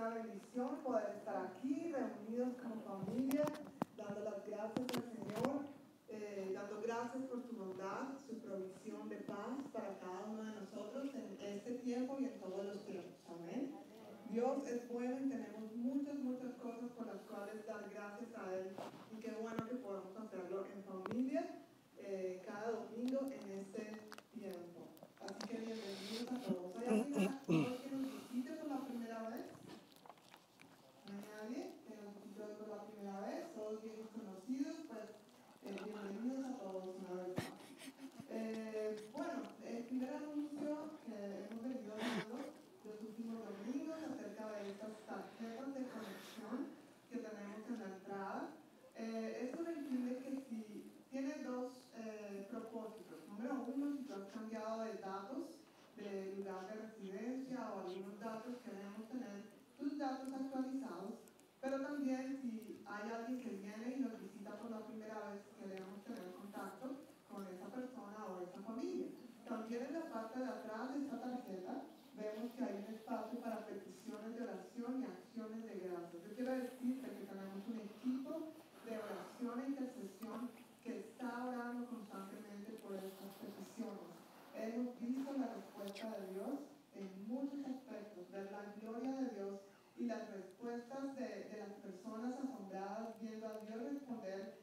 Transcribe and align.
Una 0.00 0.14
bendición 0.14 0.78
poder 0.82 1.12
estar 1.18 1.36
aquí 1.44 1.92
reunidos 1.92 2.56
como 2.56 2.80
familia, 2.88 3.44
dando 3.98 4.20
las 4.24 4.46
gracias 4.46 4.86
al 4.96 5.04
Señor, 5.12 5.60
eh, 6.08 6.52
dando 6.54 6.80
gracias 6.80 7.22
por 7.24 7.42
su 7.42 7.54
bondad, 7.54 8.16
su 8.26 8.38
provisión 8.38 9.10
de 9.10 9.16
paz 9.16 9.60
para 9.74 9.98
cada 9.98 10.24
uno 10.24 10.42
de 10.42 10.52
nosotros 10.58 11.10
en 11.14 11.36
este 11.46 11.72
tiempo 11.84 12.16
y 12.18 12.24
en 12.24 12.40
todos 12.40 12.64
los 12.64 12.82
tiempos. 12.86 13.12
Amén. 13.28 13.74
Dios 14.30 14.66
es 14.68 14.88
bueno 14.88 15.20
y 15.20 15.28
tenemos 15.28 15.76
muchas, 15.76 16.14
muchas 16.14 16.54
cosas 16.54 16.88
por 16.96 17.06
las 17.06 17.20
cuales 17.28 17.66
dar 17.66 17.84
gracias 17.90 18.30
a 18.38 18.54
Él. 18.54 18.72
Y 19.12 19.20
qué 19.20 19.32
bueno 19.32 19.68
que 19.68 19.74
podamos 19.74 20.16
hacerlo 20.16 20.64
en 20.64 20.82
familia 20.82 21.46
eh, 21.98 22.40
cada 22.46 22.70
domingo 22.70 23.28
en 23.30 23.58
este 23.58 23.92
tiempo. 24.32 24.80
Así 25.20 25.46
que 25.46 25.58
bienvenidos 25.58 26.32
a 26.32 26.40
todos. 26.40 26.76
¿Hay 26.78 26.88
alguien 26.88 27.12
todos 27.12 27.80
que 27.82 27.90
nos 27.90 28.02
visite 28.32 28.52
por 28.54 28.68
la 28.70 28.80
primera 28.86 29.28
vez? 29.28 29.44
¿No 31.10 31.16
hay 31.16 31.24
nadie 31.26 31.74
que 31.88 31.96
nos 31.96 32.14
visite 32.14 32.40
hoy 32.40 32.54
por 32.54 32.68
la 32.68 32.84
primera 32.86 33.20
vez? 33.26 33.52
Todos 33.52 33.82
bien 33.82 33.96
conocidos, 34.14 34.76
pues 34.86 35.10
eh, 35.66 35.74
bienvenidos 35.84 36.44
a 36.46 36.58
todos 36.58 36.94
una 37.02 37.22
vez 37.22 37.34
más. 37.34 37.50
Eh, 38.30 39.10
bueno, 39.12 39.42
el 39.66 39.82
primer 39.90 40.14
anuncio 40.14 40.70
que 41.04 41.50
hemos 41.50 41.62
venido 41.66 41.96
dando 41.98 42.38
los 42.84 43.00
últimos 43.02 43.42
domingos 43.42 43.98
acerca 44.40 44.62
de 44.62 44.70
estas 44.70 44.96
tarjetas 45.06 45.74
de 45.74 45.84
conexión 45.92 46.56
que 47.10 47.18
tenemos 47.18 47.62
en 47.68 47.78
la 47.78 47.88
entrada. 47.96 48.48
Eh, 48.96 49.50
esto 49.50 49.64
requiere 49.64 50.16
que 50.22 50.40
si 50.48 50.92
tiene 51.10 51.34
dos 51.44 51.84
eh, 51.96 52.46
propósitos. 52.50 53.28
Número 53.28 53.66
uno, 53.74 53.96
si 53.96 54.04
tú 54.04 54.14
has 54.14 54.28
cambiado 54.32 54.84
de 54.84 54.94
datos 54.98 55.60
de 55.96 56.34
lugar 56.36 56.66
de 56.68 56.74
residencia 56.88 57.70
o 57.72 57.80
algunos 57.80 58.18
datos, 58.20 58.56
queremos 58.64 59.08
tener 59.08 59.44
tus 59.78 59.98
datos 59.98 60.32
actualizados, 60.32 61.20
pero 61.60 61.80
también 61.80 62.38
si 62.40 62.82
hay 62.86 63.10
alguien 63.10 63.40
que 63.40 63.50
viene 63.50 63.96
y 63.96 64.00
nos 64.00 64.20
visita 64.20 64.56
por 64.56 64.70
la 64.70 64.86
primera 64.86 65.20
vez, 65.28 65.42
queremos 65.60 66.02
tener 66.04 66.32
contacto 66.32 66.96
con 67.28 67.46
esa 67.48 67.66
persona 67.68 68.24
o 68.24 68.40
esa 68.40 68.62
familia. 68.62 69.08
También 69.46 69.84
en 69.84 69.94
la 69.94 70.08
parte 70.08 70.38
de 70.38 70.46
atrás 70.46 70.94
de 70.94 71.04
esta 71.04 71.20
tarjeta 71.20 71.82
vemos 72.16 72.52
que 72.52 72.64
hay 72.64 72.84
un 72.86 72.94
espacio 72.94 73.40
para 73.40 73.66
peticiones 73.66 73.99
de 74.08 74.42
oración 74.42 75.02
y 75.02 75.04
acciones 75.04 75.64
de 75.66 75.86
gracias. 75.86 76.24
Yo 76.24 76.34
quiero 76.34 76.52
decirte 76.56 77.04
que 77.04 77.26
tenemos 77.28 77.60
un 77.68 77.80
equipo 77.84 78.48
de 78.88 78.96
oración 78.96 79.60
e 79.60 79.68
intercesión 79.76 80.50
que 80.82 81.00
está 81.00 81.28
orando 81.44 81.86
constantemente 81.86 82.80
por 82.80 82.96
estas 82.96 83.28
peticiones. 83.36 84.08
Hemos 84.56 84.98
visto 85.00 85.32
la 85.36 85.52
respuesta 85.52 86.16
de 86.16 86.32
Dios 86.32 86.56
en 86.96 87.28
muchos 87.28 87.60
aspectos, 87.60 88.30
ver 88.32 88.50
la 88.50 88.72
gloria 88.80 89.12
de 89.20 89.34
Dios 89.36 89.60
y 89.98 90.06
las 90.06 90.30
respuestas 90.32 91.14
de, 91.16 91.60
las 91.60 91.74
personas 91.84 92.34
asombradas 92.40 93.20
viendo 93.20 93.46
a 93.46 93.58
Dios 93.60 93.84
responder 93.84 94.58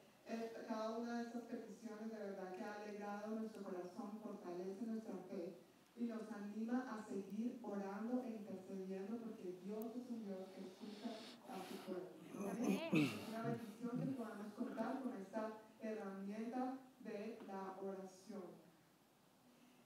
cada 0.68 0.98
una 0.98 1.20
de 1.20 1.24
estas 1.24 1.44
peticiones 1.44 2.10
de 2.10 2.18
verdad 2.18 2.54
que 2.58 2.64
ha 2.64 2.74
alegrado 2.74 3.28
nuestro 3.36 3.64
corazón, 3.64 4.20
fortalece 4.22 4.86
nuestra 4.86 5.16
fe 5.30 5.67
y 6.00 6.06
nos 6.06 6.32
anima 6.32 6.86
a 6.92 7.04
seguir 7.08 7.60
orando 7.64 8.24
e 8.24 8.30
intercediendo 8.30 9.18
porque 9.18 9.60
Dios 9.64 9.96
es 9.96 10.10
un 10.10 10.26
Dios 10.26 10.48
que 10.56 10.62
escucha 10.62 11.10
a 11.50 11.58
su 11.68 11.76
pueblo. 11.86 12.18
Es 12.38 13.30
una 13.30 13.42
bendición 13.44 14.00
que 14.00 14.12
podamos 14.14 14.54
contar 14.54 15.02
con 15.02 15.14
esta 15.14 15.54
herramienta 15.82 16.78
de 17.00 17.40
la 17.48 17.78
oración. 17.82 18.44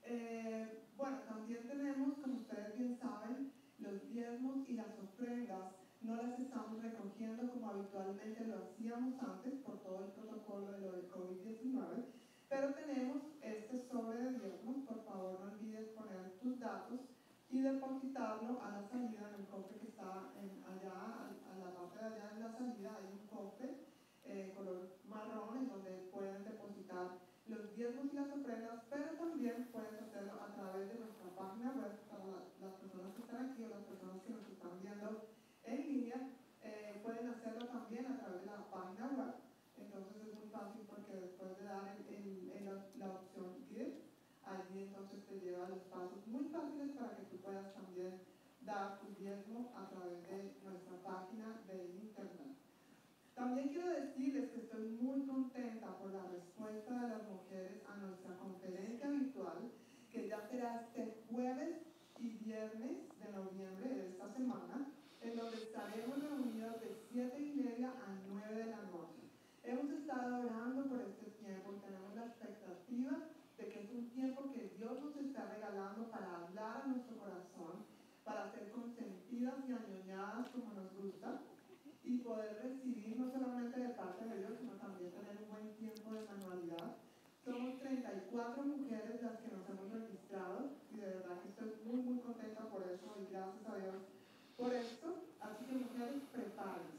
Eh, 0.04 0.84
bueno, 0.96 1.18
también 1.28 1.66
tenemos, 1.66 2.18
como 2.18 2.34
ustedes 2.34 2.76
bien 2.76 2.98
saben, 2.98 3.52
los 3.78 4.08
diezmos 4.08 4.68
y 4.68 4.74
las 4.74 4.98
ofrendas 4.98 5.72
no 6.02 6.16
las 6.16 6.38
estamos 6.38 6.82
recogiendo 6.82 7.50
como 7.50 7.70
habitualmente 7.70 8.44
lo 8.46 8.58
hacíamos 8.58 9.14
antes 9.22 9.54
por 9.60 9.78
todo 9.82 10.04
el 10.04 10.10
protocolo 10.10 10.72
de 10.72 10.80
lo 10.80 10.92
del 10.92 11.10
COVID-19, 11.10 12.04
pero 12.52 12.68
tenemos 12.74 13.22
este 13.40 13.88
sobre 13.88 14.28
de 14.28 14.38
diezmos, 14.38 14.84
por 14.84 15.00
favor 15.08 15.40
no 15.40 15.52
olvides 15.56 15.88
poner 15.96 16.36
tus 16.36 16.60
datos 16.60 17.00
y 17.48 17.62
depositarlo 17.62 18.60
a 18.60 18.76
la 18.76 18.88
salida 18.92 19.24
en 19.32 19.40
el 19.40 19.46
cofre 19.48 19.80
que 19.80 19.88
está 19.88 20.28
allá, 20.68 20.92
a, 20.92 21.56
la 21.56 21.72
parte 21.72 21.96
de 21.96 22.04
allá 22.04 22.28
en 22.36 22.40
la 22.44 22.52
salida 22.52 22.92
hay 22.92 23.08
un 23.08 23.24
cofre 23.24 23.88
eh, 24.24 24.52
color 24.54 25.00
marrón 25.08 25.64
en 25.64 25.68
donde 25.68 25.92
pueden 26.12 26.44
depositar 26.44 27.24
los 27.48 27.74
diezmos 27.74 28.12
y 28.12 28.16
las 28.16 28.28
ofrendas, 28.28 28.84
pero 28.90 29.16
también 29.16 29.68
puedes 29.72 29.96
hacerlo 30.02 30.36
a 30.44 30.52
través 30.52 30.92
de 30.92 31.00
nuestra 31.00 31.32
página 31.34 31.72
web 31.72 32.04
para 32.04 32.52
las 32.60 32.74
personas 32.76 33.16
que 33.16 33.22
están 33.22 33.48
aquí 33.48 33.64
o 33.64 33.68
las 33.72 33.84
personas 33.88 34.20
que 34.20 34.30
nos 34.30 34.44
están 34.44 34.76
viendo 34.82 35.24
en 35.64 35.80
línea, 35.88 36.20
eh, 36.60 37.00
pueden 37.02 37.28
hacerlo 37.32 37.64
también 37.64 38.12
a 38.12 38.18
través 38.20 38.44
de 38.44 38.46
la 38.46 38.68
página 38.68 39.08
web. 39.16 39.40
Entonces 39.78 40.16
es 40.20 40.34
muy 40.36 40.48
fácil 40.52 40.84
porque 41.72 42.20
después 42.20 42.52
de 42.52 42.64
dar 42.64 42.84
la, 42.98 43.08
opción 43.08 43.56
Give, 43.68 43.96
allí 44.44 44.82
entonces 44.84 45.24
te 45.24 45.40
lleva 45.40 45.68
los 45.68 45.80
pasos 45.88 46.26
muy 46.26 46.44
fáciles 46.52 46.90
para 46.96 47.16
que 47.16 47.24
tú 47.30 47.36
puedas 47.38 47.72
también 47.72 48.20
dar 48.60 49.00
tu 49.00 49.08
diezmo 49.16 49.72
a 49.74 49.88
través 49.88 50.20
de 50.28 50.52
nuestra 50.62 50.96
página 51.02 51.62
de 51.66 51.96
internet. 51.96 52.52
También 53.34 53.68
quiero 53.70 53.88
decirles 53.88 54.50
que 54.50 54.60
estoy 54.60 54.88
muy 55.00 55.26
contenta 55.26 55.96
por 55.96 56.12
la 56.12 56.28
respuesta 56.28 56.92
de 56.92 57.08
las 57.08 57.22
mujeres 57.24 57.80
a 57.88 57.96
nuestra 57.96 58.36
conferencia 58.36 59.08
virtual, 59.08 59.72
que 60.10 60.28
ya 60.28 60.46
será 60.50 60.88
este 60.94 61.24
jueves 61.30 61.78
y 62.18 62.28
viernes 62.44 63.08
de 63.18 63.32
noviembre 63.32 63.88
de 63.88 64.08
esta 64.10 64.30
semana, 64.34 64.92
en 65.22 65.36
donde 65.36 65.56
estaremos 65.56 66.22
reunidos 66.22 66.80
de 66.82 66.94
7 67.10 67.40
y 67.40 67.54
media 67.54 67.88
a 67.88 68.14
9 68.28 68.54
de 68.54 68.66
la 68.66 68.82
noche. 68.82 69.22
Hemos 69.64 69.90
estado 69.90 70.40
orando 70.40 70.86
por 70.88 71.00
este 71.00 71.31
tiempo 71.52 71.76
y 71.76 71.84
tenemos 71.84 72.14
la 72.16 72.24
expectativa 72.32 73.12
de 73.58 73.68
que 73.68 73.80
es 73.84 73.90
un 73.92 74.08
tiempo 74.08 74.50
que 74.52 74.72
Dios 74.78 74.96
nos 75.04 75.16
está 75.16 75.52
regalando 75.52 76.08
para 76.08 76.40
hablar 76.40 76.80
a 76.80 76.86
nuestro 76.88 77.18
corazón, 77.20 77.84
para 78.24 78.50
ser 78.52 78.72
consentidas 78.72 79.60
y 79.68 79.72
añoñadas 79.72 80.48
como 80.48 80.72
nos 80.72 80.88
gusta 80.96 81.42
y 82.04 82.18
poder 82.24 82.56
recibir 82.62 83.20
no 83.20 83.30
solamente 83.30 83.80
de 83.80 83.90
parte 83.90 84.24
de 84.24 84.38
Dios, 84.38 84.52
sino 84.60 84.72
también 84.80 85.12
tener 85.12 85.36
un 85.44 85.50
buen 85.52 85.68
tiempo 85.76 86.14
de 86.14 86.24
manualidad. 86.24 86.96
Somos 87.44 87.78
34 87.80 88.62
mujeres 88.62 89.22
las 89.22 89.36
que 89.40 89.52
nos 89.52 89.68
hemos 89.68 89.92
registrado 89.92 90.72
y 90.94 90.96
de 90.96 91.06
verdad 91.06 91.36
que 91.42 91.48
estoy 91.52 91.72
muy, 91.84 92.00
muy 92.00 92.18
contenta 92.20 92.64
por 92.70 92.82
eso 92.88 93.12
y 93.20 93.30
gracias 93.30 93.68
a 93.68 93.76
Dios 93.76 94.00
por 94.56 94.72
esto. 94.72 95.20
Así 95.40 95.66
que 95.66 95.84
mujeres, 95.84 96.22
prepárense. 96.32 96.96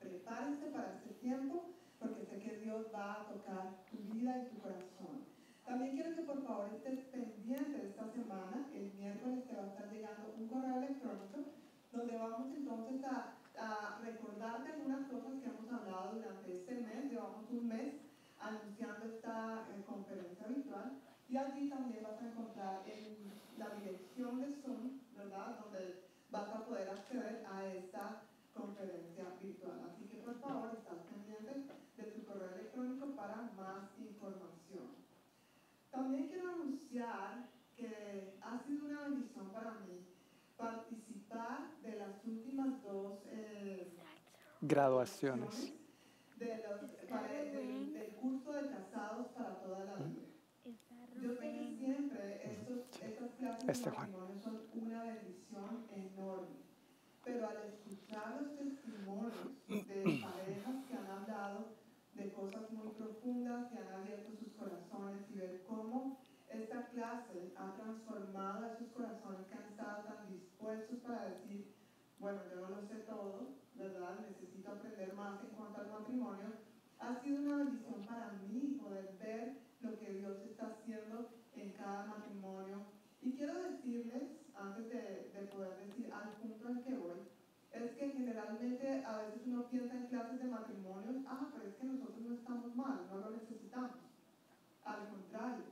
Prepárense 0.00 0.66
para 0.70 0.94
este 0.94 1.12
tiempo 1.20 1.76
porque 1.98 2.24
sé 2.26 2.38
que 2.38 2.58
Dios 2.58 2.86
va 2.94 3.22
a 3.22 3.26
tocar 3.26 3.84
tu 3.90 3.98
vida 4.12 4.42
y 4.42 4.54
tu 4.54 4.60
corazón. 4.60 5.24
También 5.64 5.96
quiero 5.96 6.16
que 6.16 6.22
por 6.22 6.42
favor 6.46 6.70
estés 6.74 7.00
pendiente 7.06 7.78
de 7.78 7.88
esta 7.88 8.08
semana. 8.12 8.68
El 8.74 8.92
miércoles 8.94 9.46
te 9.48 9.56
va 9.56 9.64
a 9.64 9.68
estar 9.68 9.92
llegando 9.92 10.34
un 10.38 10.48
correo 10.48 10.76
electrónico 10.78 11.38
donde 11.92 12.16
vamos 12.16 12.54
entonces 12.54 13.04
a 13.04 13.36
a 13.58 13.98
recordarte 14.02 14.72
algunas 14.72 15.08
cosas 15.08 15.40
que 15.40 15.48
hemos 15.48 15.72
hablado 15.72 16.14
durante 16.14 16.52
este 16.52 16.74
mes. 16.74 17.10
Llevamos 17.10 17.50
un 17.50 17.68
mes 17.68 17.94
anunciando 18.38 19.06
esta 19.06 19.66
eh, 19.72 19.82
conferencia 19.86 20.46
virtual 20.46 20.92
y 21.28 21.36
allí 21.36 21.68
también 21.68 22.04
vas 22.04 22.20
a 22.20 22.28
encontrar 22.28 22.82
en 22.86 23.32
la 23.58 23.70
dirección 23.70 24.40
de 24.40 24.52
Zoom, 24.62 25.00
¿verdad? 25.16 25.58
Donde 25.58 26.04
vas 26.30 26.48
a 26.50 26.64
poder 26.66 26.90
acceder 26.90 27.44
a 27.50 27.66
esta 27.66 28.22
conferencia 28.54 29.24
virtual. 29.42 29.90
Así 29.90 30.04
que 30.04 30.18
por 30.18 30.38
favor, 30.40 30.70
estás 30.76 30.98
pendiente 31.10 31.72
de 31.96 32.02
tu 32.12 32.24
correo 32.26 32.50
electrónico 32.54 33.06
para 33.26 33.42
más 33.56 33.90
información. 33.98 34.86
También 35.90 36.28
quiero 36.28 36.48
anunciar 36.50 37.48
que 37.76 38.38
ha 38.40 38.58
sido 38.60 38.86
una 38.86 39.02
bendición 39.02 39.50
para 39.50 39.72
mí 39.80 40.06
participar 40.56 41.70
de 41.82 41.96
las 41.96 42.24
últimas 42.24 42.82
dos 42.82 43.18
eh, 43.26 43.92
graduaciones. 44.60 45.74
de 46.38 46.62
los, 46.68 46.92
del, 46.92 48.14
curso 48.20 48.52
de 48.52 48.70
casados 48.70 49.26
para 49.28 49.60
toda 49.60 49.84
la 49.84 49.94
vida. 49.96 50.22
Yo 51.20 51.34
sé 51.34 51.52
que 51.52 51.76
siempre 51.78 52.52
estos, 52.52 53.02
estas 53.02 53.30
clases 53.38 53.68
este 53.68 53.90
de 53.90 53.96
matrimonio 53.96 54.38
son 54.38 54.60
una 54.74 55.04
bendición 55.04 55.86
enorme, 55.94 56.56
pero 57.24 57.48
al 57.48 57.56
escuchar 57.68 58.42
los 58.42 58.56
testimonios 58.56 59.32
de 59.66 60.20
parejas 60.22 60.75
cosas 62.32 62.70
muy 62.72 62.88
profundas, 62.94 63.70
que 63.70 63.78
han 63.78 63.88
abierto 63.88 64.32
sus 64.38 64.52
corazones 64.54 65.22
y 65.30 65.38
ver 65.38 65.64
cómo 65.66 66.18
esta 66.50 66.86
clase 66.88 67.52
ha 67.56 67.74
transformado 67.74 68.66
esos 68.66 68.88
corazones 68.92 69.46
que 69.46 69.54
han 69.54 69.68
estado 69.70 70.04
tan 70.04 70.28
dispuestos 70.28 70.98
para 71.00 71.24
decir, 71.26 71.74
bueno, 72.18 72.40
yo 72.50 72.60
no 72.60 72.76
lo 72.76 72.82
sé 72.88 72.96
todo, 73.06 73.48
¿verdad? 73.74 74.20
Necesito 74.20 74.72
aprender 74.72 75.14
más 75.14 75.42
en 75.42 75.50
cuanto 75.50 75.80
al 75.80 75.90
matrimonio. 75.90 76.52
Ha 76.98 77.20
sido 77.22 77.42
una 77.42 77.56
bendición 77.58 78.06
para 78.06 78.32
mí 78.32 78.78
poder 78.80 79.16
ver 79.20 79.58
lo 79.80 79.98
que 79.98 80.12
Dios 80.14 80.38
está 80.48 80.68
haciendo 80.68 81.28
en 81.54 81.72
cada 81.72 82.06
matrimonio 82.06 82.86
Y 83.22 83.32
quiero 83.32 83.54
decirles, 83.54 84.22
antes 84.54 84.88
de, 84.88 85.30
de 85.34 85.46
poder 85.52 85.76
decir 85.86 86.12
al 86.12 86.32
punto 86.40 86.68
en 86.68 86.82
que 86.82 86.94
voy, 86.94 87.18
es 87.84 87.92
que 87.96 88.10
generalmente 88.10 89.04
a 89.04 89.18
veces 89.18 89.42
uno 89.46 89.68
piensa 89.68 89.94
en 89.96 90.06
clases 90.06 90.38
de 90.38 90.48
matrimonios, 90.48 91.24
ah, 91.26 91.48
pero 91.52 91.68
es 91.68 91.74
que 91.74 91.84
nosotros 91.84 92.20
no 92.20 92.34
estamos 92.34 92.74
mal, 92.76 93.06
no 93.10 93.18
lo 93.18 93.30
necesitamos. 93.30 93.96
Al 94.84 95.08
contrario, 95.08 95.64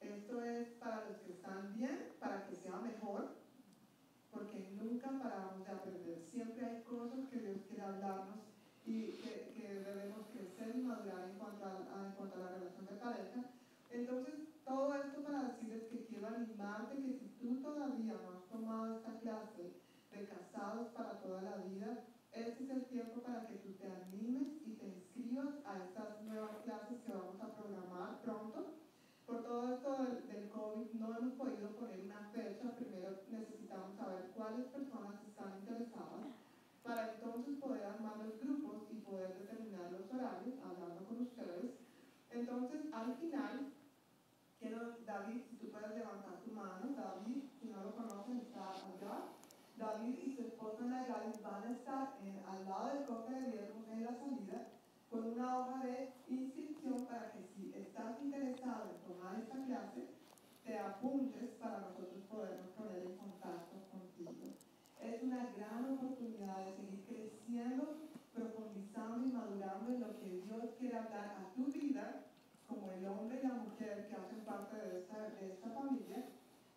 esto 0.00 0.42
es 0.42 0.68
para 0.78 1.08
los 1.08 1.16
que 1.18 1.32
están 1.32 1.74
bien, 1.74 2.12
para 2.20 2.46
que 2.46 2.54
sea 2.54 2.76
mejor, 2.76 3.36
porque 4.30 4.70
nunca 4.76 5.10
paramos 5.18 5.64
de 5.64 5.72
aprender. 5.72 6.22
Siempre 6.30 6.64
hay 6.64 6.82
cosas 6.82 7.28
que 7.30 7.38
Dios 7.40 7.58
quiere 7.66 7.82
hablarnos 7.82 8.38
y 8.84 9.12
que, 9.12 9.52
que 9.56 9.74
debemos 9.74 10.26
crecer 10.32 10.76
y 10.76 10.82
madurar 10.82 11.30
en 11.30 11.38
cuanto 11.38 11.64
a, 11.64 12.06
en 12.06 12.12
cuanto 12.12 12.36
a 12.36 12.44
la 12.44 12.50
relación 12.58 12.86
de 12.86 12.92
pareja. 12.92 13.40
Entonces, 13.90 14.34
todo 14.64 14.94
esto 14.94 15.22
para 15.22 15.42
decirles 15.44 15.84
que 15.90 16.04
quiero 16.06 16.28
animarte 16.28 17.02
que 17.02 17.18
si 17.18 17.28
tú 17.40 17.56
todavía 17.62 18.14
no 18.22 18.36
has 18.36 18.48
tomado 18.48 18.96
esta 18.98 19.18
clase 19.20 19.87
de 20.18 20.26
casados 20.26 20.88
para 20.88 21.20
toda 21.20 21.42
la 21.42 21.56
vida, 21.58 22.04
este 22.32 22.64
es 22.64 22.70
el 22.70 22.84
tiempo 22.86 23.22
para 23.22 23.46
que 23.46 23.54
tú 23.54 23.72
te 23.74 23.86
animes 23.86 24.48
y 24.66 24.74
te 24.74 24.86
inscribas 24.86 25.54
a 25.64 25.84
estas 25.84 26.22
nuevas 26.22 26.56
clases 26.64 26.98
que 27.06 27.12
vamos 27.12 27.40
a 27.40 27.54
programar 27.54 28.20
pronto. 28.22 28.74
Por 29.26 29.44
todo 29.44 29.74
esto 29.74 29.90
del, 30.02 30.48
COVID 30.48 30.92
no 30.94 31.16
hemos 31.16 31.34
podido 31.34 31.70
poner 31.76 32.00
una 32.00 32.30
fecha, 32.34 32.74
primero 32.74 33.20
necesitamos 33.30 33.96
saber 33.96 34.32
cuáles 34.34 34.66
personas 34.66 35.22
están 35.22 35.58
interesadas 35.60 36.34
para 36.82 37.14
entonces 37.14 37.58
poder 37.60 37.84
armar 37.84 38.16
los 38.18 38.40
grupos 38.40 38.88
y 38.90 38.96
poder 39.00 39.38
determinar 39.38 39.92
los 39.92 40.10
horarios, 40.10 40.58
hablando 40.64 41.04
con 41.04 41.22
ustedes. 41.22 41.78
Entonces, 42.30 42.80
al 42.92 43.14
final, 43.16 43.72
quiero, 44.58 44.96
David, 45.06 45.42
si 45.50 45.56
tú 45.56 45.70
puedes 45.70 45.94
levantar 45.94 46.40
tu 46.42 46.50
mano, 46.52 46.96
David, 46.96 47.44
si 47.60 47.68
no 47.68 47.84
lo 47.84 47.94
conocen, 47.94 48.38
está. 48.38 48.87
David 49.78 50.18
y 50.26 50.34
su 50.34 50.42
esposa 50.42 50.84
Nayeli 50.84 51.38
van 51.40 51.62
a 51.62 51.70
estar 51.70 52.18
al 52.50 52.64
lado 52.64 52.88
del 52.88 53.06
cofre 53.06 53.40
de 53.40 53.52
diezmos 53.52 53.86
en 53.92 54.04
la 54.04 54.12
salida 54.12 54.66
con 55.08 55.24
una 55.24 55.58
hoja 55.58 55.86
de 55.86 56.12
inscripción 56.26 57.06
para 57.06 57.30
que 57.30 57.44
si 57.54 57.72
estás 57.72 58.20
interesado 58.20 58.90
en 58.90 58.98
tomar 59.06 59.38
esta 59.38 59.64
clase, 59.66 60.08
te 60.64 60.76
apuntes 60.76 61.50
para 61.60 61.78
nosotros 61.78 62.24
podernos 62.28 62.68
poner 62.70 63.02
en 63.06 63.16
contacto 63.16 63.76
contigo. 63.92 64.32
Es 65.00 65.22
una 65.22 65.46
gran 65.56 65.94
oportunidad 65.94 66.66
de 66.66 66.74
seguir 66.74 67.04
creciendo, 67.06 67.98
profundizando 68.34 69.26
y 69.26 69.30
madurando 69.30 69.94
en 69.94 70.00
lo 70.00 70.18
que 70.18 70.42
Dios 70.42 70.74
quiere 70.76 70.98
hablar 70.98 71.38
a 71.38 71.54
tu 71.54 71.66
vida, 71.66 72.24
como 72.66 72.90
el 72.90 73.06
hombre 73.06 73.38
y 73.40 73.46
la 73.46 73.54
mujer 73.54 74.08
que 74.08 74.14
hacen 74.16 74.40
parte 74.44 74.76
de 74.76 74.98
esta, 74.98 75.30
de 75.40 75.52
esta 75.52 75.70
familia, 75.70 76.26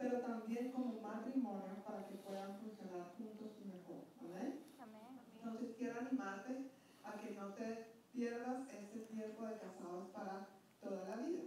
pero 0.01 0.19
también 0.21 0.71
como 0.71 0.99
matrimonio 0.99 1.75
para 1.85 2.07
que 2.07 2.15
puedan 2.15 2.57
funcionar 2.59 3.13
juntos 3.17 3.51
mejor. 3.63 4.01
Amén. 4.19 4.65
Amén. 4.79 5.21
Entonces 5.35 5.75
quiero 5.77 5.99
animarte 5.99 6.71
a 7.03 7.13
que 7.19 7.35
no 7.35 7.53
te 7.53 7.85
pierdas 8.11 8.67
este 8.73 8.99
tiempo 9.13 9.45
de 9.45 9.59
casados 9.59 10.09
para 10.09 10.47
toda 10.81 11.07
la 11.07 11.15
vida. 11.17 11.43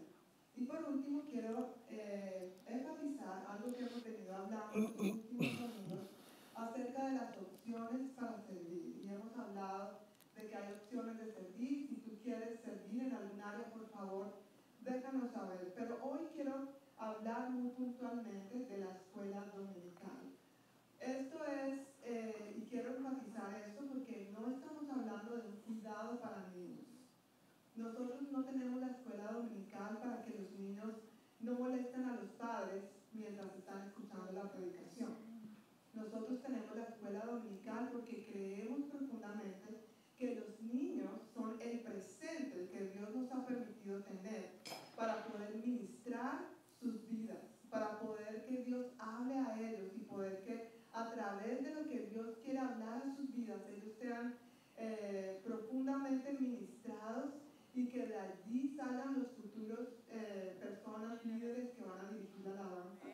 Y 0.57 0.65
por 0.67 0.85
último 0.85 1.23
quiero 1.29 1.75
eh, 1.91 2.55
enfatizar 2.67 3.45
algo 3.51 3.75
que 3.75 3.83
hemos 3.83 4.05
venido 4.05 4.37
hablando 4.37 4.73
en 4.75 4.83
los 4.83 5.01
últimos 5.01 5.61
domingos 5.61 6.07
acerca 6.55 7.09
de 7.09 7.15
las 7.15 7.37
opciones 7.37 8.11
para 8.15 8.41
servir. 8.47 9.03
Y 9.03 9.09
hemos 9.09 9.37
hablado 9.37 9.99
de 10.37 10.49
que 10.49 10.57
hay 10.57 10.73
opciones 10.73 11.19
de 11.19 11.33
servir. 11.33 11.89
Si 11.89 11.97
tú 11.97 12.23
quieres 12.23 12.61
servir 12.61 13.03
en 13.03 13.15
algún 13.15 13.41
área, 13.41 13.65
por 13.73 13.89
favor, 13.91 14.33
déjanos 14.81 15.33
saber. 15.33 15.75
Pero 15.77 15.99
hoy 16.05 16.29
quiero 16.35 16.84
hablar 17.05 17.51
muy 17.51 17.71
puntualmente 17.73 18.65
de 18.65 18.79
la 18.79 18.93
escuela 18.93 19.45
dominical. 19.55 20.33
Esto 21.01 21.45
es, 21.45 21.81
eh, 22.05 22.57
y 22.57 22.63
quiero 22.71 22.97
enfatizar 22.97 23.55
esto 23.69 23.85
porque 23.87 24.33
no 24.33 24.51
estamos 24.51 24.89
hablando 24.89 25.37
de 25.37 25.49
un 25.49 25.57
cuidado 25.57 26.19
para 26.19 26.49
niños. 26.55 26.87
Nosotros 27.77 28.33
no 28.33 28.45
tenemos 28.45 28.81
la 28.81 28.89
escuela 28.89 29.33
dominical 29.33 29.99
para 29.99 30.25
que 30.25 30.39
los 30.39 30.51
niños 30.53 30.95
no 31.41 31.53
molesten 31.59 32.05
a 32.05 32.17
los 32.17 32.31
padres 32.39 32.85
mientras 33.13 33.55
están 33.55 33.87
escuchando 33.89 34.33
la 34.33 34.51
predicación. 34.51 35.15
Nosotros 35.93 36.41
tenemos 36.41 36.75
la 36.75 36.85
escuela 36.85 37.21
dominical 37.27 37.91
porque 37.93 38.27
creemos 38.33 38.89
profundamente 38.91 39.85
que 40.17 40.37
los 40.37 40.61
niños 40.63 41.21
son 41.35 41.61
el 41.61 41.81
presente 41.81 42.69
que 42.71 42.89
Dios 42.89 43.15
nos 43.15 43.31
ha 43.31 43.45
permitido 43.45 44.01
tener 44.01 44.53
para 44.97 45.27
poder 45.27 45.55
ministrar 45.57 46.54
sus 46.85 47.09
vidas, 47.09 47.39
para 47.71 47.99
poder 47.99 48.45
que 48.47 48.63
Dios 48.63 48.93
hable 48.99 49.39
a 49.39 49.59
ellos 49.59 49.91
y 49.97 50.01
poder 50.01 50.45
que 50.45 50.85
a 50.93 51.11
través 51.11 51.65
de 51.65 51.75
lo 51.75 51.89
que 51.89 52.07
Dios 52.13 52.37
quiere 52.45 52.59
hablar 52.59 53.03
a 53.03 53.17
sus 53.17 53.35
vidas, 53.35 53.63
ellos 53.71 53.97
sean 53.99 54.37
eh, 54.77 55.41
profundamente 55.45 56.37
ministrados 56.39 57.33
y 57.73 57.89
que 57.89 58.07
de 58.07 58.17
allí 58.17 58.77
salgan 58.77 59.19
los 59.19 59.33
futuros 59.33 59.89
eh, 60.11 60.59
personas 60.61 61.25
líderes 61.25 61.71
que 61.71 61.85
van 61.85 62.05
a 62.05 62.13
dirigir 62.13 62.45
la 62.45 62.53
alabanza, 62.53 63.07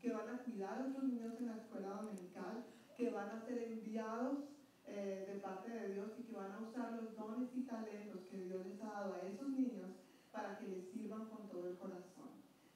que 0.00 0.12
van 0.12 0.28
a 0.28 0.42
cuidar 0.44 0.78
a 0.78 0.86
otros 0.86 1.04
niños 1.04 1.34
en 1.40 1.46
la 1.46 1.56
escuela 1.56 1.88
dominical, 2.02 2.64
que 2.96 3.10
van 3.10 3.30
a 3.30 3.46
ser 3.46 3.58
enviados 3.72 4.44
eh, 4.86 5.24
de 5.32 5.40
parte 5.40 5.70
de 5.72 5.94
Dios 5.94 6.10
y 6.18 6.24
que 6.24 6.36
van 6.36 6.52
a 6.52 6.60
usar 6.60 6.92
los 6.92 7.16
dones 7.16 7.48
y 7.56 7.62
talentos 7.62 8.20
que 8.30 8.36
Dios 8.36 8.66
les 8.66 8.80
ha 8.82 8.90
dado 9.00 9.14
a 9.14 9.26
esos 9.26 9.48
niños 9.48 9.90
para 10.30 10.58
que 10.58 10.68
les 10.68 10.90
sirvan 10.92 11.24
con 11.30 11.48
todo 11.48 11.70
el 11.70 11.78
corazón. 11.78 12.13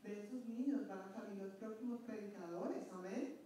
De 0.03 0.25
esos 0.25 0.47
niños 0.47 0.89
van 0.89 1.01
a 1.01 1.13
salir 1.13 1.43
los 1.43 1.55
próximos 1.55 2.01
predicadores, 2.07 2.85
amén. 2.93 3.39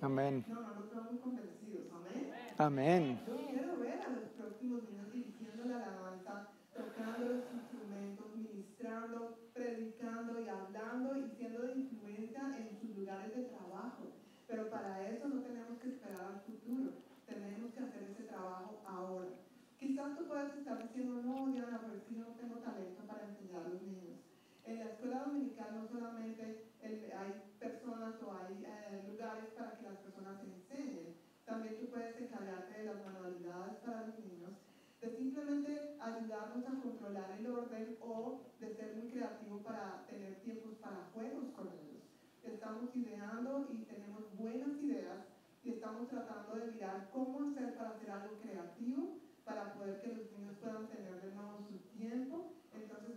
Amén. 0.00 0.44
No, 0.48 0.60
no 0.60 0.74
nos 0.74 0.84
estamos 0.86 1.20
convencidos, 1.20 1.86
amén. 1.92 2.32
Amén. 2.58 3.20
Yo 3.26 3.36
quiero 3.36 3.78
ver 3.78 4.00
a 4.00 4.08
los 4.10 4.28
próximos 4.30 4.82
niños 4.90 5.12
dirigiendo 5.12 5.64
la 5.64 5.76
alabanza, 5.76 6.48
tocando 6.74 7.26
los 7.26 7.44
instrumentos, 7.54 8.26
ministrando, 8.34 9.38
predicando 9.54 10.40
y 10.40 10.48
hablando 10.48 11.16
y 11.16 11.30
siendo 11.36 11.62
de 11.62 11.72
influencia 11.74 12.42
en 12.58 12.80
sus 12.80 12.96
lugares 12.96 13.36
de 13.36 13.44
trabajo. 13.44 14.10
Pero 14.48 14.70
para 14.70 15.08
eso 15.08 15.28
no 15.28 15.42
tenemos 15.42 15.78
que 15.78 15.88
esperar 15.88 16.20
al 16.20 16.40
futuro, 16.40 16.92
tenemos 17.26 17.72
que 17.72 17.80
hacer 17.80 18.02
ese 18.10 18.24
trabajo 18.24 18.82
ahora. 18.86 19.28
Quizás 19.78 20.18
tú 20.18 20.26
puedas 20.26 20.56
estar 20.56 20.82
diciendo, 20.82 21.22
no, 21.22 21.46
Diana, 21.52 21.80
pero 21.80 21.94
es 21.94 22.02
que 22.04 22.14
yo 22.14 22.24
no 22.24 22.34
tengo 22.34 22.56
talento 22.56 23.02
para 23.06 23.24
enseñar 23.28 23.66
a 23.66 23.68
los 23.68 23.82
niños. 23.82 24.11
En 24.64 24.78
la 24.78 24.84
escuela 24.84 25.24
dominical 25.24 25.74
no 25.74 25.88
solamente 25.88 26.72
hay 26.82 27.42
personas 27.58 28.14
o 28.22 28.32
hay 28.32 28.64
eh, 28.64 29.04
lugares 29.10 29.46
para 29.56 29.76
que 29.76 29.82
las 29.82 29.98
personas 29.98 30.40
se 30.40 30.46
enseñen, 30.46 31.16
también 31.44 31.78
tú 31.80 31.86
puedes 31.90 32.16
encargarte 32.20 32.78
de 32.78 32.84
las 32.84 33.04
manualidades 33.04 33.74
para 33.84 34.06
los 34.06 34.18
niños, 34.20 34.52
de 35.00 35.16
simplemente 35.16 35.96
ayudarnos 36.00 36.64
a 36.66 36.80
controlar 36.80 37.30
el 37.38 37.46
orden 37.46 37.96
o 38.00 38.40
de 38.60 38.74
ser 38.74 38.96
muy 38.96 39.10
creativo 39.10 39.58
para 39.62 40.06
tener 40.08 40.40
tiempos 40.40 40.74
para 40.76 41.10
juegos 41.12 41.50
con 41.56 41.66
ellos. 41.68 42.02
Estamos 42.44 42.94
ideando 42.94 43.68
y 43.70 43.84
tenemos 43.84 44.36
buenas 44.36 44.80
ideas 44.82 45.26
y 45.64 45.70
estamos 45.70 46.08
tratando 46.08 46.54
de 46.56 46.72
mirar 46.72 47.10
cómo 47.12 47.50
hacer 47.50 47.76
para 47.76 47.90
hacer 47.90 48.10
algo 48.10 48.38
creativo, 48.40 49.18
para 49.44 49.74
poder 49.74 50.00
que 50.00 50.14
los 50.14 50.30
niños 50.32 50.56
puedan 50.60 50.86
tener 50.88 51.20
de 51.20 51.34
nuevo 51.34 51.58
su 51.68 51.78
tiempo. 51.96 52.61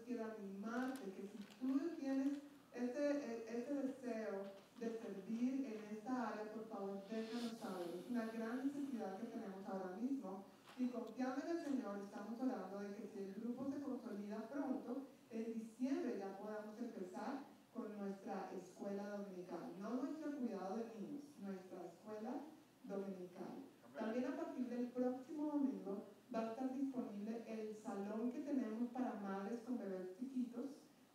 Quiero 0.06 0.26
animarte 0.26 1.12
que 1.14 1.28
si 1.34 1.40
tú 1.60 1.80
tienes 1.98 2.38
ese, 2.72 3.04
e- 3.26 3.46
ese 3.58 3.74
deseo 3.74 4.54
de 4.80 4.90
servir 5.02 5.66
en 5.66 5.98
esta 5.98 6.30
área, 6.30 6.52
por 6.54 6.68
favor, 6.70 7.08
déjanos 7.10 7.58
saber. 7.58 7.90
Es 7.96 8.12
una 8.12 8.28
gran 8.32 8.68
necesidad 8.68 9.18
que 9.18 9.26
tenemos 9.26 9.66
ahora 9.66 9.98
mismo. 9.98 10.46
Y 10.78 10.90
confiando 10.90 11.42
en 11.42 11.58
el 11.58 11.64
Señor, 11.64 11.98
estamos 12.06 12.40
orando 12.40 12.82
de 12.82 12.94
que 12.94 13.08
si 13.08 13.20
el 13.20 13.34
grupo 13.34 13.66
se 13.66 13.82
consolida 13.82 14.48
pronto, 14.50 15.08
en 15.32 15.54
diciembre 15.54 16.18
ya 16.20 16.38
podamos 16.38 16.78
empezar 16.78 17.40
con 17.74 17.98
nuestra 17.98 18.52
escuela 18.54 19.08
dominical. 19.10 19.74
No 19.80 19.96
nuestro 19.96 20.38
cuidado 20.38 20.78
de 20.78 20.86
niños, 21.00 21.24
nuestra 21.38 21.84
escuela 21.84 22.38
dominical. 22.84 23.56
También 23.98 24.28
a 24.28 24.36
partir 24.36 24.68
del 24.68 24.86
próximo 24.86 25.48
domingo 25.48 26.04
va 26.36 26.42
a 26.42 26.52
estar 26.52 26.76
disponible 26.76 27.44
el 27.48 27.82
salón 27.82 28.32
que 28.34 28.40
tenemos 28.40 28.92
para 28.92 29.14
madres 29.24 29.62
con 29.66 29.78
bebés 29.78 30.18
chiquitos 30.20 30.66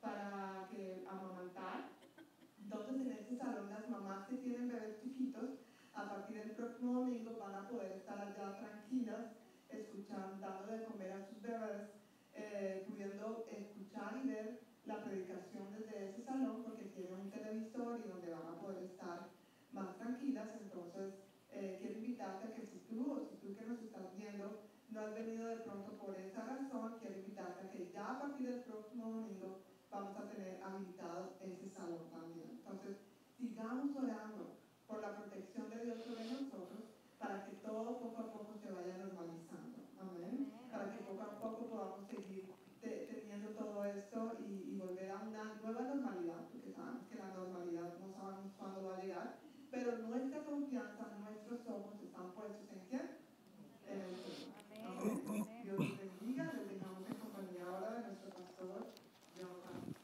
para 0.00 0.66
que 0.70 1.04
amamantar. 1.06 1.90
Entonces 2.58 2.94
en 3.02 3.12
este 3.12 3.36
salón 3.36 3.68
las 3.68 3.90
mamás 3.90 4.26
que 4.28 4.36
tienen 4.36 4.68
bebés 4.68 5.02
chiquitos 5.02 5.60
a 5.92 6.08
partir 6.08 6.38
del 6.38 6.52
próximo 6.52 7.00
domingo 7.00 7.36
van 7.38 7.54
a 7.54 7.68
poder 7.68 7.92
estar 7.92 8.18
allá 8.18 8.56
tranquilas, 8.60 9.36
escuchando, 9.68 10.40
dando 10.40 10.72
de 10.72 10.84
comer 10.84 11.12
a 11.12 11.28
sus 11.28 11.42
bebés, 11.42 11.90
eh, 12.32 12.86
pudiendo 12.88 13.44
escuchar 13.50 14.18
y 14.24 14.28
ver 14.28 14.60
la 14.86 15.04
predicación 15.04 15.70
desde 15.72 16.12
ese 16.12 16.24
salón 16.24 16.62
porque 16.64 16.84
tiene 16.96 17.12
un 17.12 17.30
televisor 17.30 18.00
y 18.00 18.08
donde 18.08 18.32
van 18.32 18.48
a 18.48 18.58
poder 18.58 18.84
estar 18.84 19.28
más 19.72 19.98
tranquilas. 19.98 20.48
Entonces 20.62 21.12
eh, 21.50 21.76
quiero 21.78 21.98
invitarte 21.98 22.46
a 22.46 22.54
que 22.54 22.64
si 22.64 22.78
tú 22.88 23.12
o 23.12 23.20
si 23.20 23.36
tú 23.36 23.54
que 23.54 23.66
nos 23.66 23.82
no 24.90 25.00
has 25.00 25.14
venido 25.14 25.49
de 25.49 25.56
pronto 25.56 25.92
por 25.92 26.16
esa 26.16 26.44
razón, 26.44 26.97
quiero 27.00 27.18
invitarte 27.18 27.66
a 27.66 27.70
que 27.70 27.90
ya 27.92 28.11
a 28.11 28.20
partir 28.20 28.49
del 28.50 28.62
próximo 28.62 29.09
domingo 29.09 29.62
vamos 29.90 30.16
a 30.16 30.28
tener 30.28 30.61
habilitado 30.62 31.35
ese 31.40 31.68
salón 31.68 32.11
también. 32.11 32.50
Entonces, 32.50 32.97
sigamos 33.38 33.94
orando 33.97 34.59
por 34.87 35.00
la 35.00 35.16
protección 35.16 35.70
de 35.70 35.85
Dios 35.85 35.99
sobre 36.02 36.25
nosotros 36.25 36.90
para 37.18 37.44
que 37.47 37.56
todo 37.56 37.99
poco 37.99 38.18
a 38.18 38.32
poco 38.32 38.54
se 38.61 38.73
vaya 38.73 38.97
normalizando. 38.99 39.78
Amén. 40.00 40.52
Para 40.70 40.90
que 40.90 41.04
poco 41.04 41.23
a 41.23 41.38
poco 41.38 41.66
podamos 41.66 42.06
seguir 42.09 42.52
teniendo 42.80 43.50
todo 43.50 43.85
esto 43.85 44.38
y, 44.40 44.75
y 44.75 44.78
volver 44.78 45.11
a 45.11 45.23
una 45.23 45.54
nueva 45.62 45.82
normalidad, 45.82 46.49
porque 46.50 46.73
sabemos 46.73 47.06
que 47.06 47.16
la 47.16 47.28
normalidad 47.28 47.99
no 47.99 48.11
sabemos 48.12 48.52
cuándo 48.59 48.85
va 48.85 48.97
a 48.97 49.02
llegar, 49.02 49.38
pero 49.70 49.99
nuestra 49.99 50.44
confianza, 50.44 51.06
nuestros 51.20 51.61
ojos 51.68 52.02
están 52.02 52.32
puestos 52.32 52.66
en 52.73 52.87
qué? 52.88 53.00
En 53.87 54.00
el 54.00 54.16
Señor. 54.16 54.61
Amén. 55.00 55.62
Dios 55.62 55.78
les 55.78 55.99
bendiga, 55.99 56.52
les 56.52 56.68
dejamos 56.68 57.06
en 57.06 57.14
compañía 57.14 57.64
ahora 57.66 57.92
de 57.94 58.06
nuestro 58.09 58.30
pastor, 58.30 58.87
Jonathan. 59.37 59.94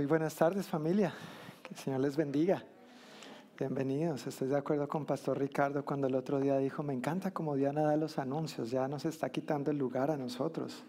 Muy 0.00 0.06
buenas 0.06 0.34
tardes 0.34 0.66
familia, 0.66 1.12
que 1.62 1.74
el 1.74 1.76
Señor 1.76 2.00
les 2.00 2.16
bendiga. 2.16 2.64
Bienvenidos, 3.58 4.26
estoy 4.26 4.48
de 4.48 4.56
acuerdo 4.56 4.88
con 4.88 5.04
Pastor 5.04 5.38
Ricardo 5.38 5.84
cuando 5.84 6.06
el 6.06 6.14
otro 6.14 6.40
día 6.40 6.56
dijo, 6.56 6.82
me 6.82 6.94
encanta 6.94 7.32
como 7.32 7.54
Diana 7.54 7.82
da 7.82 7.98
los 7.98 8.18
anuncios, 8.18 8.70
ya 8.70 8.88
nos 8.88 9.04
está 9.04 9.28
quitando 9.28 9.70
el 9.70 9.76
lugar 9.76 10.10
a 10.10 10.16
nosotros. 10.16 10.84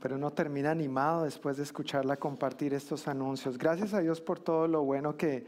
Pero 0.00 0.14
uno 0.14 0.30
termina 0.30 0.70
animado 0.70 1.24
después 1.24 1.56
de 1.56 1.64
escucharla 1.64 2.18
compartir 2.18 2.72
estos 2.72 3.08
anuncios. 3.08 3.58
Gracias 3.58 3.94
a 3.94 3.98
Dios 3.98 4.20
por 4.20 4.38
todo 4.38 4.68
lo 4.68 4.84
bueno 4.84 5.16
que 5.16 5.44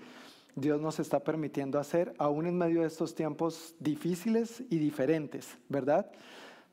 Dios 0.56 0.80
nos 0.80 0.98
está 0.98 1.20
permitiendo 1.20 1.78
hacer, 1.78 2.12
aún 2.18 2.48
en 2.48 2.58
medio 2.58 2.80
de 2.80 2.88
estos 2.88 3.14
tiempos 3.14 3.76
difíciles 3.78 4.60
y 4.70 4.78
diferentes, 4.78 5.56
¿verdad? 5.68 6.10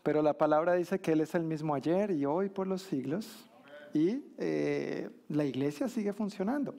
Pero 0.02 0.24
la 0.24 0.34
palabra 0.34 0.74
dice 0.74 1.00
que 1.02 1.12
Él 1.12 1.22
es 1.22 1.36
el 1.36 1.44
mismo 1.44 1.76
ayer 1.76 2.10
y 2.10 2.26
hoy 2.26 2.50
por 2.50 2.66
los 2.66 2.82
siglos 2.82 3.49
y 3.94 4.24
eh, 4.38 5.10
la 5.30 5.46
iglesia 5.46 5.88
sigue 5.88 6.14
funcionando. 6.14 6.76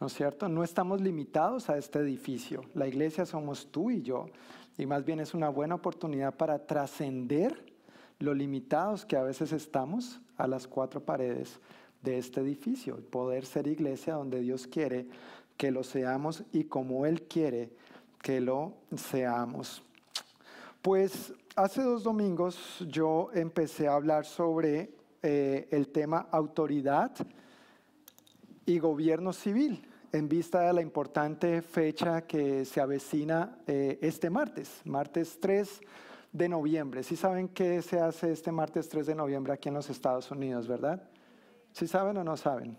¿No 0.00 0.08
es 0.08 0.14
cierto? 0.14 0.48
No 0.48 0.64
estamos 0.64 1.00
limitados 1.00 1.70
a 1.70 1.78
este 1.78 2.00
edificio. 2.00 2.62
La 2.74 2.88
iglesia 2.88 3.24
somos 3.24 3.68
tú 3.70 3.90
y 3.90 4.02
yo. 4.02 4.26
Y 4.76 4.86
más 4.86 5.04
bien 5.04 5.20
es 5.20 5.34
una 5.34 5.48
buena 5.48 5.76
oportunidad 5.76 6.34
para 6.34 6.66
trascender 6.66 7.72
lo 8.18 8.34
limitados 8.34 9.04
que 9.04 9.16
a 9.16 9.22
veces 9.22 9.52
estamos 9.52 10.20
a 10.36 10.46
las 10.46 10.66
cuatro 10.66 11.04
paredes 11.04 11.60
de 12.02 12.18
este 12.18 12.40
edificio. 12.40 12.96
Poder 13.10 13.46
ser 13.46 13.66
iglesia 13.66 14.14
donde 14.14 14.40
Dios 14.40 14.66
quiere 14.66 15.06
que 15.56 15.70
lo 15.70 15.84
seamos 15.84 16.42
y 16.52 16.64
como 16.64 17.06
Él 17.06 17.22
quiere 17.22 17.70
que 18.22 18.40
lo 18.40 18.74
seamos. 18.96 19.82
Pues 20.80 21.32
hace 21.54 21.82
dos 21.82 22.02
domingos 22.02 22.84
yo 22.88 23.30
empecé 23.34 23.86
a 23.86 23.94
hablar 23.94 24.24
sobre 24.24 24.90
eh, 25.22 25.68
el 25.70 25.88
tema 25.88 26.28
autoridad 26.30 27.12
y 28.66 28.78
gobierno 28.78 29.32
civil 29.32 29.88
en 30.12 30.28
vista 30.28 30.60
de 30.60 30.72
la 30.72 30.82
importante 30.82 31.62
fecha 31.62 32.22
que 32.22 32.64
se 32.64 32.80
avecina 32.80 33.58
eh, 33.66 33.98
este 34.02 34.28
martes, 34.28 34.82
martes 34.84 35.38
3 35.40 35.80
de 36.32 36.48
noviembre. 36.48 37.02
¿Sí 37.02 37.16
saben 37.16 37.48
qué 37.48 37.80
se 37.82 37.98
hace 37.98 38.32
este 38.32 38.52
martes 38.52 38.88
3 38.88 39.06
de 39.06 39.14
noviembre 39.14 39.52
aquí 39.52 39.68
en 39.68 39.74
los 39.74 39.88
Estados 39.88 40.30
Unidos, 40.30 40.68
verdad? 40.68 41.02
¿Sí 41.72 41.86
saben 41.86 42.16
o 42.18 42.24
no 42.24 42.36
saben? 42.36 42.76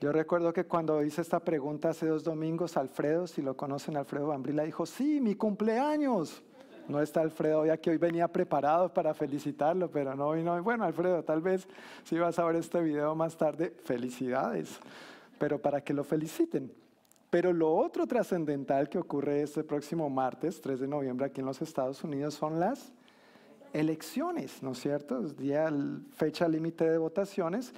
Yo 0.00 0.12
recuerdo 0.12 0.54
que 0.54 0.64
cuando 0.64 1.02
hice 1.02 1.20
esta 1.20 1.40
pregunta 1.40 1.90
hace 1.90 2.06
dos 2.06 2.24
domingos, 2.24 2.78
Alfredo, 2.78 3.26
si 3.26 3.42
lo 3.42 3.54
conocen, 3.54 3.98
Alfredo 3.98 4.28
Bambrila 4.28 4.62
dijo, 4.62 4.86
sí, 4.86 5.20
mi 5.20 5.34
cumpleaños. 5.34 6.42
No 6.90 7.00
está 7.00 7.20
Alfredo 7.20 7.64
ya 7.64 7.76
que 7.76 7.90
hoy 7.90 7.96
venía 7.96 8.28
preparado 8.28 8.92
para 8.92 9.14
felicitarlo, 9.14 9.90
pero 9.90 10.14
no 10.14 10.32
vino. 10.32 10.62
Bueno, 10.62 10.84
Alfredo, 10.84 11.22
tal 11.22 11.40
vez 11.40 11.66
si 12.04 12.18
vas 12.18 12.38
a 12.38 12.44
ver 12.44 12.56
este 12.56 12.80
video 12.80 13.14
más 13.14 13.36
tarde, 13.36 13.72
felicidades 13.84 14.80
pero 15.40 15.58
para 15.58 15.80
que 15.80 15.94
lo 15.94 16.04
feliciten. 16.04 16.70
Pero 17.30 17.54
lo 17.54 17.74
otro 17.74 18.06
trascendental 18.06 18.90
que 18.90 18.98
ocurre 18.98 19.42
este 19.42 19.64
próximo 19.64 20.10
martes, 20.10 20.60
3 20.60 20.80
de 20.80 20.86
noviembre, 20.86 21.26
aquí 21.26 21.40
en 21.40 21.46
los 21.46 21.62
Estados 21.62 22.04
Unidos, 22.04 22.34
son 22.34 22.60
las 22.60 22.92
elecciones, 23.72 24.62
¿no 24.62 24.72
es 24.72 24.80
cierto? 24.80 25.24
Es 25.24 25.38
día, 25.38 25.72
fecha 26.12 26.46
límite 26.46 26.90
de 26.90 26.98
votaciones. 26.98 27.72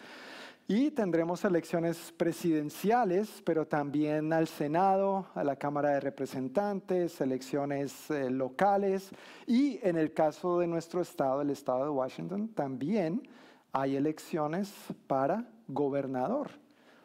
Y 0.75 0.91
tendremos 0.91 1.45
elecciones 1.45 2.15
presidenciales, 2.17 3.43
pero 3.45 3.67
también 3.67 4.33
al 4.33 4.49
Senado, 4.49 5.27
a 5.35 5.45
la 5.45 5.57
Cámara 5.57 5.91
de 5.91 6.01
Representantes, 6.01 7.21
elecciones 7.21 8.11
eh, 8.11 8.31
locales. 8.31 9.11
Y 9.47 9.79
en 9.87 9.99
el 9.99 10.15
caso 10.15 10.61
de 10.61 10.67
nuestro 10.67 11.03
estado, 11.03 11.43
el 11.43 11.51
estado 11.51 11.85
de 11.85 11.91
Washington, 11.91 12.49
también 12.55 13.29
hay 13.71 13.97
elecciones 13.97 14.73
para 15.07 15.47
gobernador. 15.69 16.53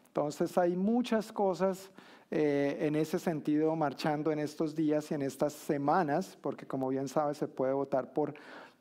Entonces 0.08 0.58
hay 0.58 0.78
muchas 0.78 1.34
cosas 1.34 1.92
eh, 2.32 2.78
en 2.80 2.96
ese 2.96 3.20
sentido 3.20 3.76
marchando 3.76 4.32
en 4.32 4.40
estos 4.40 4.76
días 4.76 5.12
y 5.12 5.16
en 5.16 5.24
estas 5.24 5.52
semanas, 5.52 6.38
porque 6.40 6.66
como 6.66 6.88
bien 6.88 7.10
sabes 7.10 7.40
se 7.40 7.50
puede 7.50 7.74
votar 7.74 8.14
por 8.14 8.34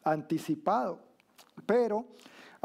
anticipado. 0.05 1.01
Pero 1.67 2.07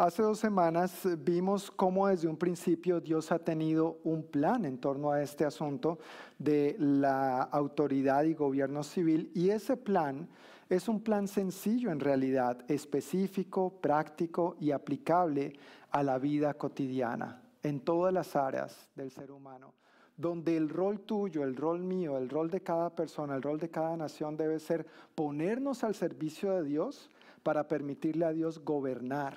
hace 0.01 0.23
dos 0.23 0.39
semanas 0.39 1.07
vimos 1.19 1.69
cómo 1.69 2.07
desde 2.07 2.27
un 2.27 2.35
principio 2.35 2.99
Dios 2.99 3.31
ha 3.31 3.37
tenido 3.37 3.99
un 4.03 4.23
plan 4.23 4.65
en 4.65 4.79
torno 4.79 5.11
a 5.11 5.21
este 5.21 5.45
asunto 5.45 5.99
de 6.39 6.75
la 6.79 7.43
autoridad 7.43 8.23
y 8.23 8.33
gobierno 8.33 8.81
civil 8.81 9.31
y 9.35 9.51
ese 9.51 9.77
plan 9.77 10.27
es 10.69 10.87
un 10.87 11.01
plan 11.03 11.27
sencillo 11.27 11.91
en 11.91 11.99
realidad, 11.99 12.65
específico, 12.67 13.79
práctico 13.79 14.55
y 14.59 14.71
aplicable 14.71 15.53
a 15.91 16.01
la 16.01 16.17
vida 16.17 16.55
cotidiana 16.55 17.43
en 17.61 17.79
todas 17.79 18.11
las 18.11 18.35
áreas 18.35 18.89
del 18.95 19.11
ser 19.11 19.31
humano, 19.31 19.75
donde 20.17 20.57
el 20.57 20.69
rol 20.69 21.01
tuyo, 21.01 21.43
el 21.43 21.55
rol 21.55 21.83
mío, 21.83 22.17
el 22.17 22.27
rol 22.27 22.49
de 22.49 22.61
cada 22.61 22.89
persona, 22.95 23.35
el 23.35 23.43
rol 23.43 23.59
de 23.59 23.69
cada 23.69 23.95
nación 23.97 24.35
debe 24.35 24.59
ser 24.59 24.87
ponernos 25.13 25.83
al 25.83 25.93
servicio 25.93 26.53
de 26.53 26.63
Dios 26.63 27.11
para 27.43 27.67
permitirle 27.67 28.25
a 28.25 28.33
Dios 28.33 28.65
gobernar, 28.65 29.35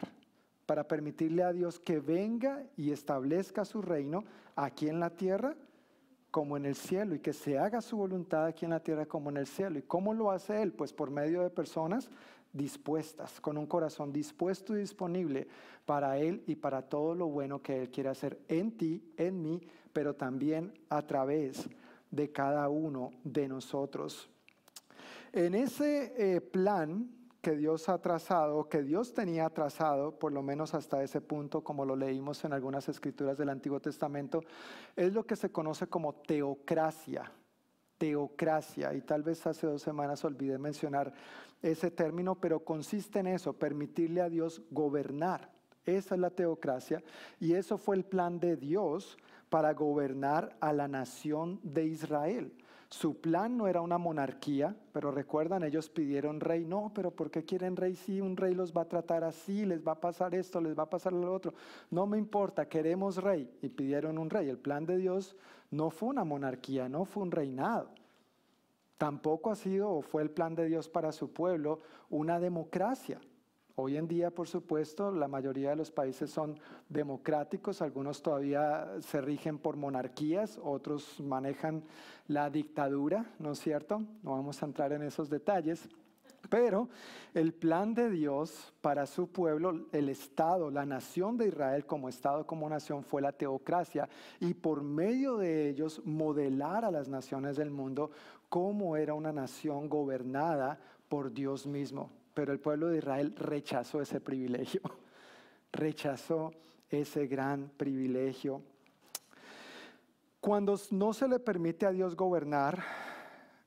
para 0.66 0.86
permitirle 0.86 1.42
a 1.42 1.52
Dios 1.52 1.78
que 1.78 2.00
venga 2.00 2.62
y 2.76 2.90
establezca 2.90 3.64
su 3.64 3.82
reino 3.82 4.24
aquí 4.56 4.88
en 4.88 5.00
la 5.00 5.10
tierra 5.10 5.56
como 6.30 6.56
en 6.56 6.66
el 6.66 6.74
cielo 6.74 7.14
y 7.14 7.20
que 7.20 7.32
se 7.32 7.58
haga 7.58 7.80
su 7.80 7.96
voluntad 7.96 8.46
aquí 8.46 8.64
en 8.64 8.72
la 8.72 8.80
tierra 8.80 9.06
como 9.06 9.30
en 9.30 9.36
el 9.36 9.46
cielo. 9.46 9.78
¿Y 9.78 9.82
cómo 9.82 10.14
lo 10.14 10.32
hace 10.32 10.62
Él? 10.62 10.72
Pues 10.72 10.92
por 10.92 11.10
medio 11.10 11.42
de 11.42 11.50
personas 11.50 12.10
dispuestas, 12.52 13.40
con 13.40 13.56
un 13.56 13.66
corazón 13.66 14.12
dispuesto 14.12 14.74
y 14.74 14.80
disponible 14.80 15.46
para 15.84 16.18
Él 16.18 16.42
y 16.46 16.56
para 16.56 16.82
todo 16.82 17.14
lo 17.14 17.26
bueno 17.28 17.62
que 17.62 17.82
Él 17.82 17.90
quiere 17.90 18.08
hacer 18.08 18.40
en 18.48 18.76
ti, 18.76 19.12
en 19.16 19.42
mí, 19.42 19.60
pero 19.92 20.14
también 20.14 20.72
a 20.88 21.02
través 21.02 21.68
de 22.10 22.30
cada 22.32 22.68
uno 22.68 23.10
de 23.22 23.48
nosotros. 23.48 24.28
En 25.32 25.54
ese 25.54 26.14
eh, 26.16 26.40
plan 26.40 27.10
que 27.44 27.54
Dios 27.54 27.90
ha 27.90 27.98
trazado, 27.98 28.70
que 28.70 28.82
Dios 28.82 29.12
tenía 29.12 29.50
trazado, 29.50 30.18
por 30.18 30.32
lo 30.32 30.42
menos 30.42 30.72
hasta 30.72 31.02
ese 31.02 31.20
punto, 31.20 31.62
como 31.62 31.84
lo 31.84 31.94
leímos 31.94 32.42
en 32.46 32.54
algunas 32.54 32.88
escrituras 32.88 33.36
del 33.36 33.50
Antiguo 33.50 33.80
Testamento, 33.80 34.40
es 34.96 35.12
lo 35.12 35.26
que 35.26 35.36
se 35.36 35.52
conoce 35.52 35.86
como 35.86 36.14
teocracia. 36.14 37.30
Teocracia, 37.98 38.94
y 38.94 39.02
tal 39.02 39.22
vez 39.22 39.46
hace 39.46 39.66
dos 39.66 39.82
semanas 39.82 40.24
olvidé 40.24 40.56
mencionar 40.56 41.12
ese 41.60 41.90
término, 41.90 42.34
pero 42.34 42.64
consiste 42.64 43.18
en 43.18 43.26
eso, 43.26 43.52
permitirle 43.52 44.22
a 44.22 44.30
Dios 44.30 44.62
gobernar. 44.70 45.50
Esa 45.84 46.14
es 46.14 46.20
la 46.22 46.30
teocracia 46.30 47.02
y 47.38 47.52
eso 47.52 47.76
fue 47.76 47.96
el 47.96 48.04
plan 48.04 48.40
de 48.40 48.56
Dios 48.56 49.18
para 49.50 49.74
gobernar 49.74 50.56
a 50.60 50.72
la 50.72 50.88
nación 50.88 51.60
de 51.62 51.84
Israel. 51.84 52.54
Su 52.94 53.20
plan 53.20 53.56
no 53.56 53.66
era 53.66 53.80
una 53.80 53.98
monarquía, 53.98 54.76
pero 54.92 55.10
recuerdan, 55.10 55.64
ellos 55.64 55.88
pidieron 55.88 56.38
rey. 56.38 56.64
No, 56.64 56.92
pero 56.94 57.10
¿por 57.10 57.28
qué 57.28 57.44
quieren 57.44 57.74
rey 57.74 57.96
si 57.96 58.20
un 58.20 58.36
rey 58.36 58.54
los 58.54 58.72
va 58.72 58.82
a 58.82 58.88
tratar 58.88 59.24
así, 59.24 59.66
les 59.66 59.84
va 59.84 59.92
a 59.92 60.00
pasar 60.00 60.32
esto, 60.32 60.60
les 60.60 60.78
va 60.78 60.84
a 60.84 60.90
pasar 60.90 61.12
lo 61.12 61.34
otro? 61.34 61.54
No 61.90 62.06
me 62.06 62.18
importa, 62.18 62.68
queremos 62.68 63.16
rey. 63.16 63.50
Y 63.62 63.68
pidieron 63.68 64.16
un 64.16 64.30
rey. 64.30 64.48
El 64.48 64.58
plan 64.58 64.86
de 64.86 64.96
Dios 64.96 65.34
no 65.72 65.90
fue 65.90 66.10
una 66.10 66.22
monarquía, 66.22 66.88
no 66.88 67.04
fue 67.04 67.24
un 67.24 67.32
reinado. 67.32 67.88
Tampoco 68.96 69.50
ha 69.50 69.56
sido 69.56 69.90
o 69.90 70.00
fue 70.00 70.22
el 70.22 70.30
plan 70.30 70.54
de 70.54 70.66
Dios 70.66 70.88
para 70.88 71.10
su 71.10 71.32
pueblo 71.32 71.80
una 72.10 72.38
democracia. 72.38 73.18
Hoy 73.76 73.96
en 73.96 74.06
día, 74.06 74.30
por 74.30 74.46
supuesto, 74.46 75.10
la 75.10 75.26
mayoría 75.26 75.70
de 75.70 75.76
los 75.76 75.90
países 75.90 76.30
son 76.30 76.60
democráticos, 76.88 77.82
algunos 77.82 78.22
todavía 78.22 78.88
se 79.00 79.20
rigen 79.20 79.58
por 79.58 79.76
monarquías, 79.76 80.60
otros 80.62 81.18
manejan 81.18 81.82
la 82.28 82.50
dictadura, 82.50 83.34
¿no 83.40 83.50
es 83.50 83.58
cierto? 83.58 83.98
No 84.22 84.30
vamos 84.30 84.62
a 84.62 84.66
entrar 84.66 84.92
en 84.92 85.02
esos 85.02 85.28
detalles. 85.28 85.88
Pero 86.48 86.88
el 87.32 87.52
plan 87.52 87.94
de 87.94 88.10
Dios 88.10 88.72
para 88.80 89.06
su 89.06 89.26
pueblo, 89.26 89.86
el 89.90 90.08
Estado, 90.08 90.70
la 90.70 90.86
nación 90.86 91.36
de 91.36 91.48
Israel 91.48 91.84
como 91.84 92.08
Estado, 92.08 92.46
como 92.46 92.68
nación, 92.68 93.02
fue 93.02 93.22
la 93.22 93.32
teocracia 93.32 94.08
y 94.38 94.54
por 94.54 94.84
medio 94.84 95.36
de 95.36 95.68
ellos 95.68 96.00
modelar 96.04 96.84
a 96.84 96.92
las 96.92 97.08
naciones 97.08 97.56
del 97.56 97.72
mundo 97.72 98.12
cómo 98.48 98.96
era 98.96 99.14
una 99.14 99.32
nación 99.32 99.88
gobernada 99.88 100.78
por 101.08 101.32
Dios 101.32 101.66
mismo. 101.66 102.23
Pero 102.34 102.52
el 102.52 102.60
pueblo 102.60 102.88
de 102.88 102.98
Israel 102.98 103.34
rechazó 103.36 104.00
ese 104.00 104.20
privilegio. 104.20 104.80
rechazó 105.72 106.52
ese 106.90 107.26
gran 107.26 107.70
privilegio. 107.76 108.62
Cuando 110.40 110.78
no 110.90 111.12
se 111.14 111.26
le 111.26 111.38
permite 111.38 111.86
a 111.86 111.90
Dios 111.90 112.16
gobernar, 112.16 112.82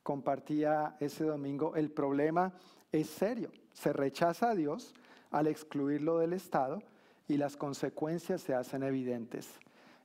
compartía 0.03 0.95
ese 0.99 1.23
domingo, 1.23 1.75
el 1.75 1.89
problema 1.89 2.53
es 2.91 3.09
serio. 3.09 3.51
Se 3.73 3.91
rechaza 3.93 4.51
a 4.51 4.55
Dios 4.55 4.93
al 5.31 5.47
excluirlo 5.47 6.19
del 6.19 6.33
Estado 6.33 6.81
y 7.27 7.37
las 7.37 7.57
consecuencias 7.57 8.41
se 8.41 8.53
hacen 8.53 8.83
evidentes. 8.83 9.49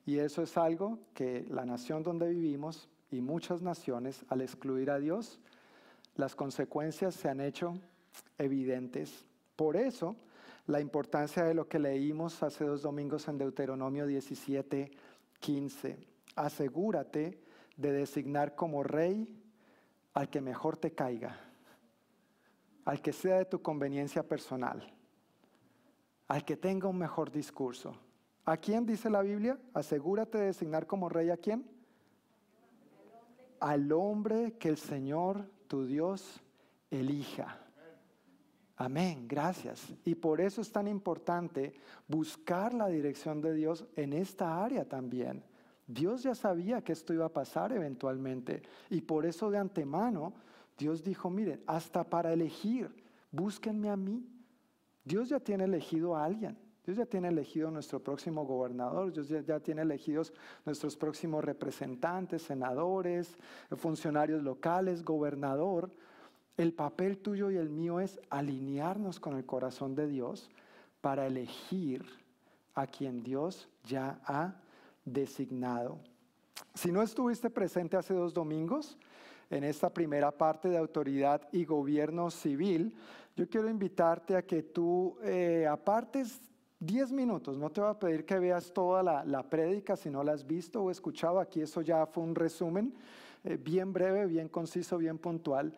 Y 0.04 0.18
eso 0.18 0.42
es 0.42 0.56
algo 0.56 0.98
que 1.14 1.46
la 1.48 1.64
nación 1.64 2.02
donde 2.02 2.28
vivimos 2.28 2.88
y 3.10 3.20
muchas 3.20 3.62
naciones, 3.62 4.24
al 4.28 4.40
excluir 4.40 4.90
a 4.90 4.98
Dios, 4.98 5.38
las 6.16 6.34
consecuencias 6.34 7.14
se 7.14 7.28
han 7.28 7.40
hecho 7.40 7.74
evidentes. 8.38 9.24
Por 9.56 9.76
eso, 9.76 10.16
la 10.66 10.80
importancia 10.80 11.44
de 11.44 11.54
lo 11.54 11.68
que 11.68 11.78
leímos 11.78 12.42
hace 12.42 12.64
dos 12.64 12.82
domingos 12.82 13.28
en 13.28 13.38
Deuteronomio 13.38 14.06
17, 14.06 14.90
15. 15.40 15.98
Asegúrate 16.36 17.40
de 17.76 17.92
designar 17.92 18.54
como 18.54 18.82
rey 18.82 19.28
al 20.14 20.28
que 20.28 20.40
mejor 20.40 20.76
te 20.76 20.92
caiga, 20.92 21.38
al 22.84 23.00
que 23.00 23.12
sea 23.12 23.38
de 23.38 23.44
tu 23.46 23.60
conveniencia 23.60 24.26
personal, 24.26 24.92
al 26.28 26.44
que 26.44 26.56
tenga 26.56 26.88
un 26.88 26.98
mejor 26.98 27.30
discurso. 27.30 27.96
¿A 28.44 28.56
quién 28.56 28.86
dice 28.86 29.08
la 29.08 29.22
Biblia? 29.22 29.58
Asegúrate 29.74 30.38
de 30.38 30.46
designar 30.46 30.86
como 30.86 31.08
rey 31.08 31.30
a 31.30 31.36
quién? 31.36 31.64
Al 33.60 33.92
hombre 33.92 34.54
que 34.58 34.68
el 34.68 34.76
Señor, 34.76 35.48
tu 35.68 35.86
Dios, 35.86 36.40
elija. 36.90 37.61
Amén, 38.76 39.26
gracias. 39.28 39.92
Y 40.04 40.14
por 40.14 40.40
eso 40.40 40.60
es 40.60 40.72
tan 40.72 40.88
importante 40.88 41.74
buscar 42.08 42.74
la 42.74 42.88
dirección 42.88 43.40
de 43.40 43.54
Dios 43.54 43.84
en 43.96 44.12
esta 44.12 44.64
área 44.64 44.88
también. 44.88 45.44
Dios 45.86 46.22
ya 46.22 46.34
sabía 46.34 46.82
que 46.82 46.92
esto 46.92 47.12
iba 47.12 47.26
a 47.26 47.32
pasar 47.32 47.72
eventualmente 47.72 48.62
y 48.88 49.02
por 49.02 49.26
eso 49.26 49.50
de 49.50 49.58
antemano 49.58 50.32
Dios 50.78 51.02
dijo, 51.02 51.28
miren, 51.30 51.62
hasta 51.66 52.04
para 52.04 52.32
elegir, 52.32 52.90
búsquenme 53.30 53.90
a 53.90 53.96
mí. 53.96 54.26
Dios 55.04 55.28
ya 55.28 55.40
tiene 55.40 55.64
elegido 55.64 56.16
a 56.16 56.24
alguien. 56.24 56.56
Dios 56.84 56.96
ya 56.96 57.06
tiene 57.06 57.28
elegido 57.28 57.70
nuestro 57.70 58.00
próximo 58.00 58.44
gobernador, 58.44 59.12
Dios 59.12 59.28
ya, 59.28 59.60
tiene 59.60 59.82
elegidos 59.82 60.32
nuestros 60.64 60.96
próximos 60.96 61.44
representantes, 61.44 62.42
senadores, 62.42 63.36
funcionarios 63.76 64.42
locales, 64.42 65.04
gobernador. 65.04 65.92
El 66.56 66.72
papel 66.74 67.18
tuyo 67.18 67.50
y 67.50 67.56
el 67.56 67.70
mío 67.70 68.00
es 68.00 68.20
alinearnos 68.28 69.18
con 69.18 69.36
el 69.36 69.46
corazón 69.46 69.94
de 69.94 70.06
Dios 70.06 70.50
para 71.00 71.26
elegir 71.26 72.04
a 72.74 72.86
quien 72.86 73.22
Dios 73.22 73.68
ya 73.84 74.20
ha 74.24 74.54
designado. 75.04 75.98
Si 76.74 76.92
no 76.92 77.02
estuviste 77.02 77.50
presente 77.50 77.96
hace 77.96 78.14
dos 78.14 78.32
domingos 78.32 78.98
en 79.50 79.64
esta 79.64 79.92
primera 79.92 80.30
parte 80.30 80.68
de 80.68 80.78
autoridad 80.78 81.48
y 81.52 81.64
gobierno 81.64 82.30
civil, 82.30 82.94
yo 83.36 83.48
quiero 83.48 83.68
invitarte 83.68 84.36
a 84.36 84.42
que 84.42 84.62
tú 84.62 85.16
eh, 85.22 85.66
apartes 85.68 86.40
10 86.80 87.12
minutos, 87.12 87.58
no 87.58 87.70
te 87.70 87.80
voy 87.80 87.90
a 87.90 87.98
pedir 87.98 88.26
que 88.26 88.38
veas 88.38 88.72
toda 88.72 89.02
la, 89.02 89.24
la 89.24 89.48
prédica 89.48 89.96
si 89.96 90.10
no 90.10 90.24
la 90.24 90.32
has 90.32 90.46
visto 90.46 90.82
o 90.82 90.90
escuchado, 90.90 91.38
aquí 91.38 91.60
eso 91.60 91.80
ya 91.80 92.06
fue 92.06 92.24
un 92.24 92.34
resumen 92.34 92.92
eh, 93.44 93.56
bien 93.56 93.92
breve, 93.92 94.26
bien 94.26 94.48
conciso, 94.48 94.98
bien 94.98 95.18
puntual, 95.18 95.72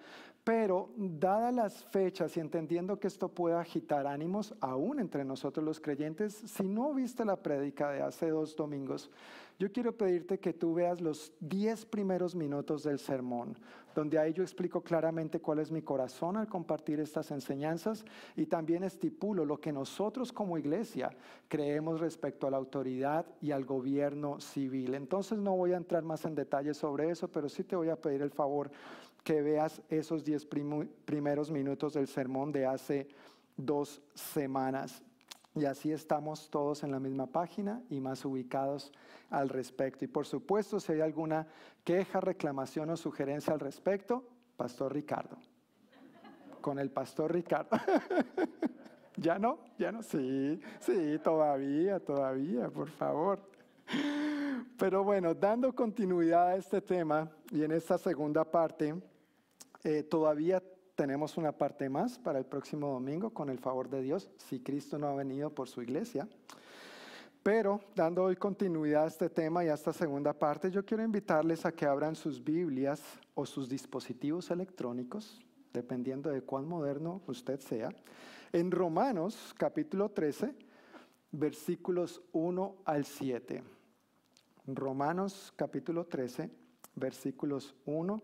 pero 0.45 0.91
dadas 0.97 1.55
las 1.55 1.85
fechas 1.87 2.37
y 2.37 2.41
entendiendo 2.41 3.01
que 3.01 3.09
esto 3.09 3.31
puede 3.31 3.57
agitar 3.57 4.07
ánimos 4.07 4.55
aún 4.61 5.01
entre 5.01 5.25
nosotros 5.25 5.65
los 5.65 5.81
creyentes, 5.81 6.35
si 6.35 6.65
no 6.65 6.93
viste 6.93 7.25
la 7.25 7.37
prédica 7.37 7.91
de 7.91 8.03
hace 8.03 8.29
dos 8.29 8.55
domingos, 8.55 9.11
yo 9.59 9.71
quiero 9.71 9.97
pedirte 9.97 10.39
que 10.39 10.53
tú 10.53 10.75
veas 10.75 11.01
los 11.01 11.33
diez 11.41 11.87
primeros 11.87 12.35
minutos 12.35 12.83
del 12.83 12.99
sermón, 12.99 13.57
donde 13.95 14.19
ahí 14.19 14.33
yo 14.33 14.43
explico 14.43 14.83
claramente 14.83 15.41
cuál 15.41 15.61
es 15.61 15.71
mi 15.71 15.81
corazón 15.81 16.37
al 16.37 16.49
compartir 16.49 16.99
estas 16.99 17.31
enseñanzas 17.31 18.05
y 18.37 18.47
también 18.47 18.83
estipulo 18.83 19.45
lo 19.45 19.61
que 19.61 19.73
nosotros 19.73 20.33
como 20.33 20.59
iglesia 20.59 21.11
creemos 21.49 22.01
respecto 22.01 22.47
a 22.47 22.51
la 22.51 22.57
autoridad 22.57 23.27
y 23.41 23.53
al 23.53 23.65
gobierno 23.65 24.41
civil. 24.41 24.95
Entonces 24.95 25.39
no 25.39 25.57
voy 25.57 25.73
a 25.73 25.77
entrar 25.77 26.03
más 26.03 26.25
en 26.25 26.35
detalles 26.35 26.77
sobre 26.77 27.11
eso, 27.11 27.29
pero 27.29 27.49
sí 27.49 27.63
te 27.63 27.77
voy 27.77 27.91
a 27.91 28.01
pedir 28.01 28.23
el 28.23 28.31
favor 28.31 28.71
que 29.23 29.41
veas 29.41 29.81
esos 29.89 30.25
diez 30.25 30.45
primeros 30.45 31.51
minutos 31.51 31.95
del 31.95 32.09
sermón 32.09 32.51
de 32.53 32.67
hace 32.67 33.09
dos 33.57 34.03
semanas. 34.15 35.03
Y 35.55 35.67
así 35.67 35.93
estamos 35.93 36.51
todos 36.51 36.83
en 36.83 36.91
la 36.91 36.99
misma 36.99 37.27
página 37.27 37.81
y 37.89 38.01
más 38.01 38.25
ubicados 38.25 38.93
al 39.31 39.49
respecto. 39.49 40.05
Y 40.05 40.09
por 40.09 40.27
supuesto, 40.27 40.81
si 40.81 40.93
hay 40.93 41.01
alguna 41.01 41.47
queja, 41.85 42.21
reclamación 42.21 42.91
o 42.91 42.97
sugerencia 42.97 43.53
al 43.53 43.61
respecto, 43.61 44.25
Pastor 44.57 44.93
Ricardo. 44.93 45.37
Con 46.61 46.81
el 46.81 46.91
Pastor 46.91 47.33
Ricardo. 47.33 47.77
¿Ya 49.17 49.39
no? 49.39 49.61
¿Ya 49.79 49.93
no? 49.93 50.03
Sí, 50.03 50.61
sí, 50.81 51.21
todavía, 51.23 52.01
todavía, 52.01 52.69
por 52.69 52.91
favor. 52.91 53.41
Pero 54.77 55.05
bueno, 55.05 55.35
dando 55.35 55.73
continuidad 55.73 56.49
a 56.49 56.57
este 56.57 56.81
tema 56.81 57.31
y 57.53 57.63
en 57.63 57.71
esta 57.71 57.97
segunda 57.97 58.45
parte, 58.45 58.93
eh, 59.85 60.03
todavía 60.03 60.61
tenemos 60.95 61.37
una 61.37 61.53
parte 61.53 61.89
más 61.89 62.19
para 62.19 62.39
el 62.39 62.47
próximo 62.47 62.89
domingo, 62.89 63.31
con 63.31 63.51
el 63.51 63.59
favor 63.59 63.89
de 63.89 64.03
Dios, 64.03 64.31
si 64.37 64.61
Cristo 64.61 64.99
no 64.99 65.09
ha 65.09 65.15
venido 65.15 65.51
por 65.51 65.69
su 65.69 65.83
iglesia. 65.83 66.29
Pero 67.43 67.81
dando 67.95 68.25
hoy 68.25 68.37
continuidad 68.37 69.05
a 69.05 69.09
este 69.09 69.29
tema 69.29 69.65
y 69.65 69.69
a 69.69 69.75
esta 69.75 69.93
segunda 69.93 70.33
parte, 70.33 70.71
yo 70.71 70.85
quiero 70.85 71.03
invitarles 71.03 71.67
a 71.67 71.73
que 71.73 71.85
abran 71.85 72.17
sus 72.17 72.43
Biblias 72.43 73.03
o 73.35 73.45
sus 73.45 73.69
dispositivos 73.69 74.51
electrónicos, 74.51 75.43
dependiendo 75.73 76.31
de 76.31 76.43
cuán 76.43 76.67
moderno 76.67 77.21
usted 77.27 77.61
sea, 77.61 77.91
en 78.53 78.71
Romanos 78.71 79.55
capítulo 79.59 80.11
13, 80.11 80.55
versículos 81.33 82.23
1 82.33 82.77
al 82.85 83.05
7. 83.05 83.63
Romanos 84.67 85.53
capítulo 85.57 86.07
13, 86.07 86.49
versículos 86.95 87.75
1 87.85 88.23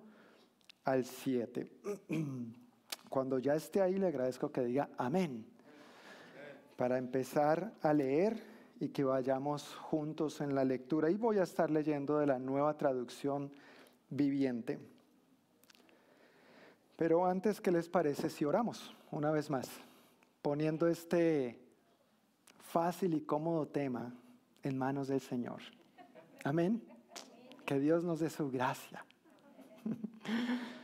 al 0.85 1.05
7. 1.05 1.71
Cuando 3.11 3.41
ya 3.41 3.57
esté 3.57 3.83
ahí, 3.83 3.97
le 3.97 4.07
agradezco 4.07 4.53
que 4.53 4.63
diga 4.63 4.89
amén. 4.97 5.45
Para 6.77 6.97
empezar 6.97 7.75
a 7.83 7.93
leer 7.93 8.41
y 8.79 8.89
que 8.89 9.03
vayamos 9.03 9.75
juntos 9.75 10.41
en 10.41 10.55
la 10.55 10.65
lectura. 10.65 11.11
Y 11.11 11.17
voy 11.17 11.39
a 11.39 11.43
estar 11.43 11.71
leyendo 11.71 12.19
de 12.19 12.27
la 12.27 12.39
nueva 12.39 12.77
traducción 12.77 13.53
viviente. 14.09 14.79
Pero 16.97 17.27
antes, 17.27 17.61
¿qué 17.61 17.73
les 17.73 17.89
parece 17.89 18.31
si 18.31 18.45
oramos 18.45 18.95
una 19.11 19.33
vez 19.33 19.51
más? 19.51 19.69
Poniendo 20.41 20.87
este 20.87 21.59
fácil 22.59 23.15
y 23.15 23.23
cómodo 23.23 23.67
tema 23.67 24.15
en 24.63 24.79
manos 24.79 25.09
del 25.09 25.21
Señor. 25.21 25.61
Amén. 26.45 26.81
Que 27.67 27.81
Dios 27.81 28.05
nos 28.05 28.21
dé 28.21 28.31
su 28.31 28.51
gracia. 28.51 29.05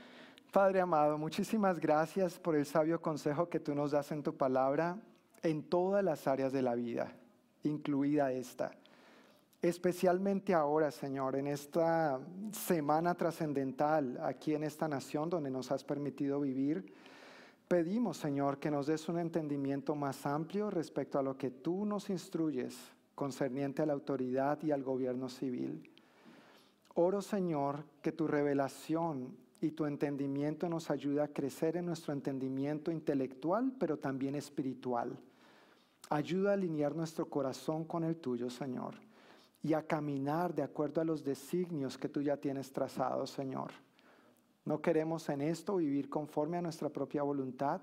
Padre 0.57 0.81
amado, 0.81 1.19
muchísimas 1.19 1.79
gracias 1.79 2.39
por 2.39 2.57
el 2.57 2.65
sabio 2.65 2.99
consejo 3.03 3.51
que 3.51 3.61
tú 3.61 3.75
nos 3.75 3.91
das 3.91 4.11
en 4.11 4.23
tu 4.23 4.35
palabra 4.35 4.97
en 5.43 5.63
todas 5.63 6.03
las 6.03 6.27
áreas 6.27 6.51
de 6.51 6.63
la 6.63 6.75
vida 6.75 7.13
incluida 7.65 8.33
esta. 8.33 8.71
Especialmente 9.61 10.55
ahora, 10.55 10.91
Señor, 10.91 11.37
en 11.37 11.47
esta 11.47 12.19
semana 12.53 13.15
trascendental 13.15 14.19
aquí 14.23 14.55
en 14.55 14.65
esta 14.65 14.89
nación 14.89 15.29
donde 15.29 15.51
nos 15.51 15.71
has 15.71 15.85
permitido 15.85 16.41
vivir, 16.41 16.91
pedimos, 17.69 18.17
Señor, 18.17 18.57
que 18.57 18.71
nos 18.71 18.87
des 18.87 19.11
un 19.11 19.19
entendimiento 19.19 19.95
más 19.95 20.25
amplio 20.25 20.71
respecto 20.71 21.19
a 21.19 21.23
lo 21.23 21.37
que 21.37 21.51
tú 21.51 21.85
nos 21.85 22.09
instruyes 22.09 22.79
concerniente 23.15 23.83
a 23.83 23.87
la 23.87 23.93
autoridad 23.93 24.63
y 24.63 24.71
al 24.71 24.83
gobierno 24.83 25.29
civil. 25.29 25.93
Oro, 26.95 27.21
Señor, 27.21 27.85
que 28.01 28.13
tu 28.13 28.27
revelación 28.27 29.45
y 29.61 29.71
tu 29.71 29.87
entendimiento 29.87 30.69
nos 30.69 30.91
ayude 30.91 31.23
a 31.23 31.29
crecer 31.29 31.77
en 31.77 31.87
nuestro 31.87 32.13
entendimiento 32.13 32.91
intelectual, 32.91 33.73
pero 33.79 33.99
también 33.99 34.35
espiritual 34.35 35.19
Ayuda 36.09 36.51
a 36.51 36.55
alinear 36.55 36.95
nuestro 36.95 37.29
corazón 37.29 37.85
con 37.85 38.05
el 38.05 38.17
tuyo, 38.17 38.49
Señor, 38.49 38.95
y 39.63 39.73
a 39.73 39.83
caminar 39.83 40.55
de 40.55 40.63
acuerdo 40.63 41.01
a 41.01 41.05
los 41.05 41.25
designios 41.25 41.99
que 41.99 42.09
tú 42.09 42.23
ya 42.23 42.37
tienes 42.37 42.73
trazados, 42.73 43.31
Señor. 43.31 43.73
No 44.65 44.81
queremos 44.81 45.29
en 45.29 45.41
esto 45.41 45.77
vivir 45.77 46.09
conforme 46.09 46.59
a 46.59 46.63
nuestra 46.63 46.91
propia 46.91 47.25
voluntad, 47.25 47.81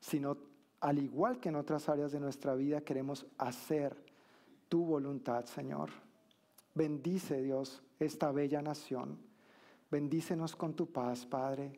sino 0.00 0.38
al 0.80 0.98
igual 0.98 1.40
que 1.40 1.50
en 1.50 1.56
otras 1.56 1.90
áreas 1.90 2.10
de 2.12 2.20
nuestra 2.20 2.54
vida 2.54 2.80
queremos 2.80 3.26
hacer 3.36 4.02
tu 4.70 4.86
voluntad, 4.86 5.44
Señor. 5.44 5.90
Bendice, 6.74 7.42
Dios, 7.42 7.82
esta 7.98 8.32
bella 8.32 8.62
nación. 8.62 9.18
Bendícenos 9.90 10.54
con 10.54 10.74
tu 10.74 10.86
paz, 10.92 11.24
Padre. 11.24 11.72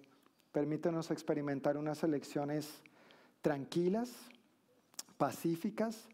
Permítenos 0.51 1.11
experimentar 1.12 1.77
unas 1.77 2.03
elecciones 2.03 2.83
tranquilas, 3.40 4.12
pacíficas, 5.16 6.09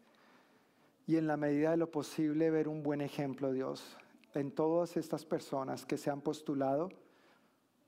y 1.07 1.15
en 1.15 1.25
la 1.25 1.37
medida 1.37 1.71
de 1.71 1.77
lo 1.77 1.89
posible 1.89 2.51
ver 2.51 2.67
un 2.67 2.83
buen 2.83 3.01
ejemplo, 3.01 3.51
Dios, 3.51 3.97
en 4.33 4.51
todas 4.51 4.97
estas 4.97 5.25
personas 5.25 5.85
que 5.85 5.97
se 5.97 6.11
han 6.11 6.21
postulado 6.21 6.89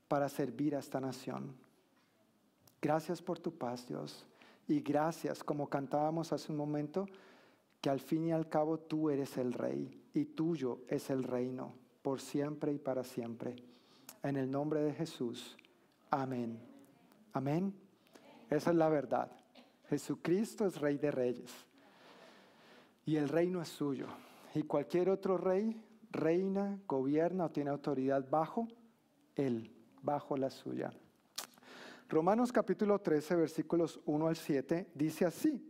para 0.08 0.28
servir 0.30 0.76
a 0.76 0.80
esta 0.80 1.00
nación. 1.00 1.54
Gracias 2.82 3.22
por 3.22 3.38
tu 3.38 3.54
paz, 3.58 3.88
Dios. 3.88 4.26
Y 4.68 4.80
gracias, 4.80 5.44
como 5.44 5.68
cantábamos 5.68 6.32
hace 6.32 6.52
un 6.52 6.58
momento, 6.58 7.06
que 7.82 7.90
al 7.90 8.00
fin 8.00 8.26
y 8.26 8.32
al 8.32 8.50
cabo 8.50 8.80
tú 8.80 9.10
eres 9.10 9.38
el 9.38 9.54
rey 9.54 10.02
y 10.14 10.26
tuyo 10.26 10.80
es 10.88 11.10
el 11.10 11.24
reino 11.24 11.74
por 12.02 12.22
siempre 12.22 12.74
y 12.74 12.80
para 12.80 13.04
siempre. 13.04 13.69
En 14.24 14.36
el 14.36 14.50
nombre 14.50 14.82
de 14.82 14.94
Jesús. 14.94 15.58
Amén. 16.10 16.60
Amén. 17.34 17.74
Esa 18.50 18.72
es 18.72 18.76
la 18.76 18.90
verdad. 18.90 19.32
Jesucristo 19.90 20.66
es 20.66 20.80
rey 20.80 20.98
de 20.98 21.12
reyes. 21.12 21.52
Y 23.06 23.16
el 23.16 23.30
reino 23.30 23.62
es 23.62 23.70
suyo. 23.70 24.08
Y 24.54 24.64
cualquier 24.64 25.10
otro 25.10 25.38
rey 25.38 25.82
reina, 26.12 26.80
gobierna 26.88 27.46
o 27.46 27.52
tiene 27.52 27.70
autoridad 27.70 28.28
bajo 28.30 28.68
él, 29.36 29.72
bajo 30.02 30.38
la 30.38 30.50
suya. 30.50 30.92
Romanos 32.10 32.52
capítulo 32.52 33.00
13, 33.00 33.36
versículos 33.36 34.00
1 34.06 34.28
al 34.28 34.36
7, 34.36 34.88
dice 34.96 35.26
así. 35.26 35.66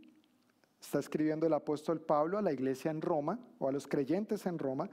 Está 0.80 0.98
escribiendo 0.98 1.46
el 1.46 1.52
apóstol 1.52 2.00
Pablo 2.00 2.38
a 2.38 2.42
la 2.42 2.52
iglesia 2.52 2.90
en 2.90 3.02
Roma 3.02 3.38
o 3.58 3.68
a 3.68 3.72
los 3.72 3.86
creyentes 3.86 4.46
en 4.46 4.58
Roma 4.58 4.88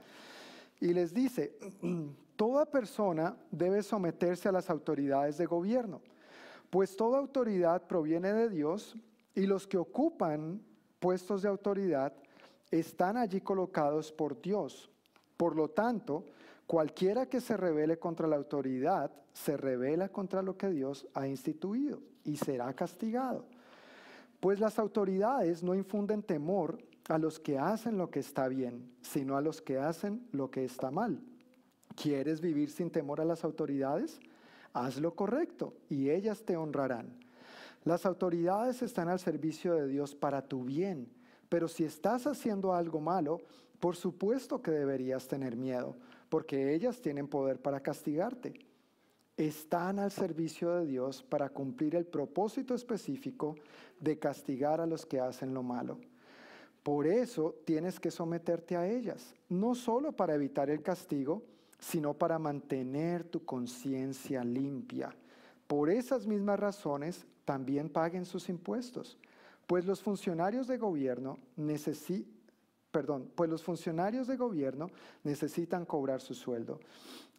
y 0.80 0.92
les 0.92 1.14
dice, 1.14 1.56
toda 2.38 2.66
persona 2.66 3.36
debe 3.50 3.82
someterse 3.82 4.48
a 4.48 4.52
las 4.52 4.70
autoridades 4.70 5.38
de 5.38 5.46
gobierno, 5.46 6.00
pues 6.70 6.94
toda 6.94 7.18
autoridad 7.18 7.82
proviene 7.88 8.32
de 8.32 8.48
Dios 8.48 8.94
y 9.34 9.44
los 9.44 9.66
que 9.66 9.76
ocupan 9.76 10.62
puestos 11.00 11.42
de 11.42 11.48
autoridad 11.48 12.12
están 12.70 13.16
allí 13.16 13.40
colocados 13.40 14.12
por 14.12 14.40
Dios. 14.40 14.88
Por 15.36 15.56
lo 15.56 15.70
tanto, 15.70 16.26
cualquiera 16.68 17.26
que 17.26 17.40
se 17.40 17.56
revele 17.56 17.98
contra 17.98 18.28
la 18.28 18.36
autoridad 18.36 19.10
se 19.32 19.56
revela 19.56 20.08
contra 20.08 20.40
lo 20.40 20.56
que 20.56 20.68
Dios 20.70 21.08
ha 21.14 21.26
instituido 21.26 22.00
y 22.22 22.36
será 22.36 22.72
castigado. 22.72 23.46
Pues 24.38 24.60
las 24.60 24.78
autoridades 24.78 25.64
no 25.64 25.74
infunden 25.74 26.22
temor 26.22 26.78
a 27.08 27.18
los 27.18 27.40
que 27.40 27.58
hacen 27.58 27.98
lo 27.98 28.10
que 28.10 28.20
está 28.20 28.46
bien, 28.46 28.92
sino 29.02 29.36
a 29.36 29.40
los 29.40 29.60
que 29.60 29.78
hacen 29.78 30.24
lo 30.30 30.52
que 30.52 30.64
está 30.64 30.92
mal. 30.92 31.20
¿Quieres 32.00 32.40
vivir 32.40 32.70
sin 32.70 32.90
temor 32.90 33.20
a 33.20 33.24
las 33.24 33.42
autoridades? 33.42 34.20
Haz 34.72 35.00
lo 35.00 35.16
correcto 35.16 35.74
y 35.90 36.10
ellas 36.10 36.44
te 36.44 36.56
honrarán. 36.56 37.08
Las 37.84 38.06
autoridades 38.06 38.82
están 38.82 39.08
al 39.08 39.18
servicio 39.18 39.74
de 39.74 39.88
Dios 39.88 40.14
para 40.14 40.42
tu 40.42 40.62
bien, 40.62 41.08
pero 41.48 41.66
si 41.66 41.82
estás 41.82 42.28
haciendo 42.28 42.72
algo 42.72 43.00
malo, 43.00 43.40
por 43.80 43.96
supuesto 43.96 44.62
que 44.62 44.70
deberías 44.70 45.26
tener 45.26 45.56
miedo, 45.56 45.96
porque 46.28 46.72
ellas 46.72 47.00
tienen 47.00 47.26
poder 47.26 47.60
para 47.60 47.80
castigarte. 47.80 48.54
Están 49.36 49.98
al 49.98 50.12
servicio 50.12 50.70
de 50.76 50.86
Dios 50.86 51.24
para 51.24 51.48
cumplir 51.48 51.96
el 51.96 52.06
propósito 52.06 52.74
específico 52.74 53.56
de 53.98 54.18
castigar 54.20 54.80
a 54.80 54.86
los 54.86 55.04
que 55.04 55.18
hacen 55.18 55.52
lo 55.52 55.64
malo. 55.64 55.98
Por 56.84 57.08
eso 57.08 57.56
tienes 57.64 57.98
que 57.98 58.12
someterte 58.12 58.76
a 58.76 58.86
ellas, 58.86 59.34
no 59.48 59.74
solo 59.74 60.12
para 60.12 60.34
evitar 60.34 60.70
el 60.70 60.82
castigo, 60.82 61.42
sino 61.78 62.14
para 62.14 62.38
mantener 62.38 63.24
tu 63.24 63.44
conciencia 63.44 64.44
limpia. 64.44 65.14
Por 65.66 65.90
esas 65.90 66.26
mismas 66.26 66.58
razones 66.58 67.26
también 67.44 67.88
paguen 67.88 68.24
sus 68.24 68.48
impuestos, 68.48 69.18
pues 69.66 69.84
los 69.84 70.02
funcionarios 70.02 70.66
de 70.66 70.78
gobierno 70.78 71.38
perdón, 72.90 73.30
pues 73.34 73.50
los 73.50 73.62
funcionarios 73.62 74.26
de 74.26 74.36
gobierno 74.36 74.90
necesitan 75.24 75.84
cobrar 75.84 76.20
su 76.20 76.34
sueldo. 76.34 76.80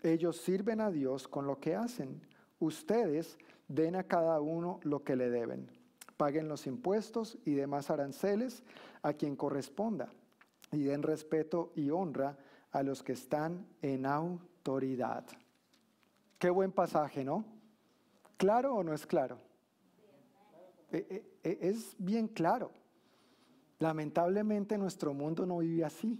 Ellos 0.03 0.37
sirven 0.37 0.79
a 0.79 0.91
Dios 0.91 1.27
con 1.27 1.47
lo 1.47 1.59
que 1.59 1.75
hacen. 1.75 2.21
Ustedes 2.59 3.37
den 3.67 3.95
a 3.95 4.03
cada 4.03 4.39
uno 4.41 4.79
lo 4.83 5.03
que 5.03 5.15
le 5.15 5.29
deben 5.29 5.79
paguen 6.19 6.49
los 6.49 6.67
impuestos 6.67 7.37
y 7.45 7.53
demás 7.53 7.89
aranceles 7.89 8.61
a 9.03 9.13
quien 9.13 9.37
corresponda 9.37 10.09
y 10.69 10.83
den 10.83 11.01
respeto 11.01 11.71
y 11.75 11.91
honra 11.91 12.37
a 12.71 12.83
los 12.83 13.03
que 13.03 13.13
están 13.13 13.65
en 13.81 14.05
autoridad. 14.05 15.25
Qué 16.37 16.49
buen 16.49 16.71
pasaje, 16.71 17.23
¿no? 17.23 17.43
¿Claro 18.37 18.75
o 18.75 18.83
no 18.83 18.93
es 18.93 19.05
claro? 19.05 19.37
E, 20.91 20.97
e, 21.43 21.49
e, 21.49 21.69
es 21.69 21.95
bien 21.97 22.27
claro. 22.27 22.71
Lamentablemente 23.79 24.77
nuestro 24.77 25.13
mundo 25.13 25.45
no 25.45 25.59
vive 25.59 25.83
así. 25.83 26.19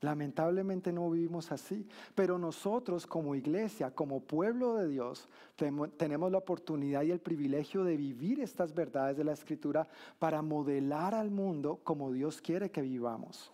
Lamentablemente 0.00 0.92
no 0.92 1.10
vivimos 1.10 1.50
así, 1.50 1.88
pero 2.14 2.38
nosotros 2.38 3.06
como 3.06 3.34
iglesia, 3.34 3.90
como 3.90 4.20
pueblo 4.20 4.74
de 4.74 4.88
Dios, 4.88 5.26
tenemos 5.56 6.30
la 6.30 6.38
oportunidad 6.38 7.02
y 7.02 7.10
el 7.10 7.18
privilegio 7.18 7.82
de 7.82 7.96
vivir 7.96 8.40
estas 8.40 8.74
verdades 8.74 9.16
de 9.16 9.24
la 9.24 9.32
Escritura 9.32 9.88
para 10.18 10.42
modelar 10.42 11.14
al 11.14 11.30
mundo 11.30 11.80
como 11.82 12.12
Dios 12.12 12.42
quiere 12.42 12.70
que 12.70 12.82
vivamos. 12.82 13.50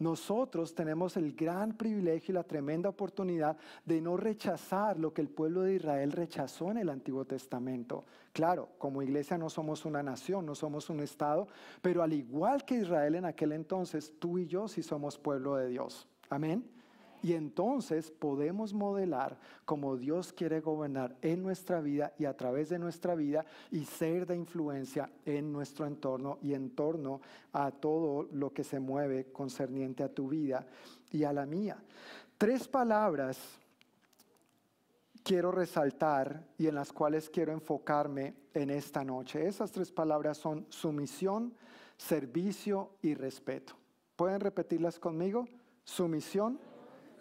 Nosotros 0.00 0.74
tenemos 0.74 1.18
el 1.18 1.34
gran 1.34 1.76
privilegio 1.76 2.32
y 2.32 2.34
la 2.34 2.42
tremenda 2.42 2.88
oportunidad 2.88 3.56
de 3.84 4.00
no 4.00 4.16
rechazar 4.16 4.98
lo 4.98 5.12
que 5.12 5.20
el 5.20 5.28
pueblo 5.28 5.60
de 5.60 5.74
Israel 5.74 6.12
rechazó 6.12 6.70
en 6.70 6.78
el 6.78 6.88
Antiguo 6.88 7.26
Testamento. 7.26 8.06
Claro, 8.32 8.70
como 8.78 9.02
iglesia 9.02 9.36
no 9.36 9.50
somos 9.50 9.84
una 9.84 10.02
nación, 10.02 10.46
no 10.46 10.54
somos 10.54 10.88
un 10.88 11.00
Estado, 11.00 11.48
pero 11.82 12.02
al 12.02 12.14
igual 12.14 12.64
que 12.64 12.76
Israel 12.76 13.14
en 13.14 13.26
aquel 13.26 13.52
entonces, 13.52 14.14
tú 14.18 14.38
y 14.38 14.46
yo 14.46 14.68
sí 14.68 14.82
somos 14.82 15.18
pueblo 15.18 15.56
de 15.56 15.68
Dios. 15.68 16.08
Amén. 16.30 16.79
Y 17.22 17.34
entonces 17.34 18.10
podemos 18.10 18.72
modelar 18.72 19.38
como 19.64 19.96
Dios 19.96 20.32
quiere 20.32 20.60
gobernar 20.60 21.16
en 21.22 21.42
nuestra 21.42 21.80
vida 21.80 22.12
y 22.18 22.24
a 22.24 22.36
través 22.36 22.70
de 22.70 22.78
nuestra 22.78 23.14
vida 23.14 23.44
y 23.70 23.84
ser 23.84 24.26
de 24.26 24.36
influencia 24.36 25.10
en 25.26 25.52
nuestro 25.52 25.86
entorno 25.86 26.38
y 26.42 26.54
en 26.54 26.70
torno 26.70 27.20
a 27.52 27.70
todo 27.70 28.26
lo 28.32 28.52
que 28.52 28.64
se 28.64 28.80
mueve 28.80 29.32
concerniente 29.32 30.02
a 30.02 30.08
tu 30.08 30.28
vida 30.28 30.66
y 31.10 31.24
a 31.24 31.32
la 31.32 31.46
mía. 31.46 31.76
Tres 32.38 32.66
palabras 32.66 33.38
quiero 35.22 35.52
resaltar 35.52 36.42
y 36.58 36.66
en 36.66 36.74
las 36.74 36.92
cuales 36.92 37.28
quiero 37.28 37.52
enfocarme 37.52 38.34
en 38.54 38.70
esta 38.70 39.04
noche. 39.04 39.46
Esas 39.46 39.70
tres 39.70 39.92
palabras 39.92 40.38
son 40.38 40.66
sumisión, 40.70 41.54
servicio 41.96 42.92
y 43.02 43.14
respeto. 43.14 43.74
¿Pueden 44.16 44.40
repetirlas 44.40 44.98
conmigo? 44.98 45.46
Sumisión, 45.84 46.58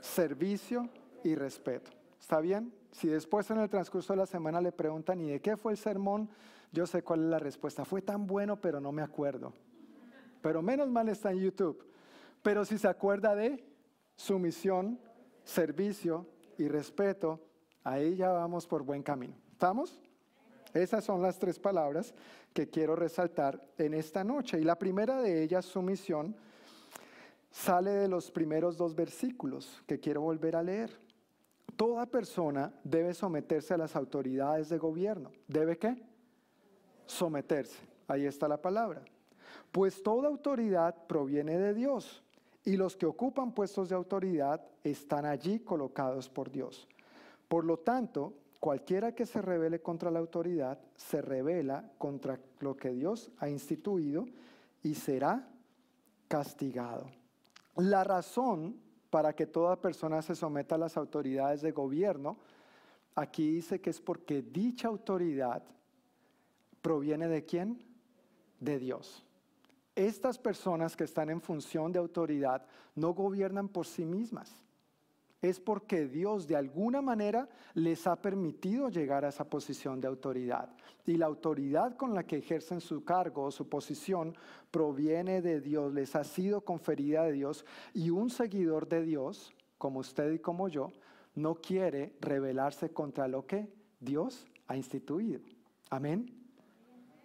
servicio 0.02 0.90
y 1.24 1.36
respeto. 1.36 1.92
¿Está 2.20 2.40
bien? 2.40 2.74
Si 2.92 3.08
después 3.08 3.50
en 3.52 3.60
el 3.60 3.70
transcurso 3.70 4.14
de 4.14 4.18
la 4.18 4.26
semana 4.26 4.62
le 4.62 4.72
preguntan, 4.72 5.22
¿y 5.22 5.30
de 5.30 5.42
qué 5.42 5.58
fue 5.58 5.72
el 5.72 5.78
sermón? 5.78 6.30
Yo 6.72 6.86
sé 6.86 7.02
cuál 7.04 7.24
es 7.24 7.30
la 7.30 7.40
respuesta. 7.40 7.86
Fue 7.86 8.02
tan 8.02 8.28
bueno, 8.28 8.60
pero 8.60 8.80
no 8.80 8.92
me 8.92 9.02
acuerdo. 9.02 9.54
Pero 10.42 10.62
menos 10.62 10.90
mal 10.90 11.10
está 11.10 11.32
en 11.32 11.40
YouTube. 11.40 11.86
Pero 12.42 12.66
si 12.66 12.78
se 12.78 12.88
acuerda 12.88 13.36
de 13.36 13.64
sumisión, 14.16 15.00
servicio 15.44 16.28
y 16.58 16.68
respeto, 16.68 17.40
ahí 17.84 18.16
ya 18.16 18.32
vamos 18.32 18.68
por 18.68 18.84
buen 18.84 19.04
camino. 19.04 19.36
¿Estamos? 19.52 20.00
Esas 20.74 21.04
son 21.04 21.22
las 21.22 21.40
tres 21.40 21.60
palabras 21.60 22.14
que 22.54 22.70
quiero 22.70 22.96
resaltar 22.96 23.60
en 23.78 23.94
esta 23.94 24.24
noche. 24.24 24.60
Y 24.60 24.64
la 24.64 24.78
primera 24.78 25.22
de 25.22 25.44
ellas, 25.44 25.66
sumisión, 25.66 26.36
sale 27.52 27.92
de 27.92 28.08
los 28.08 28.32
primeros 28.32 28.78
dos 28.78 28.96
versículos 28.96 29.82
que 29.88 30.00
quiero 30.00 30.22
volver 30.22 30.56
a 30.56 30.64
leer. 30.64 31.00
Toda 31.76 32.06
persona 32.06 32.74
debe 32.84 33.14
someterse 33.14 33.74
a 33.74 33.78
las 33.78 33.96
autoridades 33.96 34.70
de 34.70 34.78
gobierno. 34.78 35.32
¿Debe 35.48 35.78
qué? 35.78 36.02
Someterse. 37.06 37.80
Ahí 38.08 38.26
está 38.26 38.48
la 38.48 38.62
palabra. 38.62 39.04
Pues 39.72 40.04
toda 40.04 40.28
autoridad 40.28 40.96
proviene 41.08 41.58
de 41.58 41.74
Dios 41.74 42.24
y 42.66 42.76
los 42.76 42.96
que 42.96 43.06
ocupan 43.06 43.54
puestos 43.54 43.90
de 43.90 43.96
autoridad 43.96 44.62
están 44.84 45.26
allí 45.26 45.60
colocados 45.60 46.30
por 46.30 46.52
Dios. 46.52 46.88
Por 47.48 47.66
lo 47.66 47.78
tanto, 47.78 48.34
cualquiera 48.60 49.14
que 49.14 49.26
se 49.26 49.42
revele 49.42 49.82
contra 49.82 50.12
la 50.12 50.20
autoridad 50.20 50.80
se 50.96 51.22
revela 51.22 51.92
contra 51.98 52.40
lo 52.60 52.76
que 52.76 52.90
Dios 52.92 53.32
ha 53.40 53.50
instituido 53.50 54.26
y 54.84 54.96
será 54.96 55.48
castigado. 56.28 57.19
La 57.80 58.04
razón 58.04 58.80
para 59.10 59.34
que 59.34 59.48
toda 59.48 59.82
persona 59.82 60.22
se 60.22 60.36
someta 60.36 60.76
a 60.76 60.80
las 60.80 60.98
autoridades 60.98 61.62
de 61.62 61.72
gobierno, 61.72 62.38
aquí 63.16 63.50
dice 63.50 63.80
que 63.80 63.90
es 63.90 64.02
porque 64.02 64.42
dicha 64.42 64.88
autoridad 64.88 65.64
proviene 66.82 67.28
de 67.28 67.46
quién? 67.46 67.82
De 68.60 68.80
Dios. 68.80 69.26
Estas 69.96 70.38
personas 70.38 70.96
que 70.96 71.04
están 71.06 71.30
en 71.30 71.42
función 71.42 71.92
de 71.92 72.00
autoridad 72.00 72.66
no 72.96 73.14
gobiernan 73.14 73.68
por 73.68 73.86
sí 73.86 74.06
mismas. 74.06 74.54
Es 75.42 75.60
porque 75.60 76.08
Dios 76.08 76.48
de 76.48 76.56
alguna 76.56 77.02
manera 77.02 77.48
les 77.74 78.06
ha 78.08 78.22
permitido 78.22 78.90
llegar 78.90 79.24
a 79.24 79.30
esa 79.30 79.50
posición 79.50 80.02
de 80.02 80.08
autoridad. 80.08 80.70
Y 81.06 81.16
la 81.18 81.28
autoridad 81.28 81.96
con 81.96 82.14
la 82.14 82.26
que 82.26 82.38
ejercen 82.38 82.82
su 82.82 83.04
cargo 83.04 83.44
o 83.44 83.52
su 83.52 83.70
posición 83.70 84.36
proviene 84.70 85.42
de 85.42 85.62
Dios, 85.62 85.94
les 85.94 86.16
ha 86.16 86.24
sido 86.24 86.62
conferida 86.62 87.24
de 87.24 87.32
Dios. 87.32 87.66
Y 87.94 88.10
un 88.10 88.30
seguidor 88.30 88.88
de 88.88 89.04
Dios, 89.04 89.54
como 89.78 90.00
usted 90.00 90.32
y 90.34 90.40
como 90.40 90.68
yo, 90.68 90.92
no 91.36 91.56
quiere 91.56 92.14
rebelarse 92.20 92.90
contra 92.90 93.28
lo 93.28 93.46
que 93.46 93.70
Dios 94.00 94.46
ha 94.68 94.76
instituido. 94.76 95.40
Amén. 95.90 96.36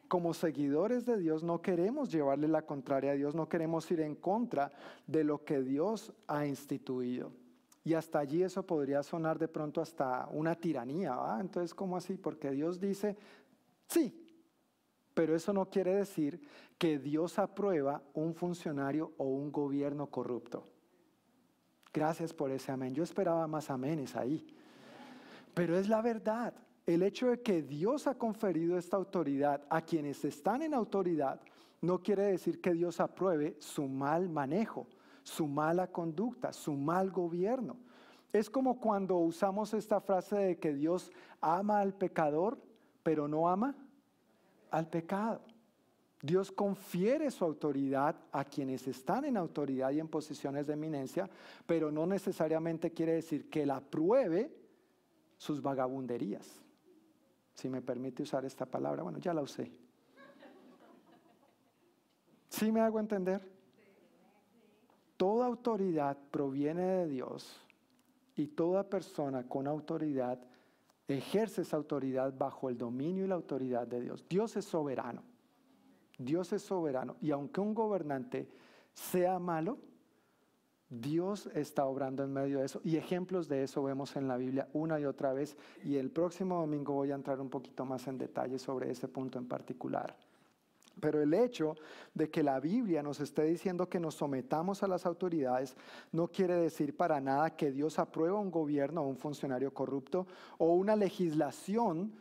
Como 0.07 0.35
seguidores 0.35 1.05
de 1.05 1.18
Dios 1.18 1.42
no 1.42 1.61
queremos 1.61 2.12
llevarle 2.12 2.46
la 2.46 2.62
contraria 2.62 3.12
a 3.12 3.14
Dios, 3.14 3.35
no 3.35 3.48
queremos 3.48 3.90
ir 3.90 4.00
en 4.00 4.14
contra 4.14 4.70
de 5.07 5.24
lo 5.24 5.44
que 5.44 5.62
Dios 5.62 6.12
ha 6.29 6.46
instituido. 6.46 7.33
Y 7.85 7.92
hasta 7.92 8.18
allí 8.18 8.42
eso 8.42 8.64
podría 8.64 9.03
sonar 9.03 9.38
de 9.38 9.47
pronto 9.47 9.83
hasta 9.83 10.27
una 10.33 10.55
tiranía, 10.55 11.14
¿va? 11.14 11.38
Entonces, 11.38 11.75
¿cómo 11.75 11.99
así? 11.99 12.16
Porque 12.16 12.51
Dios 12.51 12.81
dice, 12.81 13.14
sí, 13.87 14.25
pero 15.12 15.37
eso 15.37 15.53
no 15.53 15.68
quiere 15.68 15.94
decir 15.94 16.40
que 16.79 16.99
Dios 16.99 17.38
aprueba 17.38 18.03
un 18.14 18.35
funcionario 18.35 19.12
o 19.18 19.27
un 19.27 19.53
gobierno 19.53 20.07
corrupto. 20.07 20.64
Gracias 21.92 22.33
por 22.33 22.51
ese 22.51 22.73
amén. 22.73 22.94
Yo 22.94 23.05
esperaba 23.05 23.47
más 23.47 23.70
aménes 23.70 24.16
ahí. 24.16 24.47
Pero 25.53 25.77
es 25.77 25.88
la 25.88 26.01
verdad. 26.01 26.55
El 26.87 27.03
hecho 27.03 27.29
de 27.29 27.42
que 27.42 27.62
Dios 27.62 28.07
ha 28.07 28.14
conferido 28.14 28.79
esta 28.79 28.97
autoridad 28.97 29.62
a 29.68 29.83
quienes 29.83 30.25
están 30.25 30.62
en 30.62 30.75
autoridad 30.75 31.40
no 31.83 32.03
quiere 32.03 32.25
decir 32.25 32.61
que 32.62 32.73
Dios 32.73 32.99
apruebe 32.99 33.57
su 33.61 33.87
mal 33.87 34.29
manejo 34.31 34.87
su 35.24 35.48
mala 35.48 35.88
conducta, 35.88 36.52
su 36.52 36.74
mal 36.74 37.10
gobierno. 37.10 37.76
Es 38.32 38.48
como 38.50 38.78
cuando 38.78 39.16
usamos 39.16 39.74
esta 39.74 40.00
frase 40.00 40.37
de 40.37 40.58
que 40.58 40.72
Dios 40.72 41.10
ama 41.40 41.80
al 41.80 41.94
pecador, 41.94 42.58
pero 43.02 43.26
no 43.26 43.48
ama 43.48 43.74
al 44.70 44.88
pecado. 44.88 45.40
Dios 46.20 46.50
confiere 46.50 47.30
su 47.30 47.44
autoridad 47.44 48.16
a 48.32 48.44
quienes 48.44 48.87
están 48.88 49.24
en 49.24 49.37
autoridad 49.37 49.90
y 49.90 50.00
en 50.00 50.08
posiciones 50.08 50.66
de 50.66 50.72
eminencia, 50.72 51.28
pero 51.66 51.90
no 51.90 52.06
necesariamente 52.06 52.92
quiere 52.92 53.12
decir 53.12 53.50
que 53.50 53.66
la 53.66 53.76
apruebe 53.76 54.50
sus 55.37 55.60
vagabunderías. 55.60 56.62
Si 57.52 57.68
me 57.68 57.82
permite 57.82 58.22
usar 58.22 58.44
esta 58.44 58.66
palabra, 58.66 59.02
bueno, 59.02 59.18
ya 59.18 59.32
la 59.32 59.42
usé. 59.42 59.70
¿Sí 62.48 62.72
me 62.72 62.80
hago 62.80 62.98
entender? 62.98 63.53
Toda 65.16 65.46
autoridad 65.46 66.16
proviene 66.31 66.83
de 66.83 67.09
Dios 67.09 67.61
y 68.37 68.48
toda 68.48 68.88
persona 68.88 69.48
con 69.48 69.66
autoridad 69.66 70.40
ejerce 71.07 71.62
esa 71.62 71.77
autoridad 71.77 72.35
bajo 72.37 72.68
el 72.68 72.79
dominio 72.79 73.24
y 73.24 73.29
la 73.29 73.35
autoridad 73.35 73.87
de 73.87 74.00
Dios. 74.00 74.24
Dios 74.29 74.57
es 74.57 74.64
soberano. 74.64 75.22
Dios 76.18 76.53
es 76.53 76.62
soberano. 76.62 77.16
Y 77.20 77.31
aunque 77.31 77.61
un 77.61 77.74
gobernante 77.74 78.48
sea 78.92 79.38
malo, 79.38 79.79
Dios 80.88 81.48
está 81.55 81.87
obrando 81.87 82.22
en 82.22 82.33
medio 82.33 82.61
de 82.61 82.66
eso. 82.66 82.81
Y 82.85 82.96
ejemplos 82.96 83.48
de 83.48 83.64
eso 83.64 83.83
vemos 83.83 84.16
en 84.16 84.29
la 84.29 84.37
Biblia 84.37 84.68
una 84.72 84.98
y 85.00 85.05
otra 85.05 85.33
vez. 85.33 85.57
Y 85.85 85.96
el 85.96 86.11
próximo 86.11 86.61
domingo 86.61 86.94
voy 86.94 87.11
a 87.11 87.16
entrar 87.16 87.40
un 87.40 87.50
poquito 87.50 87.85
más 87.85 88.07
en 88.07 88.18
detalle 88.18 88.59
sobre 88.59 88.90
ese 88.90 89.09
punto 89.09 89.38
en 89.38 89.46
particular. 89.46 90.16
Pero 91.00 91.20
el 91.20 91.35
hecho 91.35 91.76
de 92.14 92.30
que 92.30 92.42
la 92.42 92.61
Biblia 92.61 93.02
nos 93.02 93.20
esté 93.20 93.44
diciendo 93.44 93.88
que 93.88 94.00
nos 94.00 94.14
sometamos 94.14 94.83
a 94.83 94.88
las 94.88 95.07
autoridades 95.07 95.76
no 96.12 96.28
quiere 96.28 96.54
decir 96.54 96.96
para 96.96 97.20
nada 97.20 97.57
que 97.57 97.72
Dios 97.72 97.98
aprueba 97.98 98.38
un 98.38 98.50
gobierno 98.50 99.02
o 99.02 99.09
un 99.09 99.16
funcionario 99.16 99.74
corrupto 99.74 100.26
o 100.59 100.74
una 100.74 100.96
legislación 100.96 102.12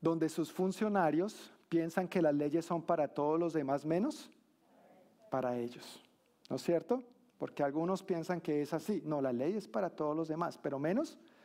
donde 0.00 0.28
sus 0.28 0.52
funcionarios 0.52 1.52
piensan 1.68 2.08
que 2.08 2.22
las 2.22 2.34
leyes 2.34 2.64
son 2.64 2.82
para 2.82 3.08
todos 3.08 3.38
los 3.38 3.52
demás 3.52 3.84
menos 3.84 4.30
para 5.30 5.56
ellos. 5.56 6.00
¿No 6.48 6.56
es 6.56 6.62
cierto? 6.62 7.02
Porque 7.38 7.62
algunos 7.62 8.02
piensan 8.02 8.40
que 8.40 8.62
es 8.62 8.72
así. 8.72 9.02
No, 9.04 9.20
la 9.20 9.32
ley 9.32 9.56
es 9.56 9.68
para 9.68 9.90
todos 9.90 10.16
los 10.16 10.28
demás, 10.28 10.58
pero 10.62 10.78
menos 10.78 11.18
para 11.18 11.35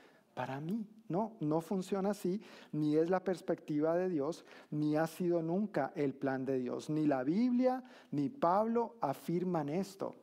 mí. 0.62 0.88
No, 1.08 1.34
no 1.42 1.60
funciona 1.60 2.12
así, 2.12 2.42
ni 2.72 2.96
es 2.96 3.10
la 3.10 3.22
perspectiva 3.22 3.96
de 3.96 4.08
Dios, 4.08 4.46
ni 4.70 4.96
ha 4.96 5.08
sido 5.08 5.42
nunca 5.42 5.92
el 5.96 6.14
plan 6.14 6.46
de 6.46 6.60
Dios. 6.60 6.90
Ni 6.90 7.06
la 7.06 7.24
Biblia 7.24 7.84
ni 8.12 8.30
Pablo 8.30 8.96
afirman 9.02 9.68
esto. 9.68 10.16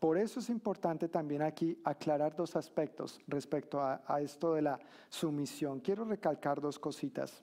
Por 0.00 0.18
eso 0.18 0.40
es 0.40 0.50
importante 0.50 1.08
también 1.08 1.40
aquí 1.40 1.80
aclarar 1.84 2.36
dos 2.36 2.56
aspectos 2.56 3.20
respecto 3.26 3.80
a, 3.80 4.20
esto 4.20 4.54
de 4.54 4.62
la 4.62 4.78
sumisión. 5.08 5.80
Quiero 5.80 6.04
recalcar 6.04 6.60
dos 6.60 6.78
cositas. 6.78 7.42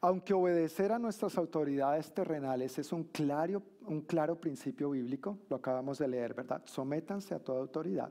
Aunque 0.00 0.34
obedecer 0.34 0.92
a 0.92 0.98
nuestras 0.98 1.38
autoridades 1.38 2.12
terrenales 2.12 2.78
es 2.78 2.92
un 2.92 3.04
claro, 3.04 3.62
un 3.86 4.00
claro 4.00 4.40
principio 4.40 4.90
bíblico, 4.90 5.38
lo 5.48 5.56
acabamos 5.56 5.98
de 5.98 6.08
leer, 6.08 6.34
¿verdad? 6.34 6.62
Sométanse 6.64 7.34
a 7.34 7.38
toda 7.38 7.60
autoridad. 7.60 8.10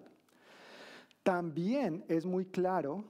También 1.25 2.05
es 2.07 2.23
muy 2.23 2.45
claro 2.45 3.03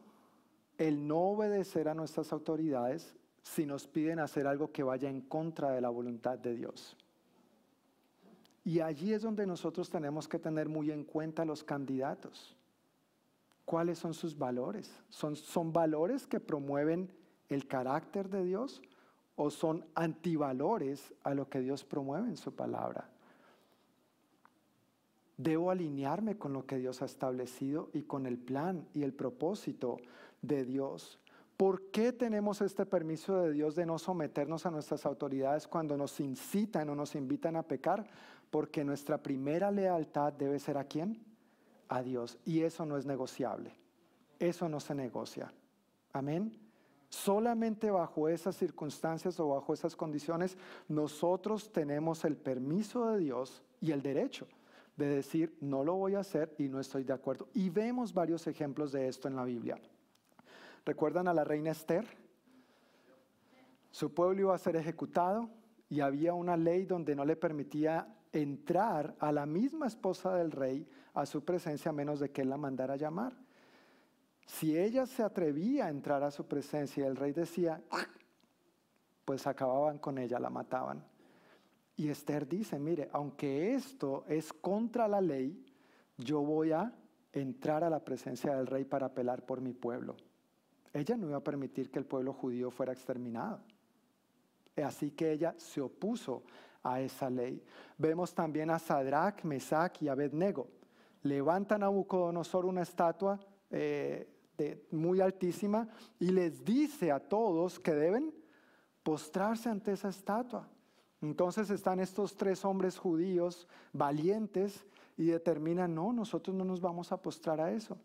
el 0.78 1.06
no 1.06 1.18
obedecer 1.18 1.90
a 1.90 1.94
nuestras 1.94 2.32
autoridades 2.32 3.14
si 3.42 3.66
nos 3.66 3.90
piden 3.90 4.20
hacer 4.20 4.48
algo 4.48 4.72
que 4.72 4.84
vaya 4.84 5.10
en 5.10 5.20
contra 5.20 5.72
de 5.72 5.82
la 5.82 5.90
voluntad 5.90 6.40
de 6.40 6.56
Dios. 6.56 6.96
Y 8.64 8.80
allí 8.80 9.12
es 9.12 9.22
donde 9.22 9.46
nosotros 9.46 9.90
tenemos 9.90 10.30
que 10.30 10.40
tener 10.40 10.70
muy 10.70 10.92
en 10.92 11.04
cuenta 11.04 11.44
los 11.44 11.62
candidatos. 11.62 12.56
¿Cuáles 13.66 14.00
son 14.00 14.14
sus 14.14 14.38
valores? 14.38 14.98
¿Son, 15.10 15.36
son 15.36 15.74
valores 15.74 16.26
que 16.26 16.40
promueven 16.40 17.12
el 17.50 17.68
carácter 17.68 18.30
de 18.30 18.46
Dios 18.46 18.82
o 19.36 19.50
son 19.50 19.86
antivalores 19.94 21.14
a 21.24 21.34
lo 21.34 21.50
que 21.50 21.60
Dios 21.60 21.84
promueve 21.84 22.30
en 22.30 22.38
su 22.38 22.56
palabra? 22.56 23.10
Debo 25.38 25.70
alinearme 25.70 26.38
con 26.38 26.54
lo 26.54 26.66
que 26.66 26.78
Dios 26.78 27.02
ha 27.02 27.06
establecido 27.06 27.90
y 27.94 28.04
con 28.04 28.26
el 28.26 28.38
plan 28.38 28.88
y 28.94 29.04
el 29.04 29.14
propósito 29.14 29.98
de 30.42 30.64
Dios. 30.64 31.20
¿Por 31.58 31.90
qué 31.92 32.14
tenemos 32.14 32.62
este 32.62 32.86
permiso 32.86 33.42
de 33.42 33.52
Dios 33.52 33.76
de 33.76 33.86
no 33.86 33.98
someternos 33.98 34.66
a 34.66 34.72
nuestras 34.72 35.06
autoridades 35.06 35.68
cuando 35.68 35.98
nos 35.98 36.20
incitan 36.20 36.90
o 36.90 36.96
nos 36.96 37.16
invitan 37.16 37.56
a 37.56 37.64
pecar? 37.64 38.06
Porque 38.50 38.84
nuestra 38.84 39.22
primera 39.22 39.72
lealtad 39.72 40.34
debe 40.34 40.60
ser 40.60 40.78
a 40.78 40.86
quién? 40.86 41.24
A 41.90 42.02
Dios. 42.02 42.38
Y 42.46 42.62
eso 42.62 42.86
no 42.86 42.98
es 42.98 43.06
negociable. 43.06 43.74
Eso 44.40 44.68
no 44.68 44.80
se 44.80 44.96
negocia. 44.96 45.54
Amén. 46.12 46.58
Solamente 47.10 47.90
bajo 47.90 48.28
esas 48.28 48.58
circunstancias 48.58 49.40
o 49.40 49.50
bajo 49.50 49.74
esas 49.74 49.96
condiciones 49.96 50.58
nosotros 50.90 51.72
tenemos 51.72 52.26
el 52.26 52.36
permiso 52.36 53.10
de 53.10 53.20
Dios 53.20 53.64
y 53.80 53.92
el 53.92 54.02
derecho 54.02 54.48
de 54.96 55.08
decir, 55.08 55.58
no 55.62 55.84
lo 55.84 55.96
voy 55.96 56.16
a 56.16 56.20
hacer 56.20 56.56
y 56.58 56.70
no 56.70 56.80
estoy 56.80 57.04
de 57.04 57.14
acuerdo. 57.14 57.50
Y 57.54 57.70
vemos 57.70 58.14
varios 58.14 58.48
ejemplos 58.48 58.92
de 58.92 59.08
esto 59.08 59.28
en 59.28 59.36
la 59.36 59.44
Biblia. 59.44 59.78
¿Recuerdan 60.86 61.28
a 61.28 61.34
la 61.34 61.44
reina 61.44 61.72
Esther? 61.72 62.06
Su 63.92 64.14
pueblo 64.14 64.42
iba 64.42 64.56
a 64.56 64.60
ser 64.60 64.76
ejecutado 64.76 65.50
y 65.90 66.02
había 66.02 66.34
una 66.34 66.58
ley 66.58 66.86
donde 66.86 67.16
no 67.16 67.26
le 67.26 67.36
permitía 67.36 68.08
entrar 68.32 69.16
a 69.20 69.32
la 69.32 69.46
misma 69.46 69.88
esposa 69.88 70.36
del 70.36 70.52
rey 70.52 70.88
a 71.14 71.26
su 71.26 71.44
presencia 71.44 71.90
a 71.90 71.94
menos 71.94 72.20
de 72.20 72.30
que 72.32 72.42
él 72.42 72.50
la 72.50 72.58
mandara 72.58 72.98
llamar. 72.98 73.34
Si 74.46 74.78
ella 74.78 75.06
se 75.06 75.24
atrevía 75.24 75.86
a 75.86 75.90
entrar 75.90 76.24
a 76.24 76.32
su 76.32 76.46
presencia 76.46 77.04
y 77.04 77.08
el 77.08 77.16
rey 77.16 77.32
decía, 77.32 77.82
pues 79.24 79.48
acababan 79.48 79.98
con 79.98 80.18
ella, 80.18 80.40
la 80.40 80.50
mataban. 80.50 81.04
Y 81.98 82.10
Esther 82.10 82.48
dice, 82.48 82.78
mire, 82.78 83.10
aunque 83.14 83.74
esto 83.74 84.26
es 84.28 84.52
contra 84.52 85.08
la 85.08 85.22
ley, 85.22 85.66
yo 86.18 86.42
voy 86.42 86.72
a 86.72 86.94
entrar 87.32 87.84
a 87.84 87.90
la 87.90 88.04
presencia 88.04 88.56
del 88.56 88.68
rey 88.68 88.86
para 88.86 89.08
apelar 89.08 89.46
por 89.46 89.62
mi 89.62 89.74
pueblo. 89.74 90.16
Ella 90.94 91.18
no 91.18 91.28
iba 91.28 91.38
a 91.38 91.44
permitir 91.44 91.90
que 91.90 92.00
el 92.00 92.06
pueblo 92.06 92.34
judío 92.34 92.72
fuera 92.72 92.94
exterminado. 92.94 93.60
Así 94.84 95.12
que 95.12 95.32
ella 95.32 95.56
se 95.58 95.82
opuso 95.82 96.44
a 96.84 97.02
esa 97.02 97.30
ley. 97.30 97.62
Vemos 97.98 98.34
también 98.34 98.70
a 98.70 98.80
Sadrach, 98.80 99.44
Mesach 99.44 100.02
y 100.02 100.08
Abednego. 100.08 100.68
Levantan 101.24 101.84
a 101.84 101.86
Nabucodonosor 101.88 102.66
una 102.66 102.84
estatua 102.84 103.40
eh, 103.72 104.28
muy 104.92 105.22
altísima 105.22 105.88
y 106.20 106.28
les 106.28 106.64
dice 106.64 107.12
a 107.12 107.20
todos 107.20 107.80
que 107.80 107.94
deben 107.94 108.34
postrarse 109.04 109.70
ante 109.70 109.92
esa 109.94 110.10
estatua. 110.10 110.70
Entonces 111.26 111.70
están 111.70 112.00
estos 112.00 112.36
tres 112.36 112.64
hombres 112.66 112.98
judíos 112.98 113.68
valientes 113.94 114.86
y 115.18 115.26
determinan, 115.26 115.96
no, 115.96 116.14
nosotros 116.14 116.56
no 116.56 116.64
nos 116.64 116.82
vamos 116.82 117.12
a 117.12 117.22
postrar 117.22 117.60
a 117.60 117.72
eso. 117.72 117.98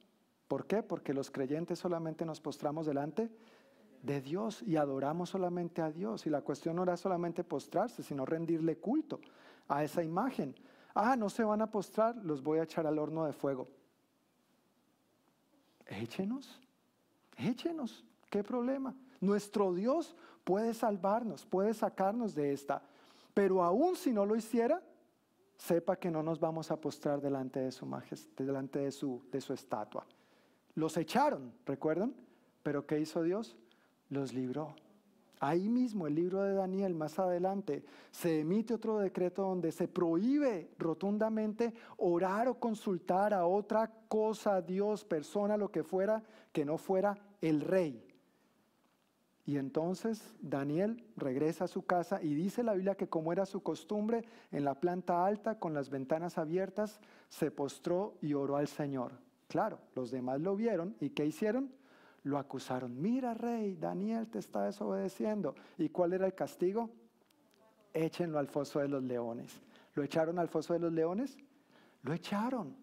¿Por 0.48 0.66
qué? 0.66 0.82
Porque 0.82 1.12
los 1.12 1.30
creyentes 1.30 1.78
solamente 1.78 2.24
nos 2.24 2.40
postramos 2.40 2.86
delante 2.86 3.30
de 4.02 4.20
Dios 4.20 4.62
y 4.62 4.76
adoramos 4.76 5.30
solamente 5.30 5.82
a 5.82 5.90
Dios. 5.90 6.26
Y 6.26 6.30
la 6.30 6.40
cuestión 6.40 6.76
no 6.76 6.82
era 6.82 6.96
solamente 6.96 7.44
postrarse, 7.44 8.02
sino 8.02 8.24
rendirle 8.24 8.78
culto 8.78 9.20
a 9.68 9.84
esa 9.84 10.02
imagen. 10.02 10.54
Ah, 10.94 11.14
no 11.14 11.28
se 11.28 11.44
van 11.44 11.62
a 11.62 11.70
postrar, 11.70 12.16
los 12.16 12.42
voy 12.42 12.58
a 12.58 12.64
echar 12.64 12.86
al 12.86 12.98
horno 12.98 13.26
de 13.26 13.32
fuego. 13.32 13.68
échenos, 15.86 16.60
échenos, 17.36 18.04
¿qué 18.30 18.42
problema? 18.42 18.94
Nuestro 19.20 19.74
Dios 19.74 20.16
puede 20.44 20.72
salvarnos, 20.74 21.44
puede 21.44 21.74
sacarnos 21.74 22.34
de 22.34 22.52
esta, 22.52 22.82
pero 23.34 23.62
aún 23.62 23.96
si 23.96 24.12
no 24.12 24.26
lo 24.26 24.36
hiciera, 24.36 24.82
sepa 25.56 25.96
que 25.96 26.10
no 26.10 26.22
nos 26.22 26.40
vamos 26.40 26.70
a 26.70 26.80
postrar 26.80 27.20
delante 27.20 27.60
de 27.60 27.70
su 27.70 27.86
majestad, 27.86 28.44
delante 28.44 28.78
de 28.78 28.90
su, 28.90 29.22
estatua. 29.32 30.06
Los 30.74 30.96
echaron, 30.96 31.52
¿recuerdan? 31.66 32.14
Pero 32.62 32.86
¿qué 32.86 32.98
hizo 32.98 33.22
Dios? 33.22 33.56
Los 34.08 34.32
libró. 34.32 34.74
Ahí 35.38 35.68
mismo, 35.68 36.06
el 36.06 36.14
libro 36.14 36.42
de 36.42 36.54
Daniel, 36.54 36.94
más 36.94 37.18
adelante, 37.18 37.84
se 38.10 38.40
emite 38.40 38.74
otro 38.74 38.98
decreto 38.98 39.42
donde 39.42 39.72
se 39.72 39.88
prohíbe 39.88 40.70
rotundamente 40.78 41.72
orar 41.96 42.48
o 42.48 42.58
consultar 42.58 43.32
a 43.32 43.46
otra 43.46 43.90
cosa, 44.08 44.60
Dios, 44.60 45.04
persona, 45.04 45.56
lo 45.56 45.70
que 45.70 45.82
fuera, 45.82 46.22
que 46.52 46.64
no 46.64 46.76
fuera 46.76 47.16
el 47.40 47.62
rey. 47.62 48.09
Y 49.50 49.58
entonces 49.58 50.32
Daniel 50.40 51.02
regresa 51.16 51.64
a 51.64 51.66
su 51.66 51.82
casa 51.84 52.22
y 52.22 52.34
dice 52.34 52.62
la 52.62 52.74
Biblia 52.74 52.94
que 52.94 53.08
como 53.08 53.32
era 53.32 53.46
su 53.46 53.64
costumbre, 53.64 54.24
en 54.52 54.64
la 54.64 54.76
planta 54.76 55.26
alta, 55.26 55.58
con 55.58 55.74
las 55.74 55.90
ventanas 55.90 56.38
abiertas, 56.38 57.00
se 57.28 57.50
postró 57.50 58.14
y 58.22 58.34
oró 58.34 58.58
al 58.58 58.68
Señor. 58.68 59.10
Claro, 59.48 59.80
los 59.96 60.12
demás 60.12 60.40
lo 60.40 60.54
vieron 60.54 60.94
y 61.00 61.10
¿qué 61.10 61.26
hicieron? 61.26 61.72
Lo 62.22 62.38
acusaron. 62.38 63.02
Mira, 63.02 63.34
rey, 63.34 63.74
Daniel 63.74 64.28
te 64.28 64.38
está 64.38 64.66
desobedeciendo. 64.66 65.56
¿Y 65.78 65.88
cuál 65.88 66.12
era 66.12 66.26
el 66.26 66.34
castigo? 66.34 66.88
Échenlo 67.92 68.38
al 68.38 68.46
foso 68.46 68.78
de 68.78 68.86
los 68.86 69.02
leones. 69.02 69.60
¿Lo 69.96 70.04
echaron 70.04 70.38
al 70.38 70.46
foso 70.46 70.74
de 70.74 70.78
los 70.78 70.92
leones? 70.92 71.36
Lo 72.04 72.12
echaron, 72.12 72.76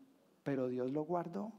pero 0.44 0.68
Dios 0.68 0.92
lo 0.92 1.04
guardó. 1.04 1.54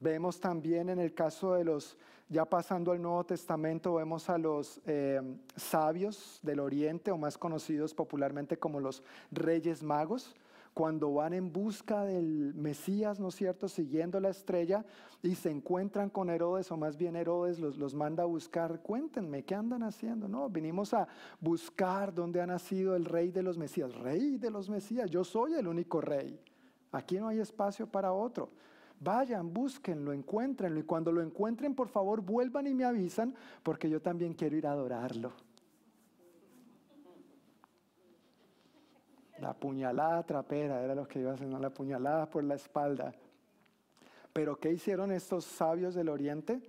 Vemos 0.00 0.40
también 0.40 0.88
en 0.88 0.98
el 0.98 1.12
caso 1.14 1.54
de 1.54 1.64
los 1.64 1.96
ya 2.30 2.44
pasando 2.44 2.92
al 2.92 3.00
Nuevo 3.00 3.24
Testamento 3.24 3.94
vemos 3.94 4.28
a 4.28 4.36
los 4.36 4.80
eh, 4.84 5.20
sabios 5.56 6.40
del 6.42 6.60
Oriente, 6.60 7.10
o 7.10 7.16
más 7.16 7.38
conocidos 7.38 7.94
popularmente 7.94 8.58
como 8.58 8.80
los 8.80 9.02
reyes 9.30 9.82
magos, 9.82 10.36
cuando 10.74 11.12
van 11.14 11.32
en 11.32 11.50
busca 11.52 12.04
del 12.04 12.52
Mesías, 12.54 13.18
¿no 13.18 13.28
es 13.28 13.34
cierto?, 13.34 13.66
siguiendo 13.66 14.20
la 14.20 14.28
estrella 14.28 14.84
y 15.22 15.34
se 15.34 15.50
encuentran 15.50 16.10
con 16.10 16.28
Herodes, 16.28 16.70
o 16.70 16.76
más 16.76 16.98
bien 16.98 17.16
Herodes 17.16 17.58
los, 17.58 17.78
los 17.78 17.94
manda 17.94 18.24
a 18.24 18.26
buscar, 18.26 18.82
cuéntenme, 18.82 19.42
¿qué 19.42 19.54
andan 19.54 19.82
haciendo? 19.82 20.28
No, 20.28 20.50
vinimos 20.50 20.92
a 20.92 21.08
buscar 21.40 22.14
dónde 22.14 22.42
ha 22.42 22.46
nacido 22.46 22.94
el 22.94 23.06
rey 23.06 23.32
de 23.32 23.42
los 23.42 23.56
Mesías, 23.56 23.94
rey 23.94 24.36
de 24.36 24.50
los 24.50 24.68
Mesías, 24.68 25.10
yo 25.10 25.24
soy 25.24 25.54
el 25.54 25.66
único 25.66 26.02
rey, 26.02 26.38
aquí 26.92 27.18
no 27.18 27.28
hay 27.28 27.40
espacio 27.40 27.86
para 27.86 28.12
otro. 28.12 28.50
Vayan, 29.00 29.52
búsquenlo, 29.52 30.12
encuéntrenlo 30.12 30.80
y 30.80 30.82
cuando 30.82 31.12
lo 31.12 31.22
encuentren, 31.22 31.74
por 31.74 31.88
favor, 31.88 32.20
vuelvan 32.20 32.66
y 32.66 32.74
me 32.74 32.84
avisan 32.84 33.34
porque 33.62 33.88
yo 33.88 34.02
también 34.02 34.34
quiero 34.34 34.56
ir 34.56 34.66
a 34.66 34.72
adorarlo. 34.72 35.32
La 39.40 39.54
puñalada 39.54 40.24
trapera 40.24 40.82
era 40.82 40.96
lo 40.96 41.06
que 41.06 41.20
iba 41.20 41.32
haciendo, 41.32 41.58
la 41.60 41.70
puñalada 41.70 42.28
por 42.28 42.42
la 42.42 42.56
espalda. 42.56 43.14
Pero 44.32 44.58
¿qué 44.58 44.72
hicieron 44.72 45.12
estos 45.12 45.44
sabios 45.44 45.94
del 45.94 46.08
oriente? 46.08 46.60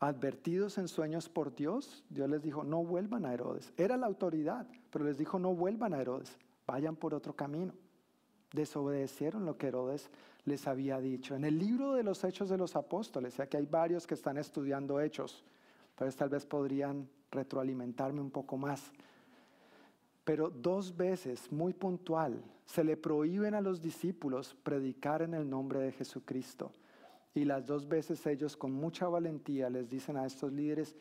Advertidos 0.00 0.78
en 0.78 0.88
sueños 0.88 1.28
por 1.28 1.54
Dios, 1.54 2.04
Dios 2.08 2.28
les 2.30 2.42
dijo, 2.42 2.64
no 2.64 2.82
vuelvan 2.82 3.26
a 3.26 3.34
Herodes. 3.34 3.74
Era 3.76 3.98
la 3.98 4.06
autoridad, 4.06 4.66
pero 4.90 5.04
les 5.04 5.18
dijo, 5.18 5.38
no 5.38 5.54
vuelvan 5.54 5.92
a 5.92 6.00
Herodes, 6.00 6.38
vayan 6.66 6.96
por 6.96 7.12
otro 7.12 7.36
camino. 7.36 7.74
Desobedecieron 8.52 9.44
lo 9.44 9.58
que 9.58 9.68
Herodes 9.68 10.10
les 10.44 10.66
había 10.66 11.00
dicho. 11.00 11.34
En 11.34 11.44
el 11.44 11.58
libro 11.58 11.92
de 11.94 12.02
los 12.02 12.24
Hechos 12.24 12.48
de 12.48 12.58
los 12.58 12.76
Apóstoles, 12.76 13.36
ya 13.36 13.46
que 13.46 13.56
hay 13.56 13.66
varios 13.66 14.06
que 14.06 14.14
están 14.14 14.38
estudiando 14.38 15.00
hechos, 15.00 15.44
entonces 15.90 16.16
tal 16.16 16.28
vez 16.28 16.46
podrían 16.46 17.08
retroalimentarme 17.30 18.20
un 18.20 18.30
poco 18.30 18.56
más. 18.56 18.90
Pero 20.24 20.50
dos 20.50 20.96
veces, 20.96 21.50
muy 21.50 21.72
puntual, 21.72 22.42
se 22.66 22.84
le 22.84 22.96
prohíben 22.96 23.54
a 23.54 23.60
los 23.60 23.82
discípulos 23.82 24.56
predicar 24.62 25.22
en 25.22 25.34
el 25.34 25.48
nombre 25.48 25.80
de 25.80 25.92
Jesucristo. 25.92 26.72
Y 27.34 27.44
las 27.44 27.66
dos 27.66 27.88
veces 27.88 28.24
ellos 28.26 28.56
con 28.56 28.72
mucha 28.72 29.08
valentía 29.08 29.70
les 29.70 29.88
dicen 29.88 30.16
a 30.16 30.26
estos 30.26 30.52
líderes, 30.52 30.96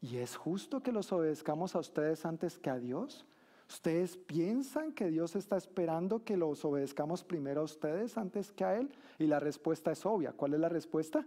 ¿y 0.00 0.16
es 0.16 0.36
justo 0.36 0.82
que 0.82 0.92
los 0.92 1.12
obedezcamos 1.12 1.74
a 1.74 1.78
ustedes 1.78 2.24
antes 2.26 2.58
que 2.58 2.70
a 2.70 2.78
Dios? 2.78 3.26
¿Ustedes 3.68 4.16
piensan 4.16 4.92
que 4.92 5.10
Dios 5.10 5.36
está 5.36 5.56
esperando 5.56 6.22
que 6.22 6.36
los 6.36 6.64
obedezcamos 6.64 7.24
primero 7.24 7.62
a 7.62 7.64
ustedes 7.64 8.16
antes 8.18 8.52
que 8.52 8.64
a 8.64 8.76
Él? 8.76 8.90
Y 9.18 9.26
la 9.26 9.40
respuesta 9.40 9.90
es 9.90 10.04
obvia. 10.04 10.32
¿Cuál 10.32 10.54
es 10.54 10.60
la 10.60 10.68
respuesta? 10.68 11.26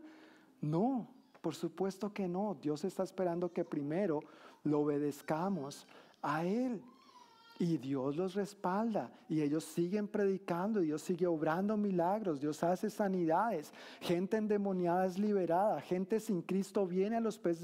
No, 0.62 1.08
por 1.42 1.56
supuesto 1.56 2.14
que 2.14 2.28
no. 2.28 2.56
Dios 2.62 2.84
está 2.84 3.04
esperando 3.04 3.52
que 3.52 3.66
primero 3.66 4.20
lo 4.64 4.82
obedezcamos 4.82 5.88
a 6.22 6.46
Él. 6.46 6.82
Y 7.60 7.78
Dios 7.78 8.16
los 8.16 8.36
respalda 8.36 9.10
y 9.28 9.42
ellos 9.42 9.64
siguen 9.64 10.08
predicando, 10.08 10.80
Dios 10.80 11.02
sigue 11.02 11.26
obrando 11.26 11.76
milagros, 11.76 12.40
Dios 12.40 12.64
hace 12.64 12.92
sanidades, 12.92 13.74
gente 14.00 14.38
endemoniada 14.38 15.08
es 15.08 15.18
liberada, 15.18 15.82
gente 15.82 16.20
sin 16.20 16.44
Cristo 16.44 16.86
viene 16.86 17.16
a 17.16 17.20
los, 17.20 17.40
pies 17.40 17.62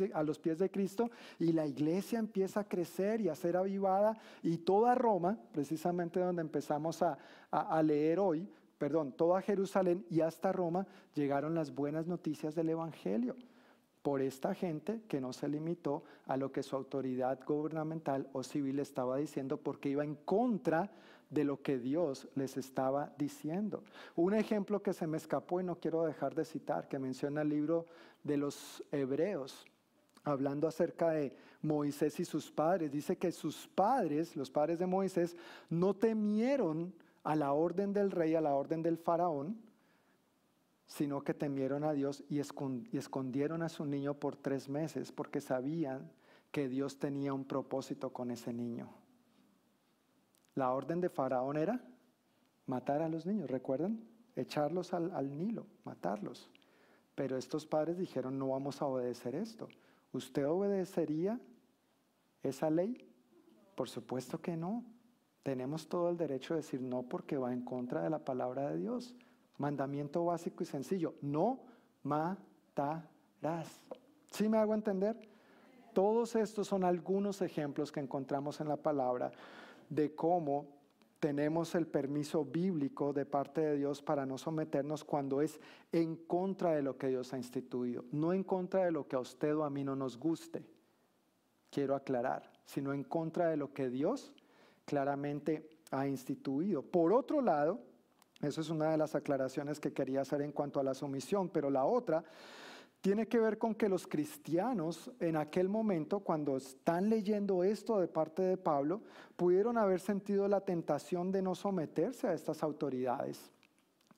de, 0.57 0.71
Cristo 0.71 1.11
y 1.37 1.51
la 1.51 1.67
iglesia 1.67 2.17
empieza 2.17 2.61
a 2.61 2.67
crecer 2.67 3.21
y 3.21 3.29
a 3.29 3.35
ser 3.35 3.55
avivada. 3.55 4.17
Y 4.41 4.57
toda 4.57 4.95
Roma, 4.95 5.37
precisamente 5.51 6.19
donde 6.19 6.41
empezamos 6.41 7.03
a, 7.03 7.19
a 7.51 7.83
leer 7.83 8.19
hoy, 8.19 8.49
perdón, 8.79 9.11
toda 9.11 9.43
Jerusalén 9.43 10.03
y 10.09 10.21
hasta 10.21 10.51
Roma 10.51 10.87
llegaron 11.13 11.53
las 11.53 11.73
buenas 11.73 12.07
noticias 12.07 12.55
del 12.55 12.69
Evangelio 12.69 13.35
por 14.03 14.21
esta 14.21 14.53
gente 14.53 15.01
que 15.07 15.21
no 15.21 15.33
se 15.33 15.47
limitó 15.47 16.03
a 16.27 16.37
lo 16.37 16.51
que 16.51 16.61
su 16.61 16.75
autoridad 16.75 17.39
gubernamental 17.47 18.27
o 18.33 18.43
civil 18.43 18.79
estaba 18.79 19.17
diciendo 19.17 19.57
porque 19.57 19.89
iba 19.89 20.03
en 20.03 20.15
contra 20.15 20.91
de 21.29 21.45
lo 21.45 21.61
que 21.61 21.79
Dios 21.79 22.27
les 22.35 22.57
estaba 22.57 23.13
diciendo. 23.17 23.83
Un 24.15 24.35
ejemplo 24.35 24.83
que 24.83 24.93
se 24.93 25.07
me 25.07 25.17
escapó 25.17 25.61
y 25.61 25.63
no 25.63 25.79
quiero 25.79 26.03
dejar 26.03 26.35
de 26.35 26.45
citar, 26.45 26.87
que 26.87 26.99
menciona 26.99 27.41
el 27.41 27.49
libro 27.49 27.87
de 28.23 28.37
los 28.37 28.83
Hebreos, 28.91 29.65
hablando 30.25 30.67
acerca 30.67 31.09
de 31.09 31.35
Moisés 31.61 32.19
y 32.19 32.25
sus 32.25 32.51
padres. 32.51 32.91
Dice 32.91 33.17
que 33.17 33.31
sus 33.31 33.67
padres, 33.67 34.35
los 34.35 34.51
padres 34.51 34.77
de 34.79 34.85
Moisés, 34.85 35.35
no 35.69 35.95
temieron 35.95 36.93
a 37.23 37.35
la 37.35 37.53
orden 37.53 37.93
del 37.93 38.11
rey, 38.11 38.35
a 38.35 38.41
la 38.41 38.53
orden 38.53 38.83
del 38.83 38.97
faraón, 38.97 39.57
sino 40.93 41.23
que 41.23 41.33
temieron 41.33 41.83
a 41.85 41.91
Dios 41.91 42.23
y 42.29 42.37
escondieron 42.37 43.63
a 43.63 43.69
su 43.69 43.83
niño 43.83 44.13
por 44.13 44.35
tres 44.35 44.69
meses 44.69 45.11
porque 45.11 45.41
sabían 45.41 46.11
que 46.51 46.69
Dios 46.69 46.99
tenía 46.99 47.33
un 47.33 47.45
propósito 47.45 48.13
con 48.13 48.29
ese 48.29 48.53
niño. 48.53 48.93
La 50.53 50.71
orden 50.71 51.01
de 51.01 51.09
Faraón 51.09 51.57
era 51.57 51.83
matar 52.67 53.01
a 53.01 53.09
los 53.09 53.25
niños, 53.25 53.49
¿recuerdan? 53.49 54.03
Echarlos 54.35 54.93
al, 54.93 55.09
al 55.15 55.35
Nilo, 55.35 55.65
matarlos. 55.83 56.51
Pero 57.15 57.37
estos 57.37 57.65
padres 57.65 57.97
dijeron, 57.97 58.37
no 58.37 58.49
vamos 58.49 58.79
a 58.79 58.85
obedecer 58.85 59.33
esto. 59.33 59.69
¿Usted 60.11 60.47
obedecería 60.47 61.39
esa 62.43 62.69
ley? 62.69 63.03
Por 63.73 63.89
supuesto 63.89 64.39
que 64.41 64.55
no. 64.55 64.85
Tenemos 65.41 65.89
todo 65.89 66.11
el 66.11 66.17
derecho 66.17 66.53
de 66.53 66.59
decir 66.59 66.81
no 66.81 67.01
porque 67.01 67.35
va 67.39 67.51
en 67.51 67.65
contra 67.65 68.03
de 68.03 68.11
la 68.11 68.19
palabra 68.19 68.69
de 68.69 68.77
Dios. 68.77 69.15
Mandamiento 69.57 70.25
básico 70.25 70.63
y 70.63 70.65
sencillo, 70.65 71.15
no 71.21 71.59
matarás. 72.03 73.81
¿Sí 74.31 74.49
me 74.49 74.57
hago 74.57 74.73
entender? 74.73 75.17
Todos 75.93 76.35
estos 76.35 76.67
son 76.67 76.83
algunos 76.83 77.41
ejemplos 77.41 77.91
que 77.91 77.99
encontramos 77.99 78.59
en 78.59 78.67
la 78.67 78.77
palabra 78.77 79.31
de 79.89 80.15
cómo 80.15 80.65
tenemos 81.19 81.73
el 81.75 81.87
permiso 81.87 82.43
bíblico 82.43 83.13
de 83.13 83.25
parte 83.25 83.61
de 83.61 83.77
Dios 83.77 84.01
para 84.01 84.25
no 84.25 84.37
someternos 84.37 85.05
cuando 85.05 85.39
es 85.39 85.59
en 85.91 86.17
contra 86.17 86.71
de 86.71 86.81
lo 86.81 86.97
que 86.97 87.07
Dios 87.07 87.31
ha 87.31 87.37
instituido, 87.37 88.03
no 88.11 88.33
en 88.33 88.43
contra 88.43 88.83
de 88.83 88.91
lo 88.91 89.07
que 89.07 89.15
a 89.15 89.19
usted 89.19 89.55
o 89.55 89.63
a 89.63 89.69
mí 89.69 89.85
no 89.85 89.95
nos 89.95 90.17
guste, 90.17 90.65
quiero 91.71 91.95
aclarar, 91.95 92.51
sino 92.65 92.91
en 92.91 93.03
contra 93.03 93.47
de 93.47 93.55
lo 93.55 93.71
que 93.71 93.89
Dios 93.89 94.33
claramente 94.83 95.69
ha 95.91 96.07
instituido. 96.07 96.81
Por 96.81 97.13
otro 97.13 97.39
lado, 97.39 97.79
eso 98.43 98.61
es 98.61 98.69
una 98.69 98.91
de 98.91 98.97
las 98.97 99.15
aclaraciones 99.15 99.79
que 99.79 99.93
quería 99.93 100.21
hacer 100.21 100.41
en 100.41 100.51
cuanto 100.51 100.79
a 100.79 100.83
la 100.83 100.93
sumisión, 100.93 101.49
pero 101.49 101.69
la 101.69 101.85
otra 101.85 102.23
tiene 103.03 103.27
que 103.27 103.37
ver 103.37 103.57
con 103.57 103.75
que 103.75 103.89
los 103.89 104.07
cristianos 104.07 105.11
en 105.19 105.35
aquel 105.35 105.67
momento, 105.67 106.21
cuando 106.21 106.55
están 106.55 107.09
leyendo 107.09 107.63
esto 107.65 107.99
de 107.99 108.07
parte 108.07 108.41
de 108.41 108.55
Pablo, 108.55 109.01
pudieron 109.35 109.77
haber 109.77 109.99
sentido 109.99 110.47
la 110.47 110.61
tentación 110.61 111.29
de 111.29 111.41
no 111.41 111.53
someterse 111.53 112.27
a 112.27 112.33
estas 112.33 112.63
autoridades, 112.63 113.51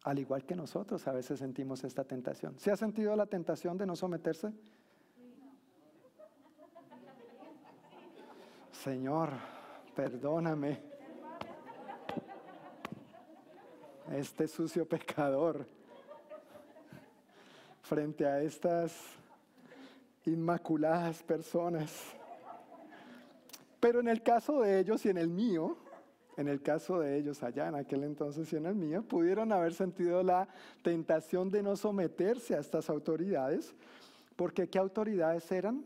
al 0.04 0.20
igual 0.20 0.46
que 0.46 0.56
nosotros 0.56 1.08
a 1.08 1.14
veces 1.14 1.40
sentimos 1.40 1.84
esta 1.84 2.04
tentación. 2.04 2.60
¿Se 2.60 2.72
ha 2.72 2.78
sentido 2.78 3.16
la 3.16 3.26
tentación 3.26 3.76
de 3.76 3.88
no 3.88 3.96
someterse? 3.96 4.54
Señor, 8.72 9.32
perdóname. 9.96 10.95
Este 14.12 14.48
sucio 14.48 14.88
pecador. 14.88 15.66
frente 17.82 18.26
a 18.26 18.42
estas 18.42 18.94
inmaculadas 20.26 21.22
personas. 21.22 21.92
Pero 23.80 24.00
en 24.00 24.08
el 24.08 24.24
caso 24.24 24.62
de 24.62 24.80
ellos 24.80 25.06
y 25.06 25.10
en 25.10 25.18
el 25.20 25.30
mío, 25.30 25.78
en 26.38 26.48
el 26.48 26.62
caso 26.64 27.00
de 27.00 27.16
ellos 27.16 27.44
allá 27.44 27.68
en 27.68 27.76
aquel 27.76 28.04
entonces 28.04 28.52
y 28.52 28.56
en 28.56 28.66
el 28.66 28.74
mío, 28.74 29.04
pudieron 29.04 29.52
haber 29.52 29.74
sentido 29.76 30.24
la 30.24 30.48
tentación 30.82 31.52
de 31.52 31.62
no 31.62 31.76
someterse 31.76 32.56
a 32.56 32.60
estas 32.60 32.90
autoridades, 32.90 33.76
porque 34.36 34.68
¿qué 34.68 34.80
autoridades 34.80 35.52
eran? 35.52 35.86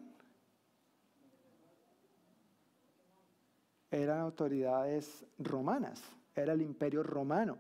Eran 3.92 4.20
autoridades 4.20 5.26
romanas, 5.38 6.02
era 6.34 6.54
el 6.54 6.62
imperio 6.62 7.04
romano. 7.04 7.58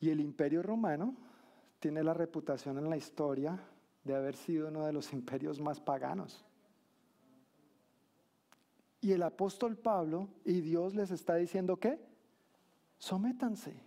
Y 0.00 0.10
el 0.10 0.20
imperio 0.20 0.62
romano 0.62 1.14
tiene 1.80 2.02
la 2.02 2.14
reputación 2.14 2.78
en 2.78 2.88
la 2.88 2.96
historia 2.96 3.58
de 4.04 4.14
haber 4.14 4.36
sido 4.36 4.68
uno 4.68 4.86
de 4.86 4.92
los 4.92 5.12
imperios 5.12 5.60
más 5.60 5.80
paganos. 5.80 6.44
Y 9.00 9.12
el 9.12 9.22
apóstol 9.22 9.76
Pablo 9.76 10.28
y 10.44 10.60
Dios 10.60 10.94
les 10.94 11.10
está 11.10 11.36
diciendo 11.36 11.76
que 11.76 12.00
sométanse. 12.98 13.80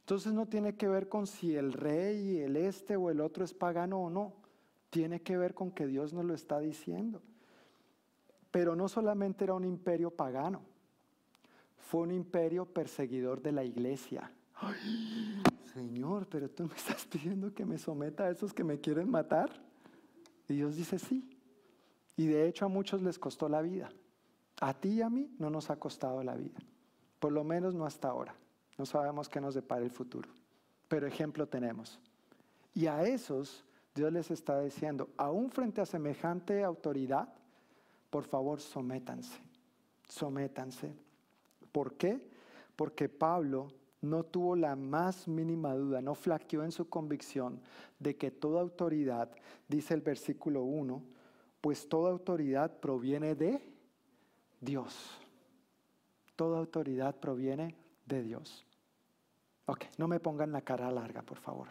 Entonces 0.00 0.32
no 0.32 0.46
tiene 0.46 0.76
que 0.76 0.88
ver 0.88 1.08
con 1.08 1.26
si 1.26 1.56
el 1.56 1.72
rey, 1.72 2.38
el 2.38 2.56
este 2.56 2.96
o 2.96 3.10
el 3.10 3.20
otro 3.20 3.44
es 3.44 3.52
pagano 3.52 3.98
o 3.98 4.10
no. 4.10 4.34
Tiene 4.90 5.20
que 5.20 5.36
ver 5.36 5.52
con 5.52 5.70
que 5.70 5.86
Dios 5.86 6.14
nos 6.14 6.24
lo 6.24 6.34
está 6.34 6.60
diciendo. 6.60 7.20
Pero 8.50 8.74
no 8.74 8.88
solamente 8.88 9.44
era 9.44 9.54
un 9.54 9.64
imperio 9.64 10.10
pagano, 10.10 10.62
fue 11.76 12.00
un 12.00 12.12
imperio 12.12 12.64
perseguidor 12.64 13.42
de 13.42 13.52
la 13.52 13.64
iglesia. 13.64 14.32
Señor, 15.72 16.26
pero 16.28 16.50
tú 16.50 16.66
me 16.66 16.74
estás 16.74 17.04
pidiendo 17.06 17.54
que 17.54 17.64
me 17.64 17.78
someta 17.78 18.24
a 18.24 18.30
esos 18.30 18.52
que 18.52 18.64
me 18.64 18.80
quieren 18.80 19.10
matar. 19.10 19.50
Y 20.48 20.54
Dios 20.54 20.76
dice 20.76 20.98
sí. 20.98 21.28
Y 22.16 22.26
de 22.26 22.48
hecho 22.48 22.64
a 22.64 22.68
muchos 22.68 23.02
les 23.02 23.18
costó 23.18 23.48
la 23.48 23.62
vida. 23.62 23.90
A 24.60 24.74
ti 24.74 24.88
y 24.88 25.02
a 25.02 25.10
mí 25.10 25.30
no 25.38 25.50
nos 25.50 25.70
ha 25.70 25.76
costado 25.76 26.22
la 26.24 26.34
vida. 26.34 26.58
Por 27.20 27.32
lo 27.32 27.44
menos 27.44 27.74
no 27.74 27.86
hasta 27.86 28.08
ahora. 28.08 28.34
No 28.76 28.86
sabemos 28.86 29.28
qué 29.28 29.40
nos 29.40 29.54
depara 29.54 29.84
el 29.84 29.90
futuro. 29.90 30.28
Pero 30.88 31.06
ejemplo 31.06 31.46
tenemos. 31.46 32.00
Y 32.74 32.86
a 32.86 33.04
esos 33.04 33.64
Dios 33.94 34.12
les 34.12 34.30
está 34.30 34.60
diciendo, 34.60 35.10
aún 35.16 35.50
frente 35.50 35.80
a 35.80 35.86
semejante 35.86 36.64
autoridad, 36.64 37.28
por 38.10 38.24
favor 38.24 38.60
sométanse. 38.60 39.38
Sométanse. 40.08 40.92
¿Por 41.72 41.94
qué? 41.94 42.20
Porque 42.76 43.08
Pablo 43.08 43.68
no 44.00 44.24
tuvo 44.24 44.54
la 44.56 44.76
más 44.76 45.26
mínima 45.26 45.74
duda, 45.74 46.00
no 46.00 46.14
flaqueó 46.14 46.64
en 46.64 46.72
su 46.72 46.88
convicción 46.88 47.60
de 47.98 48.16
que 48.16 48.30
toda 48.30 48.60
autoridad, 48.60 49.30
dice 49.66 49.94
el 49.94 50.00
versículo 50.00 50.62
1, 50.62 51.02
pues 51.60 51.88
toda 51.88 52.10
autoridad 52.10 52.78
proviene 52.78 53.34
de 53.34 53.60
Dios. 54.60 55.18
Toda 56.36 56.58
autoridad 56.58 57.16
proviene 57.16 57.74
de 58.06 58.22
Dios. 58.22 58.64
Ok, 59.66 59.84
no 59.98 60.06
me 60.06 60.20
pongan 60.20 60.52
la 60.52 60.62
cara 60.62 60.90
larga, 60.90 61.22
por 61.22 61.38
favor. 61.38 61.68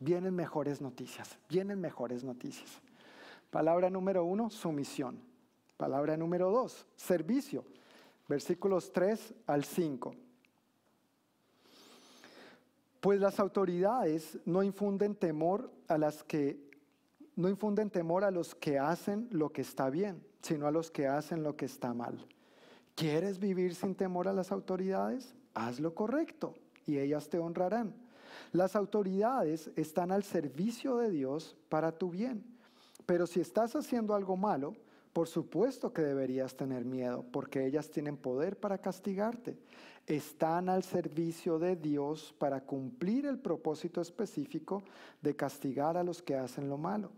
Vienen 0.00 0.34
mejores 0.34 0.80
noticias, 0.80 1.38
vienen 1.48 1.80
mejores 1.80 2.24
noticias. 2.24 2.80
Palabra 3.50 3.88
número 3.88 4.24
uno, 4.24 4.50
sumisión. 4.50 5.20
Palabra 5.76 6.16
número 6.16 6.50
dos, 6.50 6.86
servicio. 6.96 7.64
Versículos 8.28 8.92
3 8.92 9.34
al 9.46 9.64
5. 9.64 10.14
Pues 13.00 13.20
las 13.20 13.38
autoridades 13.38 14.38
no 14.44 14.62
infunden 14.62 15.14
temor 15.14 15.70
a 15.86 15.98
las 15.98 16.24
que 16.24 16.68
no 17.36 17.48
infunden 17.48 17.88
temor 17.88 18.24
a 18.24 18.32
los 18.32 18.56
que 18.56 18.80
hacen 18.80 19.28
lo 19.30 19.52
que 19.52 19.62
está 19.62 19.90
bien, 19.90 20.20
sino 20.42 20.66
a 20.66 20.72
los 20.72 20.90
que 20.90 21.06
hacen 21.06 21.44
lo 21.44 21.56
que 21.56 21.66
está 21.66 21.94
mal. 21.94 22.26
¿Quieres 22.96 23.38
vivir 23.38 23.76
sin 23.76 23.94
temor 23.94 24.26
a 24.26 24.32
las 24.32 24.50
autoridades? 24.50 25.36
Haz 25.54 25.78
lo 25.78 25.94
correcto 25.94 26.54
y 26.84 26.98
ellas 26.98 27.28
te 27.28 27.38
honrarán. 27.38 27.94
Las 28.50 28.74
autoridades 28.74 29.70
están 29.76 30.10
al 30.10 30.24
servicio 30.24 30.96
de 30.96 31.10
Dios 31.10 31.56
para 31.68 31.92
tu 31.92 32.10
bien. 32.10 32.44
Pero 33.06 33.28
si 33.28 33.40
estás 33.40 33.76
haciendo 33.76 34.16
algo 34.16 34.36
malo, 34.36 34.74
por 35.12 35.28
supuesto 35.28 35.92
que 35.92 36.02
deberías 36.02 36.56
tener 36.56 36.84
miedo, 36.84 37.24
porque 37.30 37.64
ellas 37.64 37.88
tienen 37.88 38.16
poder 38.16 38.58
para 38.58 38.78
castigarte 38.78 39.56
están 40.08 40.68
al 40.68 40.82
servicio 40.82 41.58
de 41.58 41.76
Dios 41.76 42.34
para 42.38 42.62
cumplir 42.62 43.26
el 43.26 43.38
propósito 43.38 44.00
específico 44.00 44.82
de 45.20 45.36
castigar 45.36 45.96
a 45.96 46.04
los 46.04 46.22
que 46.22 46.34
hacen 46.34 46.68
lo 46.68 46.78
malo. 46.78 47.10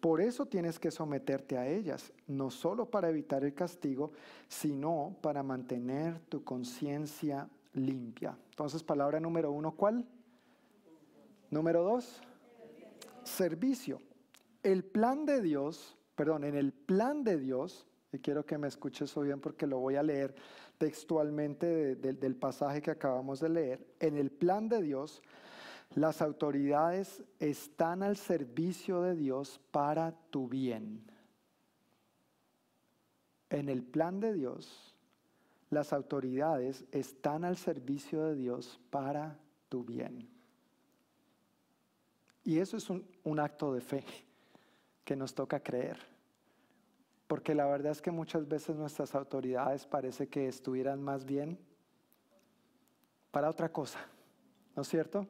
Por 0.00 0.20
eso 0.20 0.44
tienes 0.44 0.78
que 0.78 0.90
someterte 0.90 1.56
a 1.56 1.66
ellas, 1.66 2.12
no 2.26 2.50
solo 2.50 2.90
para 2.90 3.08
evitar 3.08 3.44
el 3.44 3.54
castigo, 3.54 4.12
sino 4.48 5.16
para 5.22 5.42
mantener 5.42 6.18
tu 6.28 6.44
conciencia 6.44 7.48
limpia. 7.72 8.36
Entonces, 8.50 8.82
palabra 8.82 9.20
número 9.20 9.50
uno, 9.50 9.72
¿cuál? 9.72 10.04
Número 11.50 11.82
dos, 11.82 12.20
servicio. 13.22 14.00
El 14.62 14.84
plan 14.84 15.24
de 15.24 15.40
Dios, 15.40 15.96
perdón, 16.16 16.44
en 16.44 16.56
el 16.56 16.72
plan 16.72 17.22
de 17.24 17.38
Dios, 17.38 17.86
y 18.14 18.20
quiero 18.20 18.46
que 18.46 18.56
me 18.56 18.68
escuches 18.68 19.10
eso 19.10 19.22
bien 19.22 19.40
porque 19.40 19.66
lo 19.66 19.80
voy 19.80 19.96
a 19.96 20.02
leer, 20.02 20.34
textualmente 20.78 21.96
del 21.96 22.36
pasaje 22.36 22.80
que 22.80 22.92
acabamos 22.92 23.40
de 23.40 23.48
leer, 23.48 23.86
en 23.98 24.16
el 24.16 24.30
plan 24.30 24.68
de 24.68 24.80
Dios, 24.80 25.20
las 25.96 26.22
autoridades 26.22 27.24
están 27.40 28.04
al 28.04 28.16
servicio 28.16 29.02
de 29.02 29.16
Dios 29.16 29.60
para 29.72 30.12
tu 30.30 30.48
bien. 30.48 31.04
En 33.50 33.68
el 33.68 33.82
plan 33.82 34.20
de 34.20 34.32
Dios, 34.32 34.94
las 35.70 35.92
autoridades 35.92 36.84
están 36.92 37.44
al 37.44 37.56
servicio 37.56 38.24
de 38.26 38.36
Dios 38.36 38.80
para 38.90 39.38
tu 39.68 39.84
bien. 39.84 40.28
Y 42.44 42.58
eso 42.58 42.76
es 42.76 42.88
un 42.90 43.40
acto 43.40 43.72
de 43.74 43.80
fe 43.80 44.04
que 45.04 45.16
nos 45.16 45.34
toca 45.34 45.60
creer. 45.60 46.13
Porque 47.34 47.52
la 47.52 47.66
verdad 47.66 47.90
es 47.90 48.00
que 48.00 48.12
muchas 48.12 48.46
veces 48.46 48.76
nuestras 48.76 49.12
autoridades 49.16 49.86
parece 49.86 50.28
que 50.28 50.46
estuvieran 50.46 51.02
más 51.02 51.24
bien 51.24 51.58
para 53.32 53.50
otra 53.50 53.72
cosa, 53.72 53.98
¿no 54.76 54.82
es 54.82 54.88
cierto? 54.88 55.26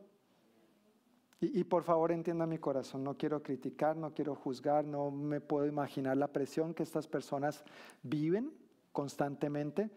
Y, 1.41 1.61
y, 1.61 1.65
por 1.65 1.83
favor 1.83 2.13
entienda 2.13 2.45
mi 2.45 2.59
corazón, 2.59 3.05
no 3.05 3.17
quiero 3.17 3.43
criticar, 3.43 3.97
no 3.97 4.13
quiero 4.13 4.35
juzgar, 4.35 4.85
no 4.85 5.11
me 5.11 5.41
puedo 5.41 5.65
imaginar 5.65 6.19
la 6.19 6.29
presión 6.29 6.75
que 6.75 6.83
estas 6.83 7.09
personas 7.09 7.65
viven 8.03 8.53
constantemente, 8.93 9.89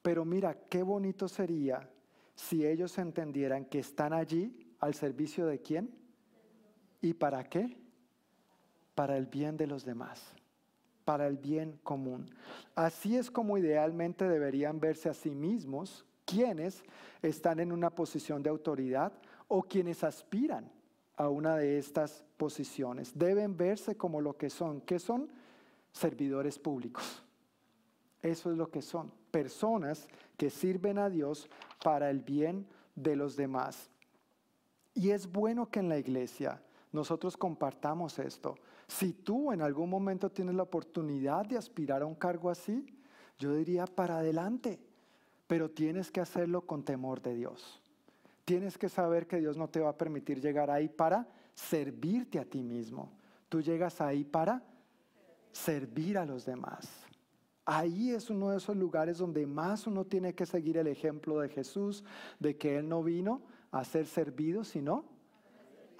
pero 0.00 0.24
mira, 0.24 0.56
qué 0.70 0.82
bonito 0.82 1.28
sería 1.28 1.86
si 2.34 2.66
ellos 2.66 2.96
entendieran 2.96 3.66
que 3.66 3.80
están 3.80 4.14
allí 4.14 4.74
al 4.78 4.94
servicio 4.94 5.44
de 5.44 5.60
quién 5.60 5.90
y 7.02 7.12
para 7.12 7.44
qué, 7.44 7.76
para 8.94 9.18
el 9.18 9.26
bien 9.26 9.58
de 9.58 9.66
los 9.66 9.84
demás 9.84 10.39
para 11.10 11.26
el 11.26 11.38
bien 11.38 11.76
común. 11.82 12.30
Así 12.76 13.16
es 13.16 13.32
como 13.32 13.58
idealmente 13.58 14.28
deberían 14.28 14.78
verse 14.78 15.08
a 15.08 15.12
sí 15.12 15.34
mismos 15.34 16.06
quienes 16.24 16.84
están 17.20 17.58
en 17.58 17.72
una 17.72 17.90
posición 17.90 18.44
de 18.44 18.50
autoridad 18.50 19.12
o 19.48 19.60
quienes 19.60 20.04
aspiran 20.04 20.70
a 21.16 21.28
una 21.28 21.56
de 21.56 21.78
estas 21.78 22.22
posiciones. 22.36 23.10
Deben 23.18 23.56
verse 23.56 23.96
como 23.96 24.20
lo 24.20 24.36
que 24.36 24.50
son, 24.50 24.82
que 24.82 25.00
son 25.00 25.28
servidores 25.90 26.60
públicos. 26.60 27.24
Eso 28.22 28.52
es 28.52 28.56
lo 28.56 28.70
que 28.70 28.80
son, 28.80 29.10
personas 29.32 30.06
que 30.36 30.48
sirven 30.48 30.96
a 30.96 31.10
Dios 31.10 31.48
para 31.82 32.08
el 32.08 32.20
bien 32.20 32.68
de 32.94 33.16
los 33.16 33.34
demás. 33.34 33.90
Y 34.94 35.10
es 35.10 35.26
bueno 35.26 35.70
que 35.70 35.80
en 35.80 35.88
la 35.88 35.98
iglesia 35.98 36.62
nosotros 36.92 37.36
compartamos 37.36 38.20
esto. 38.20 38.54
Si 38.90 39.12
tú 39.12 39.52
en 39.52 39.62
algún 39.62 39.88
momento 39.88 40.32
tienes 40.32 40.56
la 40.56 40.64
oportunidad 40.64 41.46
de 41.46 41.56
aspirar 41.56 42.02
a 42.02 42.06
un 42.06 42.16
cargo 42.16 42.50
así, 42.50 42.84
yo 43.38 43.54
diría 43.54 43.86
para 43.86 44.18
adelante, 44.18 44.80
pero 45.46 45.70
tienes 45.70 46.10
que 46.10 46.20
hacerlo 46.20 46.66
con 46.66 46.82
temor 46.82 47.22
de 47.22 47.36
Dios. 47.36 47.80
Tienes 48.44 48.76
que 48.76 48.88
saber 48.88 49.28
que 49.28 49.38
Dios 49.38 49.56
no 49.56 49.68
te 49.68 49.78
va 49.78 49.90
a 49.90 49.96
permitir 49.96 50.40
llegar 50.40 50.72
ahí 50.72 50.88
para 50.88 51.28
servirte 51.54 52.40
a 52.40 52.44
ti 52.44 52.64
mismo. 52.64 53.12
Tú 53.48 53.60
llegas 53.60 54.00
ahí 54.00 54.24
para 54.24 54.60
servir 55.52 56.18
a 56.18 56.26
los 56.26 56.44
demás. 56.44 56.90
Ahí 57.64 58.10
es 58.10 58.28
uno 58.28 58.50
de 58.50 58.56
esos 58.56 58.76
lugares 58.76 59.18
donde 59.18 59.46
más 59.46 59.86
uno 59.86 60.04
tiene 60.04 60.34
que 60.34 60.46
seguir 60.46 60.78
el 60.78 60.88
ejemplo 60.88 61.38
de 61.38 61.48
Jesús, 61.48 62.02
de 62.40 62.56
que 62.56 62.78
Él 62.78 62.88
no 62.88 63.04
vino 63.04 63.42
a 63.70 63.84
ser 63.84 64.08
servido, 64.08 64.64
sino 64.64 65.04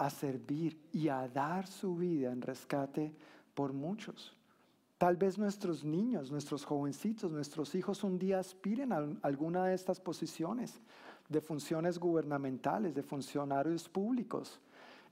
a 0.00 0.08
servir 0.08 0.80
y 0.92 1.08
a 1.08 1.28
dar 1.28 1.66
su 1.66 1.94
vida 1.94 2.32
en 2.32 2.40
rescate 2.40 3.12
por 3.52 3.74
muchos. 3.74 4.34
Tal 4.96 5.18
vez 5.18 5.38
nuestros 5.38 5.84
niños, 5.84 6.30
nuestros 6.30 6.64
jovencitos, 6.64 7.30
nuestros 7.30 7.74
hijos 7.74 8.02
un 8.02 8.18
día 8.18 8.38
aspiren 8.38 8.92
a 8.92 9.06
alguna 9.20 9.66
de 9.66 9.74
estas 9.74 10.00
posiciones 10.00 10.80
de 11.28 11.42
funciones 11.42 11.98
gubernamentales, 11.98 12.94
de 12.94 13.02
funcionarios 13.02 13.90
públicos. 13.90 14.58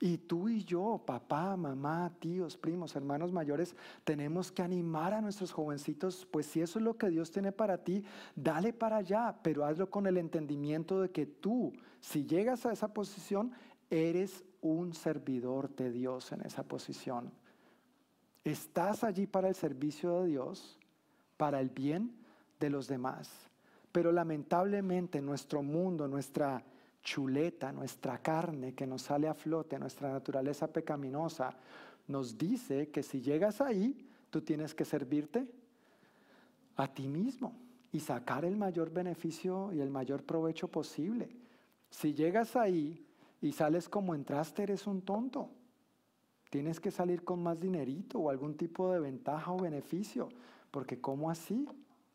Y 0.00 0.16
tú 0.16 0.48
y 0.48 0.64
yo, 0.64 1.02
papá, 1.04 1.54
mamá, 1.54 2.10
tíos, 2.18 2.56
primos, 2.56 2.96
hermanos 2.96 3.30
mayores, 3.30 3.76
tenemos 4.04 4.50
que 4.50 4.62
animar 4.62 5.12
a 5.12 5.20
nuestros 5.20 5.52
jovencitos, 5.52 6.26
pues 6.30 6.46
si 6.46 6.62
eso 6.62 6.78
es 6.78 6.84
lo 6.84 6.96
que 6.96 7.10
Dios 7.10 7.30
tiene 7.30 7.52
para 7.52 7.76
ti, 7.76 8.02
dale 8.34 8.72
para 8.72 8.96
allá, 8.96 9.36
pero 9.42 9.66
hazlo 9.66 9.90
con 9.90 10.06
el 10.06 10.16
entendimiento 10.16 11.02
de 11.02 11.10
que 11.10 11.26
tú, 11.26 11.74
si 12.00 12.24
llegas 12.24 12.64
a 12.64 12.72
esa 12.72 12.94
posición, 12.94 13.52
eres 13.90 14.44
un 14.60 14.94
servidor 14.94 15.74
de 15.74 15.90
Dios 15.90 16.32
en 16.32 16.42
esa 16.42 16.62
posición. 16.62 17.30
Estás 18.44 19.04
allí 19.04 19.26
para 19.26 19.48
el 19.48 19.54
servicio 19.54 20.20
de 20.20 20.28
Dios, 20.28 20.78
para 21.36 21.60
el 21.60 21.70
bien 21.70 22.12
de 22.58 22.70
los 22.70 22.88
demás. 22.88 23.30
Pero 23.92 24.12
lamentablemente 24.12 25.20
nuestro 25.20 25.62
mundo, 25.62 26.08
nuestra 26.08 26.62
chuleta, 27.02 27.72
nuestra 27.72 28.18
carne 28.18 28.74
que 28.74 28.86
nos 28.86 29.02
sale 29.02 29.28
a 29.28 29.34
flote, 29.34 29.78
nuestra 29.78 30.12
naturaleza 30.12 30.66
pecaminosa, 30.68 31.54
nos 32.06 32.36
dice 32.36 32.88
que 32.90 33.02
si 33.02 33.20
llegas 33.20 33.60
ahí, 33.60 34.06
tú 34.30 34.40
tienes 34.40 34.74
que 34.74 34.84
servirte 34.84 35.46
a 36.76 36.86
ti 36.86 37.08
mismo 37.08 37.54
y 37.92 38.00
sacar 38.00 38.44
el 38.44 38.56
mayor 38.56 38.90
beneficio 38.90 39.72
y 39.72 39.80
el 39.80 39.90
mayor 39.90 40.22
provecho 40.22 40.68
posible. 40.68 41.28
Si 41.90 42.14
llegas 42.14 42.56
ahí 42.56 43.04
y 43.40 43.52
sales 43.52 43.88
como 43.88 44.14
entraste, 44.14 44.62
eres 44.64 44.86
un 44.86 45.02
tonto. 45.02 45.50
Tienes 46.50 46.80
que 46.80 46.90
salir 46.90 47.24
con 47.24 47.42
más 47.42 47.60
dinerito 47.60 48.18
o 48.18 48.30
algún 48.30 48.56
tipo 48.56 48.90
de 48.92 49.00
ventaja 49.00 49.52
o 49.52 49.58
beneficio, 49.58 50.28
porque 50.70 51.00
¿cómo 51.00 51.30
así? 51.30 51.68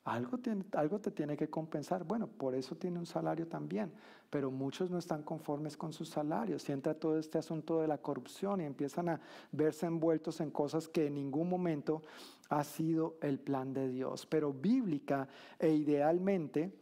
Algo, 0.06 0.38
algo 0.74 1.00
te 1.00 1.12
tiene 1.12 1.38
que 1.38 1.50
compensar. 1.50 2.04
Bueno, 2.04 2.28
por 2.28 2.56
eso 2.56 2.76
tiene 2.76 3.00
un 3.00 3.06
salario 3.06 3.48
también, 3.48 3.92
pero 4.30 4.52
muchos 4.52 4.90
no 4.90 4.98
están 4.98 5.24
conformes 5.24 5.78
con 5.78 5.94
sus 5.94 6.10
salarios. 6.10 6.68
Y 6.68 6.74
entra 6.74 6.94
todo 6.94 7.18
este 7.18 7.38
asunto 7.38 7.80
de 7.80 7.88
la 7.88 8.00
corrupción 8.00 8.60
y 8.60 8.66
empiezan 8.66 9.08
a 9.10 9.22
verse 9.52 9.86
envueltos 9.86 10.42
en 10.42 10.52
cosas 10.52 10.90
que 10.90 11.08
en 11.08 11.16
ningún 11.16 11.48
momento 11.48 12.02
ha 12.50 12.64
sido 12.66 13.16
el 13.22 13.40
plan 13.40 13.74
de 13.74 13.88
Dios. 13.88 14.26
Pero 14.26 14.52
bíblica 14.52 15.28
e 15.58 15.70
idealmente, 15.70 16.74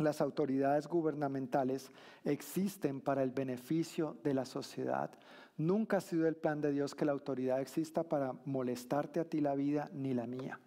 las 0.00 0.20
autoridades 0.20 0.86
gubernamentales 0.86 1.90
existen 2.24 3.00
para 3.00 3.22
el 3.22 3.30
beneficio 3.30 4.16
de 4.22 4.34
la 4.34 4.44
sociedad. 4.44 5.10
Nunca 5.56 5.98
ha 5.98 6.00
sido 6.00 6.26
el 6.26 6.36
plan 6.36 6.60
de 6.60 6.72
Dios 6.72 6.94
que 6.94 7.04
la 7.04 7.12
autoridad 7.12 7.60
exista 7.60 8.02
para 8.02 8.32
molestarte 8.44 9.20
a 9.20 9.24
ti 9.24 9.40
la 9.40 9.54
vida 9.54 9.90
ni 9.92 10.14
la 10.14 10.26
mía. 10.26 10.58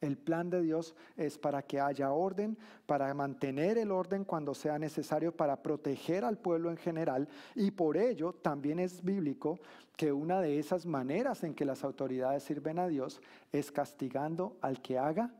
El 0.00 0.18
plan 0.18 0.50
de 0.50 0.60
Dios 0.60 0.94
es 1.16 1.38
para 1.38 1.62
que 1.62 1.80
haya 1.80 2.12
orden, 2.12 2.58
para 2.84 3.12
mantener 3.14 3.78
el 3.78 3.90
orden 3.90 4.24
cuando 4.24 4.54
sea 4.54 4.78
necesario, 4.78 5.34
para 5.34 5.62
proteger 5.62 6.24
al 6.24 6.36
pueblo 6.36 6.70
en 6.70 6.76
general. 6.76 7.26
Y 7.54 7.70
por 7.70 7.96
ello 7.96 8.34
también 8.34 8.78
es 8.78 9.02
bíblico 9.02 9.58
que 9.96 10.12
una 10.12 10.40
de 10.40 10.58
esas 10.58 10.84
maneras 10.84 11.42
en 11.42 11.54
que 11.54 11.64
las 11.64 11.84
autoridades 11.84 12.42
sirven 12.42 12.78
a 12.78 12.88
Dios 12.88 13.20
es 13.50 13.72
castigando 13.72 14.58
al 14.60 14.82
que 14.82 14.98
haga 14.98 15.30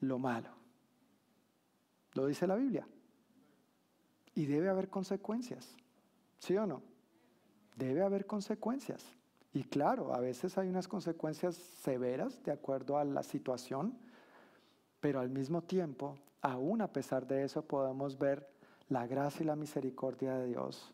lo 0.00 0.18
malo. 0.18 0.57
Lo 2.14 2.26
dice 2.26 2.46
la 2.46 2.56
Biblia. 2.56 2.86
Y 4.34 4.46
debe 4.46 4.68
haber 4.68 4.88
consecuencias. 4.88 5.76
¿Sí 6.38 6.56
o 6.56 6.66
no? 6.66 6.82
Debe 7.76 8.02
haber 8.02 8.26
consecuencias. 8.26 9.04
Y 9.52 9.64
claro, 9.64 10.14
a 10.14 10.20
veces 10.20 10.58
hay 10.58 10.68
unas 10.68 10.88
consecuencias 10.88 11.56
severas 11.56 12.42
de 12.44 12.52
acuerdo 12.52 12.98
a 12.98 13.04
la 13.04 13.22
situación, 13.22 13.96
pero 15.00 15.20
al 15.20 15.30
mismo 15.30 15.62
tiempo, 15.62 16.16
aún 16.42 16.82
a 16.82 16.92
pesar 16.92 17.26
de 17.26 17.44
eso, 17.44 17.62
podemos 17.62 18.18
ver 18.18 18.48
la 18.88 19.06
gracia 19.06 19.42
y 19.42 19.46
la 19.46 19.56
misericordia 19.56 20.34
de 20.34 20.48
Dios, 20.48 20.92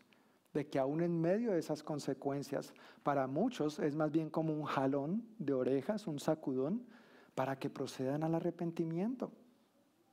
de 0.53 0.67
que 0.67 0.79
aún 0.79 1.01
en 1.01 1.19
medio 1.19 1.51
de 1.51 1.59
esas 1.59 1.83
consecuencias, 1.83 2.73
para 3.03 3.27
muchos 3.27 3.79
es 3.79 3.95
más 3.95 4.11
bien 4.11 4.29
como 4.29 4.53
un 4.53 4.63
jalón 4.63 5.27
de 5.37 5.53
orejas, 5.53 6.07
un 6.07 6.19
sacudón, 6.19 6.85
para 7.35 7.59
que 7.59 7.69
procedan 7.69 8.23
al 8.23 8.35
arrepentimiento. 8.35 9.31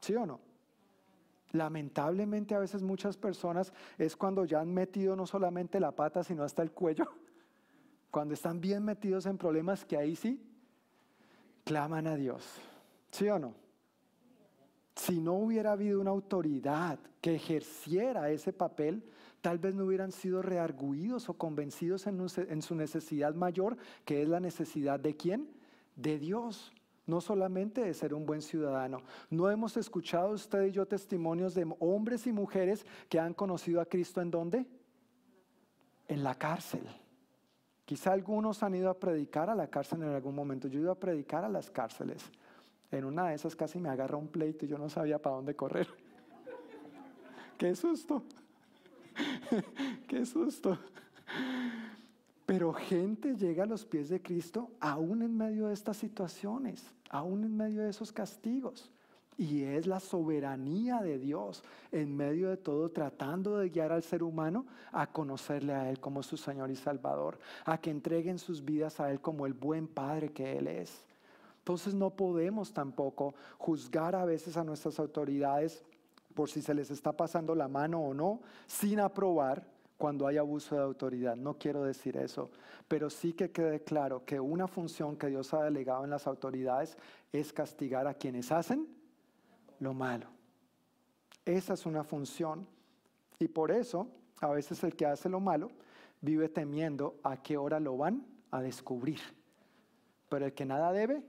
¿Sí 0.00 0.14
o 0.16 0.26
no? 0.26 0.40
Lamentablemente 1.52 2.54
a 2.54 2.58
veces 2.58 2.82
muchas 2.82 3.16
personas 3.16 3.72
es 3.98 4.16
cuando 4.16 4.44
ya 4.44 4.60
han 4.60 4.72
metido 4.72 5.14
no 5.14 5.26
solamente 5.26 5.80
la 5.80 5.92
pata, 5.92 6.24
sino 6.24 6.42
hasta 6.42 6.62
el 6.62 6.72
cuello 6.72 7.06
cuando 8.10 8.34
están 8.34 8.60
bien 8.60 8.84
metidos 8.84 9.26
en 9.26 9.38
problemas 9.38 9.84
que 9.84 9.96
ahí 9.96 10.16
sí 10.16 10.42
claman 11.64 12.06
a 12.06 12.16
Dios. 12.16 12.60
¿Sí 13.10 13.28
o 13.28 13.38
no? 13.38 13.54
Si 14.96 15.20
no 15.20 15.34
hubiera 15.34 15.72
habido 15.72 16.00
una 16.00 16.10
autoridad 16.10 16.98
que 17.20 17.34
ejerciera 17.34 18.30
ese 18.30 18.52
papel, 18.52 19.04
tal 19.40 19.58
vez 19.58 19.74
no 19.74 19.84
hubieran 19.84 20.12
sido 20.12 20.42
rearguidos 20.42 21.28
o 21.28 21.34
convencidos 21.34 22.06
en, 22.06 22.20
en, 22.20 22.62
su 22.62 22.74
necesidad 22.74 23.34
mayor, 23.34 23.76
que 24.04 24.22
es 24.22 24.28
la 24.28 24.40
necesidad 24.40 25.00
de 25.00 25.16
quién? 25.16 25.48
De 25.96 26.18
Dios, 26.18 26.71
no 27.06 27.20
solamente 27.20 27.82
de 27.82 27.94
ser 27.94 28.14
un 28.14 28.26
buen 28.26 28.42
ciudadano. 28.42 29.02
¿No 29.30 29.50
hemos 29.50 29.76
escuchado 29.76 30.30
usted 30.30 30.66
y 30.66 30.72
yo 30.72 30.86
testimonios 30.86 31.54
de 31.54 31.66
hombres 31.80 32.26
y 32.26 32.32
mujeres 32.32 32.86
que 33.08 33.18
han 33.18 33.34
conocido 33.34 33.80
a 33.80 33.86
Cristo 33.86 34.20
en 34.20 34.30
dónde? 34.30 34.66
En 36.08 36.22
la 36.22 36.34
cárcel. 36.34 36.82
Quizá 37.84 38.12
algunos 38.12 38.62
han 38.62 38.74
ido 38.74 38.88
a 38.88 38.98
predicar 38.98 39.50
a 39.50 39.54
la 39.54 39.68
cárcel 39.68 40.02
en 40.02 40.10
algún 40.10 40.34
momento. 40.34 40.68
Yo 40.68 40.78
he 40.78 40.82
ido 40.82 40.92
a 40.92 40.98
predicar 40.98 41.44
a 41.44 41.48
las 41.48 41.70
cárceles. 41.70 42.30
En 42.90 43.04
una 43.04 43.28
de 43.28 43.34
esas 43.34 43.56
casi 43.56 43.78
me 43.78 43.88
agarra 43.88 44.16
un 44.16 44.28
pleito 44.28 44.64
y 44.64 44.68
yo 44.68 44.78
no 44.78 44.88
sabía 44.88 45.20
para 45.20 45.36
dónde 45.36 45.56
correr. 45.56 45.88
Qué 47.58 47.74
susto. 47.74 48.22
Qué 50.08 50.24
susto. 50.24 50.78
Pero 52.52 52.74
gente 52.74 53.34
llega 53.34 53.62
a 53.62 53.66
los 53.66 53.86
pies 53.86 54.10
de 54.10 54.20
Cristo 54.20 54.72
aún 54.78 55.22
en 55.22 55.34
medio 55.34 55.68
de 55.68 55.72
estas 55.72 55.96
situaciones, 55.96 56.84
aún 57.08 57.44
en 57.44 57.56
medio 57.56 57.80
de 57.80 57.88
esos 57.88 58.12
castigos. 58.12 58.90
Y 59.38 59.62
es 59.62 59.86
la 59.86 60.00
soberanía 60.00 61.00
de 61.00 61.18
Dios 61.18 61.64
en 61.92 62.14
medio 62.14 62.50
de 62.50 62.58
todo 62.58 62.90
tratando 62.90 63.56
de 63.56 63.70
guiar 63.70 63.90
al 63.90 64.02
ser 64.02 64.22
humano 64.22 64.66
a 64.92 65.10
conocerle 65.10 65.72
a 65.72 65.88
Él 65.88 65.98
como 65.98 66.22
su 66.22 66.36
Señor 66.36 66.70
y 66.70 66.76
Salvador, 66.76 67.38
a 67.64 67.78
que 67.78 67.88
entreguen 67.88 68.38
sus 68.38 68.62
vidas 68.62 69.00
a 69.00 69.10
Él 69.10 69.22
como 69.22 69.46
el 69.46 69.54
buen 69.54 69.88
Padre 69.88 70.30
que 70.30 70.58
Él 70.58 70.66
es. 70.66 71.06
Entonces 71.60 71.94
no 71.94 72.10
podemos 72.10 72.74
tampoco 72.74 73.34
juzgar 73.56 74.14
a 74.14 74.26
veces 74.26 74.58
a 74.58 74.64
nuestras 74.64 74.98
autoridades 74.98 75.82
por 76.34 76.50
si 76.50 76.60
se 76.60 76.74
les 76.74 76.90
está 76.90 77.12
pasando 77.12 77.54
la 77.54 77.68
mano 77.68 78.02
o 78.02 78.12
no, 78.12 78.42
sin 78.66 79.00
aprobar 79.00 79.71
cuando 80.02 80.26
hay 80.26 80.36
abuso 80.36 80.74
de 80.74 80.82
autoridad. 80.82 81.36
No 81.36 81.56
quiero 81.56 81.84
decir 81.84 82.16
eso, 82.16 82.50
pero 82.88 83.08
sí 83.08 83.34
que 83.34 83.52
quede 83.52 83.84
claro 83.84 84.24
que 84.24 84.40
una 84.40 84.66
función 84.66 85.16
que 85.16 85.28
Dios 85.28 85.54
ha 85.54 85.62
delegado 85.62 86.02
en 86.02 86.10
las 86.10 86.26
autoridades 86.26 86.98
es 87.32 87.52
castigar 87.52 88.08
a 88.08 88.14
quienes 88.14 88.50
hacen 88.50 88.88
lo 89.78 89.94
malo. 89.94 90.26
Esa 91.44 91.74
es 91.74 91.86
una 91.86 92.02
función. 92.02 92.66
Y 93.38 93.46
por 93.46 93.70
eso, 93.70 94.08
a 94.40 94.48
veces 94.48 94.82
el 94.82 94.96
que 94.96 95.06
hace 95.06 95.28
lo 95.28 95.38
malo 95.38 95.70
vive 96.20 96.48
temiendo 96.48 97.20
a 97.22 97.40
qué 97.40 97.56
hora 97.56 97.78
lo 97.78 97.96
van 97.96 98.26
a 98.50 98.60
descubrir. 98.60 99.20
Pero 100.28 100.46
el 100.46 100.52
que 100.52 100.64
nada 100.64 100.92
debe, 100.92 101.22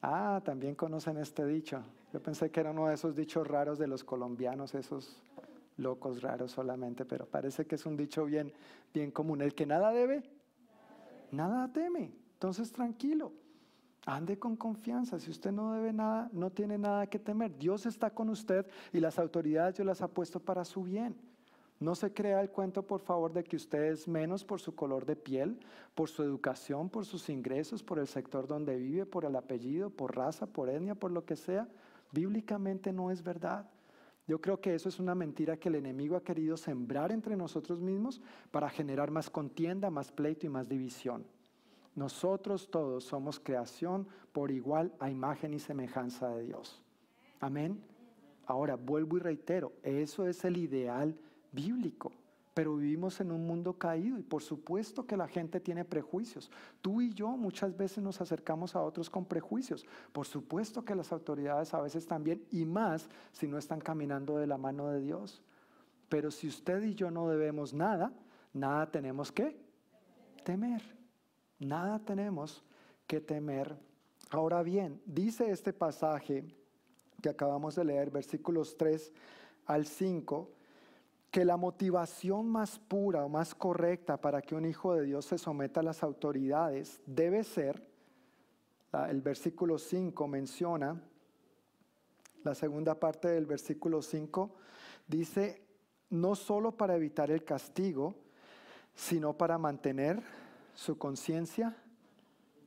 ah, 0.00 0.40
también 0.42 0.74
conocen 0.74 1.18
este 1.18 1.44
dicho. 1.44 1.82
Yo 2.14 2.22
pensé 2.22 2.50
que 2.50 2.60
era 2.60 2.70
uno 2.70 2.86
de 2.86 2.94
esos 2.94 3.14
dichos 3.14 3.46
raros 3.46 3.78
de 3.78 3.88
los 3.88 4.04
colombianos, 4.04 4.74
esos 4.74 5.20
locos 5.76 6.22
raros 6.22 6.52
solamente, 6.52 7.04
pero 7.04 7.26
parece 7.26 7.66
que 7.66 7.74
es 7.74 7.86
un 7.86 7.96
dicho 7.96 8.24
bien, 8.24 8.52
bien 8.92 9.10
común. 9.10 9.42
El 9.42 9.54
que 9.54 9.66
nada 9.66 9.90
debe, 9.92 10.22
nada 11.30 11.72
teme. 11.72 12.12
Entonces 12.34 12.72
tranquilo. 12.72 13.32
Ande 14.04 14.38
con 14.38 14.56
confianza. 14.56 15.18
Si 15.18 15.30
usted 15.30 15.50
no 15.50 15.72
debe 15.72 15.92
nada, 15.92 16.30
no 16.32 16.50
tiene 16.50 16.78
nada 16.78 17.08
que 17.08 17.18
temer. 17.18 17.58
Dios 17.58 17.86
está 17.86 18.10
con 18.10 18.28
usted 18.28 18.64
y 18.92 19.00
las 19.00 19.18
autoridades 19.18 19.76
yo 19.76 19.84
las 19.84 20.00
ha 20.00 20.08
puesto 20.08 20.38
para 20.38 20.64
su 20.64 20.84
bien. 20.84 21.16
No 21.78 21.94
se 21.94 22.12
crea 22.12 22.40
el 22.40 22.50
cuento, 22.50 22.86
por 22.86 23.00
favor, 23.00 23.32
de 23.32 23.44
que 23.44 23.56
usted 23.56 23.84
es 23.84 24.08
menos 24.08 24.44
por 24.44 24.60
su 24.60 24.74
color 24.74 25.04
de 25.04 25.14
piel, 25.14 25.58
por 25.94 26.08
su 26.08 26.22
educación, 26.22 26.88
por 26.88 27.04
sus 27.04 27.28
ingresos, 27.28 27.82
por 27.82 27.98
el 27.98 28.06
sector 28.06 28.46
donde 28.46 28.76
vive, 28.76 29.04
por 29.04 29.26
el 29.26 29.36
apellido, 29.36 29.90
por 29.90 30.16
raza, 30.16 30.46
por 30.46 30.70
etnia, 30.70 30.94
por 30.94 31.10
lo 31.10 31.26
que 31.26 31.36
sea. 31.36 31.68
Bíblicamente 32.12 32.92
no 32.92 33.10
es 33.10 33.22
verdad. 33.22 33.68
Yo 34.26 34.40
creo 34.40 34.60
que 34.60 34.74
eso 34.74 34.88
es 34.88 34.98
una 34.98 35.14
mentira 35.14 35.56
que 35.56 35.68
el 35.68 35.76
enemigo 35.76 36.16
ha 36.16 36.24
querido 36.24 36.56
sembrar 36.56 37.12
entre 37.12 37.36
nosotros 37.36 37.80
mismos 37.80 38.20
para 38.50 38.68
generar 38.68 39.10
más 39.10 39.30
contienda, 39.30 39.88
más 39.88 40.10
pleito 40.10 40.46
y 40.46 40.48
más 40.48 40.68
división. 40.68 41.24
Nosotros 41.94 42.68
todos 42.70 43.04
somos 43.04 43.38
creación 43.38 44.06
por 44.32 44.50
igual 44.50 44.92
a 44.98 45.10
imagen 45.10 45.54
y 45.54 45.58
semejanza 45.60 46.28
de 46.28 46.44
Dios. 46.44 46.82
Amén. 47.40 47.80
Ahora, 48.46 48.76
vuelvo 48.76 49.16
y 49.16 49.20
reitero, 49.20 49.72
eso 49.82 50.26
es 50.26 50.44
el 50.44 50.56
ideal 50.56 51.16
bíblico, 51.52 52.12
pero 52.56 52.74
vivimos 52.74 53.20
en 53.20 53.32
un 53.32 53.46
mundo 53.46 53.74
caído 53.74 54.18
y 54.18 54.22
por 54.22 54.42
supuesto 54.42 55.06
que 55.06 55.18
la 55.18 55.28
gente 55.28 55.60
tiene 55.60 55.84
prejuicios. 55.84 56.50
Tú 56.80 57.02
y 57.02 57.12
yo 57.12 57.36
muchas 57.36 57.76
veces 57.76 58.02
nos 58.02 58.22
acercamos 58.22 58.74
a 58.74 58.80
otros 58.80 59.10
con 59.10 59.26
prejuicios. 59.26 59.84
Por 60.10 60.26
supuesto 60.26 60.82
que 60.82 60.94
las 60.94 61.12
autoridades 61.12 61.74
a 61.74 61.82
veces 61.82 62.06
también, 62.06 62.42
y 62.50 62.64
más 62.64 63.10
si 63.30 63.46
no 63.46 63.58
están 63.58 63.78
caminando 63.78 64.38
de 64.38 64.46
la 64.46 64.56
mano 64.56 64.88
de 64.88 65.02
Dios. 65.02 65.42
Pero 66.08 66.30
si 66.30 66.48
usted 66.48 66.82
y 66.82 66.94
yo 66.94 67.10
no 67.10 67.28
debemos 67.28 67.74
nada, 67.74 68.10
nada 68.54 68.90
tenemos 68.90 69.30
que 69.30 69.54
temer. 70.42 70.80
Nada 71.58 71.98
tenemos 71.98 72.64
que 73.06 73.20
temer. 73.20 73.76
Ahora 74.30 74.62
bien, 74.62 74.98
dice 75.04 75.50
este 75.50 75.74
pasaje 75.74 76.46
que 77.20 77.28
acabamos 77.28 77.74
de 77.74 77.84
leer, 77.84 78.10
versículos 78.10 78.78
3 78.78 79.12
al 79.66 79.84
5, 79.84 80.55
que 81.36 81.44
la 81.44 81.58
motivación 81.58 82.48
más 82.48 82.78
pura 82.78 83.22
o 83.22 83.28
más 83.28 83.54
correcta 83.54 84.16
para 84.16 84.40
que 84.40 84.54
un 84.54 84.64
hijo 84.64 84.94
de 84.94 85.02
Dios 85.02 85.26
se 85.26 85.36
someta 85.36 85.80
a 85.80 85.82
las 85.82 86.02
autoridades 86.02 87.02
debe 87.04 87.44
ser, 87.44 87.86
el 89.10 89.20
versículo 89.20 89.76
5 89.76 90.28
menciona, 90.28 90.98
la 92.42 92.54
segunda 92.54 92.98
parte 92.98 93.28
del 93.28 93.44
versículo 93.44 94.00
5 94.00 94.50
dice, 95.06 95.62
no 96.08 96.36
solo 96.36 96.72
para 96.72 96.96
evitar 96.96 97.30
el 97.30 97.44
castigo, 97.44 98.14
sino 98.94 99.36
para 99.36 99.58
mantener 99.58 100.22
su 100.72 100.96
conciencia 100.96 101.76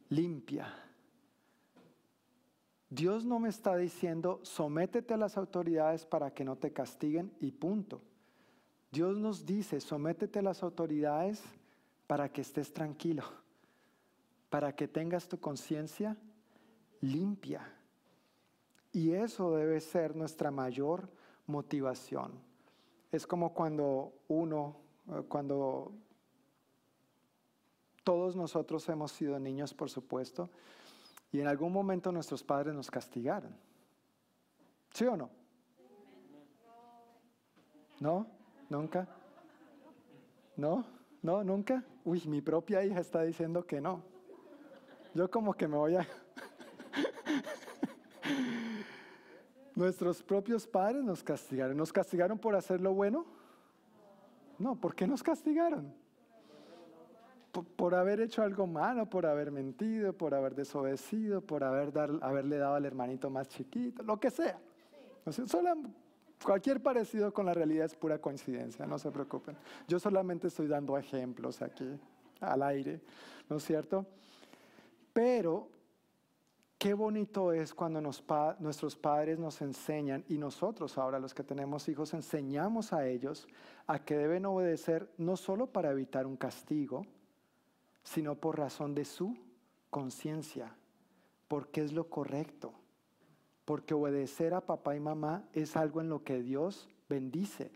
limpia. 0.09 0.71
Dios 2.87 3.25
no 3.25 3.39
me 3.39 3.49
está 3.49 3.75
diciendo, 3.77 4.39
sométete 4.43 5.15
a 5.15 5.17
las 5.17 5.37
autoridades 5.37 6.05
para 6.05 6.35
que 6.35 6.45
no 6.45 6.55
te 6.55 6.71
castiguen 6.71 7.31
y 7.39 7.49
punto. 7.49 8.03
Dios 8.91 9.17
nos 9.17 9.45
dice, 9.45 9.79
sométete 9.79 10.39
a 10.39 10.43
las 10.43 10.63
autoridades 10.63 11.43
para 12.07 12.31
que 12.31 12.41
estés 12.41 12.73
tranquilo, 12.73 13.23
para 14.49 14.75
que 14.75 14.87
tengas 14.87 15.27
tu 15.27 15.39
conciencia 15.39 16.17
limpia. 17.01 17.61
Y 18.91 19.11
eso 19.11 19.55
debe 19.55 19.79
ser 19.79 20.15
nuestra 20.15 20.49
mayor 20.49 21.07
motivación. 21.45 22.31
Es 23.11 23.27
como 23.27 23.53
cuando 23.53 24.13
uno, 24.27 24.75
eh, 25.11 25.23
cuando 25.27 25.91
todos 28.03 28.35
nosotros 28.35 28.89
hemos 28.89 29.11
sido 29.11 29.37
niños, 29.37 29.73
por 29.75 29.91
supuesto, 29.91 30.49
y 31.31 31.41
en 31.41 31.47
algún 31.47 31.71
momento 31.71 32.11
nuestros 32.11 32.43
padres 32.43 32.73
nos 32.73 32.89
castigaron. 32.89 33.55
¿Sí 34.91 35.05
o 35.05 35.15
no? 35.15 35.29
¿No? 37.99 38.38
¿Nunca? 38.69 39.07
¿No? 40.55 40.85
¿No? 41.21 41.43
¿Nunca? 41.43 41.83
Uy, 42.05 42.21
mi 42.27 42.41
propia 42.41 42.83
hija 42.83 42.99
está 42.99 43.23
diciendo 43.23 43.65
que 43.65 43.81
no. 43.81 44.01
Yo 45.13 45.29
como 45.29 45.53
que 45.53 45.67
me 45.67 45.77
voy 45.77 45.95
a... 45.95 46.07
Nuestros 49.75 50.21
propios 50.21 50.67
padres 50.67 51.03
nos 51.03 51.23
castigaron. 51.23 51.77
¿Nos 51.77 51.91
castigaron 51.91 52.37
por 52.37 52.55
hacer 52.55 52.81
lo 52.81 52.93
bueno? 52.93 53.25
No, 54.59 54.75
¿por 54.75 54.93
qué 54.93 55.07
nos 55.07 55.23
castigaron? 55.23 55.93
Por, 57.75 57.95
haber 57.95 58.21
hecho 58.21 58.43
algo 58.43 58.67
malo, 58.67 59.09
por 59.09 59.25
haber 59.25 59.51
mentido, 59.51 60.13
por 60.13 60.35
haber 60.35 60.53
desobedecido, 60.53 61.41
por 61.41 61.63
haber 61.63 61.91
haberle 62.21 62.57
dado 62.57 62.75
al 62.75 62.85
hermanito 62.85 63.29
más 63.29 63.47
chiquito, 63.47 64.03
lo 64.03 64.19
que 64.19 64.29
sea. 64.29 64.59
solo, 65.47 65.75
cualquier 66.43 66.81
parecido 66.81 67.33
con 67.33 67.45
la 67.45 67.53
realidad 67.53 67.85
es 67.85 67.95
pura 67.95 68.19
coincidencia, 68.19 68.85
no 68.85 68.97
se 68.97 69.11
preocupen. 69.11 69.57
Yo 69.87 69.99
solamente 69.99 70.47
estoy 70.47 70.67
dando 70.67 70.97
ejemplos 70.97 71.61
aquí, 71.61 71.99
al 72.39 72.63
aire, 72.63 73.01
¿no 73.49 73.57
es 73.57 73.63
cierto? 73.63 74.05
Pero 75.13 75.69
Qué 76.79 76.93
bonito 76.93 77.51
es 77.51 77.73
cuando 77.73 77.99
nuestros 77.99 78.95
padres 78.95 79.37
nos 79.37 79.61
enseñan 79.61 80.23
y 80.29 80.37
nosotros 80.37 80.97
ahora 80.97 81.19
los 81.19 81.33
que 81.33 81.43
tenemos 81.43 81.89
hijos 81.89 82.13
enseñamos 82.13 82.93
a 82.93 83.05
ellos 83.05 83.49
a 83.85 83.99
que 83.99 84.15
deben 84.15 84.45
obedecer 84.45 85.11
no 85.17 85.35
solo 85.35 85.67
para 85.67 85.91
evitar 85.91 86.25
un 86.25 86.37
castigo, 86.37 87.05
sino 88.01 88.35
por 88.35 88.57
razón 88.57 88.95
de 88.95 89.03
su 89.03 89.37
conciencia, 89.89 90.73
porque 91.49 91.83
es 91.83 91.91
lo 91.91 92.09
correcto, 92.09 92.71
porque 93.69 93.93
obedecer 93.93 94.55
a 94.55 94.65
papá 94.65 94.95
y 94.95 94.99
mamá 94.99 95.43
es 95.53 95.77
algo 95.77 96.01
en 96.01 96.09
lo 96.09 96.23
que 96.23 96.41
Dios 96.41 96.89
bendice, 97.07 97.69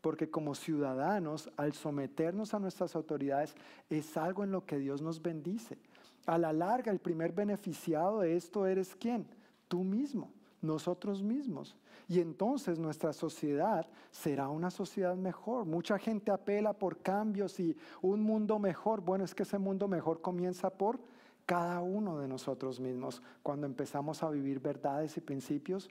porque 0.00 0.30
como 0.30 0.54
ciudadanos 0.54 1.50
al 1.56 1.72
someternos 1.72 2.54
a 2.54 2.60
nuestras 2.60 2.94
autoridades 2.94 3.56
es 3.90 4.16
algo 4.16 4.44
en 4.44 4.52
lo 4.52 4.64
que 4.64 4.78
Dios 4.78 5.02
nos 5.02 5.20
bendice. 5.20 5.78
A 6.26 6.38
la 6.38 6.52
larga, 6.52 6.92
el 6.92 7.00
primer 7.00 7.32
beneficiado 7.32 8.20
de 8.20 8.36
esto 8.36 8.66
eres 8.66 8.94
quién? 8.94 9.26
Tú 9.66 9.82
mismo, 9.82 10.30
nosotros 10.60 11.24
mismos. 11.24 11.74
Y 12.08 12.20
entonces 12.20 12.78
nuestra 12.78 13.12
sociedad 13.12 13.84
será 14.12 14.48
una 14.48 14.70
sociedad 14.70 15.16
mejor. 15.16 15.64
Mucha 15.64 15.98
gente 15.98 16.30
apela 16.30 16.72
por 16.72 16.98
cambios 16.98 17.58
y 17.58 17.76
un 18.00 18.22
mundo 18.22 18.60
mejor. 18.60 19.00
Bueno, 19.00 19.24
es 19.24 19.34
que 19.34 19.42
ese 19.42 19.58
mundo 19.58 19.88
mejor 19.88 20.20
comienza 20.20 20.70
por 20.70 21.00
cada 21.46 21.80
uno 21.80 22.18
de 22.18 22.28
nosotros 22.28 22.80
mismos 22.80 23.22
cuando 23.42 23.66
empezamos 23.66 24.22
a 24.22 24.30
vivir 24.30 24.60
verdades 24.60 25.16
y 25.16 25.20
principios 25.20 25.88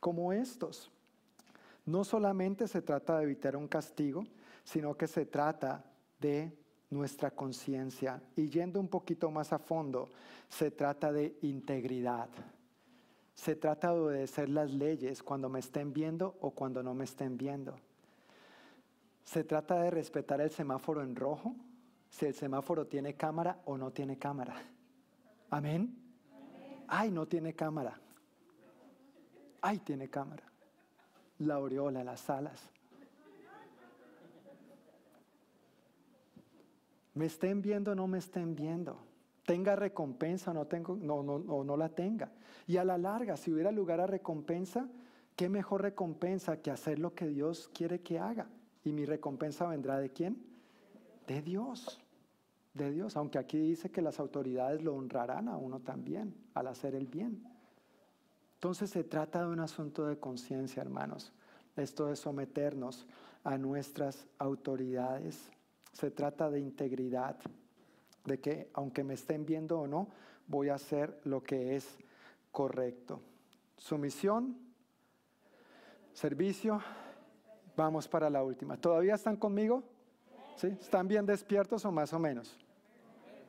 como 0.00 0.32
estos. 0.32 0.90
No 1.86 2.04
solamente 2.04 2.66
se 2.66 2.82
trata 2.82 3.18
de 3.18 3.24
evitar 3.24 3.56
un 3.56 3.68
castigo, 3.68 4.24
sino 4.64 4.96
que 4.96 5.06
se 5.06 5.26
trata 5.26 5.84
de 6.20 6.56
nuestra 6.90 7.30
conciencia. 7.30 8.22
Y 8.36 8.48
yendo 8.48 8.80
un 8.80 8.88
poquito 8.88 9.30
más 9.30 9.52
a 9.52 9.58
fondo, 9.58 10.08
se 10.48 10.70
trata 10.70 11.12
de 11.12 11.36
integridad. 11.42 12.28
Se 13.34 13.56
trata 13.56 13.92
de 13.92 14.00
obedecer 14.00 14.48
las 14.48 14.70
leyes 14.70 15.22
cuando 15.22 15.48
me 15.48 15.58
estén 15.58 15.92
viendo 15.92 16.36
o 16.40 16.52
cuando 16.52 16.82
no 16.82 16.94
me 16.94 17.04
estén 17.04 17.36
viendo. 17.36 17.74
Se 19.24 19.42
trata 19.44 19.82
de 19.82 19.90
respetar 19.90 20.40
el 20.40 20.50
semáforo 20.50 21.02
en 21.02 21.16
rojo, 21.16 21.54
si 22.08 22.26
el 22.26 22.34
semáforo 22.34 22.86
tiene 22.86 23.14
cámara 23.14 23.60
o 23.64 23.76
no 23.76 23.90
tiene 23.90 24.18
cámara. 24.18 24.54
Amén. 25.54 25.96
Ay, 26.88 27.12
no 27.12 27.28
tiene 27.28 27.54
cámara. 27.54 27.96
Ay, 29.60 29.78
tiene 29.78 30.10
cámara. 30.10 30.42
La 31.38 31.54
aureola, 31.54 32.02
las 32.02 32.28
alas. 32.28 32.60
Me 37.14 37.26
estén 37.26 37.62
viendo 37.62 37.92
o 37.92 37.94
no 37.94 38.08
me 38.08 38.18
estén 38.18 38.56
viendo. 38.56 38.98
Tenga 39.46 39.76
recompensa 39.76 40.50
o 40.50 40.54
no, 40.54 40.66
tengo, 40.66 40.96
no, 40.96 41.22
no, 41.22 41.38
no 41.38 41.76
la 41.76 41.88
tenga. 41.88 42.32
Y 42.66 42.78
a 42.78 42.84
la 42.84 42.98
larga, 42.98 43.36
si 43.36 43.52
hubiera 43.52 43.70
lugar 43.70 44.00
a 44.00 44.08
recompensa, 44.08 44.88
¿qué 45.36 45.48
mejor 45.48 45.82
recompensa 45.82 46.60
que 46.62 46.72
hacer 46.72 46.98
lo 46.98 47.14
que 47.14 47.28
Dios 47.28 47.70
quiere 47.72 48.00
que 48.00 48.18
haga? 48.18 48.48
Y 48.82 48.90
mi 48.90 49.04
recompensa 49.04 49.68
vendrá 49.68 50.00
de 50.00 50.10
quién? 50.10 50.44
De 51.28 51.42
Dios. 51.42 52.03
De 52.74 52.90
Dios. 52.90 53.16
Aunque 53.16 53.38
aquí 53.38 53.58
dice 53.58 53.90
que 53.90 54.02
las 54.02 54.20
autoridades 54.20 54.82
lo 54.82 54.94
honrarán 54.94 55.48
a 55.48 55.56
uno 55.56 55.80
también 55.80 56.34
al 56.54 56.66
hacer 56.66 56.94
el 56.94 57.06
bien. 57.06 57.42
Entonces 58.54 58.90
se 58.90 59.04
trata 59.04 59.40
de 59.40 59.52
un 59.52 59.60
asunto 59.60 60.06
de 60.06 60.18
conciencia, 60.18 60.80
hermanos. 60.82 61.32
Esto 61.76 62.06
de 62.06 62.16
someternos 62.16 63.06
a 63.44 63.58
nuestras 63.58 64.26
autoridades 64.38 65.50
se 65.92 66.10
trata 66.10 66.50
de 66.50 66.60
integridad, 66.60 67.36
de 68.24 68.40
que 68.40 68.70
aunque 68.72 69.04
me 69.04 69.14
estén 69.14 69.44
viendo 69.44 69.80
o 69.80 69.86
no, 69.86 70.08
voy 70.46 70.70
a 70.70 70.74
hacer 70.74 71.20
lo 71.24 71.42
que 71.42 71.76
es 71.76 71.98
correcto. 72.50 73.20
Sumisión, 73.76 74.56
servicio, 76.12 76.80
vamos 77.76 78.08
para 78.08 78.30
la 78.30 78.42
última. 78.42 78.76
¿Todavía 78.76 79.14
están 79.14 79.36
conmigo? 79.36 79.82
¿Sí? 80.56 80.68
¿Están 80.68 81.06
bien 81.06 81.26
despiertos 81.26 81.84
o 81.84 81.92
más 81.92 82.12
o 82.12 82.18
menos? 82.18 82.58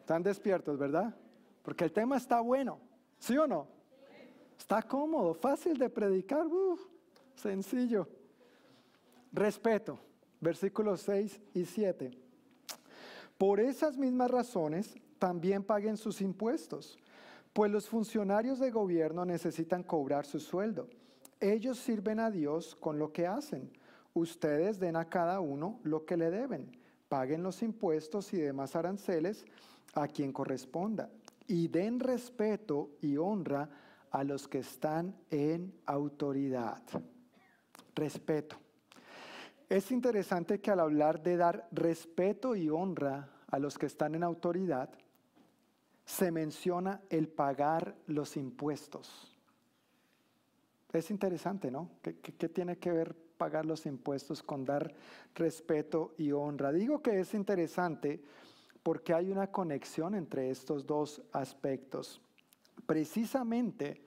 Están 0.06 0.22
despiertos, 0.22 0.78
¿verdad? 0.78 1.16
Porque 1.64 1.84
el 1.84 1.92
tema 1.92 2.18
está 2.18 2.40
bueno, 2.40 2.78
¿sí 3.18 3.36
o 3.40 3.48
no? 3.48 3.68
Está 4.56 4.84
cómodo, 4.84 5.34
fácil 5.34 5.80
de 5.80 5.90
predicar, 5.90 6.46
sencillo. 7.34 8.08
Respeto, 9.32 9.98
versículos 10.40 11.02
6 11.02 11.42
y 11.56 11.66
7. 11.66 12.12
Por 13.40 13.60
esas 13.60 13.98
mismas 13.98 14.30
razones, 14.30 14.94
también 15.18 15.64
paguen 15.64 15.98
sus 15.98 16.22
impuestos, 16.22 17.00
pues 17.52 17.72
los 17.72 17.90
funcionarios 17.90 18.60
de 18.60 18.70
gobierno 18.70 19.26
necesitan 19.26 19.82
cobrar 19.82 20.28
su 20.28 20.40
sueldo. 20.40 20.88
Ellos 21.40 21.80
sirven 21.80 22.20
a 22.20 22.30
Dios 22.30 22.76
con 22.76 23.00
lo 23.00 23.12
que 23.12 23.26
hacen. 23.26 23.72
Ustedes 24.14 24.80
den 24.80 24.98
a 24.98 25.10
cada 25.10 25.40
uno 25.40 25.80
lo 25.82 26.06
que 26.06 26.16
le 26.16 26.30
deben. 26.30 26.78
Paguen 27.10 27.42
los 27.42 27.64
impuestos 27.64 28.32
y 28.34 28.38
demás 28.38 28.76
aranceles 28.76 29.48
a 29.96 30.08
quien 30.08 30.32
corresponda. 30.32 31.10
Y 31.48 31.68
den 31.68 32.00
respeto 32.00 32.92
y 33.02 33.18
honra 33.18 33.70
a 34.12 34.24
los 34.24 34.48
que 34.48 34.60
están 34.60 35.16
en 35.30 35.74
autoridad. 35.86 36.82
Respeto. 37.96 38.58
Es 39.68 39.92
interesante 39.92 40.62
que 40.62 40.72
al 40.72 40.80
hablar 40.80 41.24
de 41.24 41.38
dar 41.38 41.68
respeto 41.72 42.56
y 42.56 42.70
honra 42.70 43.30
a 43.48 43.60
los 43.60 43.78
que 43.78 43.88
están 43.88 44.16
en 44.16 44.24
autoridad, 44.24 44.90
se 46.06 46.32
menciona 46.32 47.02
el 47.10 47.28
pagar 47.28 47.96
los 48.08 48.38
impuestos. 48.38 49.36
Es 50.94 51.10
interesante, 51.10 51.72
¿no? 51.72 51.90
¿Qué, 52.02 52.50
tiene 52.50 52.78
que 52.78 52.92
ver 52.92 53.16
pagar 53.38 53.66
los 53.66 53.86
impuestos 53.86 54.42
con 54.44 54.64
dar 54.64 54.94
respeto 55.34 56.14
y 56.18 56.32
honra? 56.32 56.72
Digo 56.72 57.02
que 57.02 57.20
es 57.20 57.34
interesante 57.34 58.24
porque 58.86 59.16
hay 59.16 59.32
una 59.32 59.48
conexión 59.48 60.14
entre 60.14 60.52
estos 60.52 60.86
dos 60.86 61.20
aspectos. 61.32 62.22
Precisamente, 62.86 64.00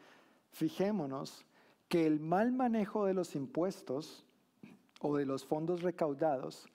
fijémonos 0.53 1.45
que 1.89 2.07
el 2.07 2.21
mal 2.21 2.53
manejo 2.53 3.05
de 3.05 3.13
los 3.13 3.35
impuestos 3.35 4.25
o 5.01 5.17
de 5.17 5.27
los 5.27 5.45
fondos 5.45 5.83
recaudados 5.83 6.69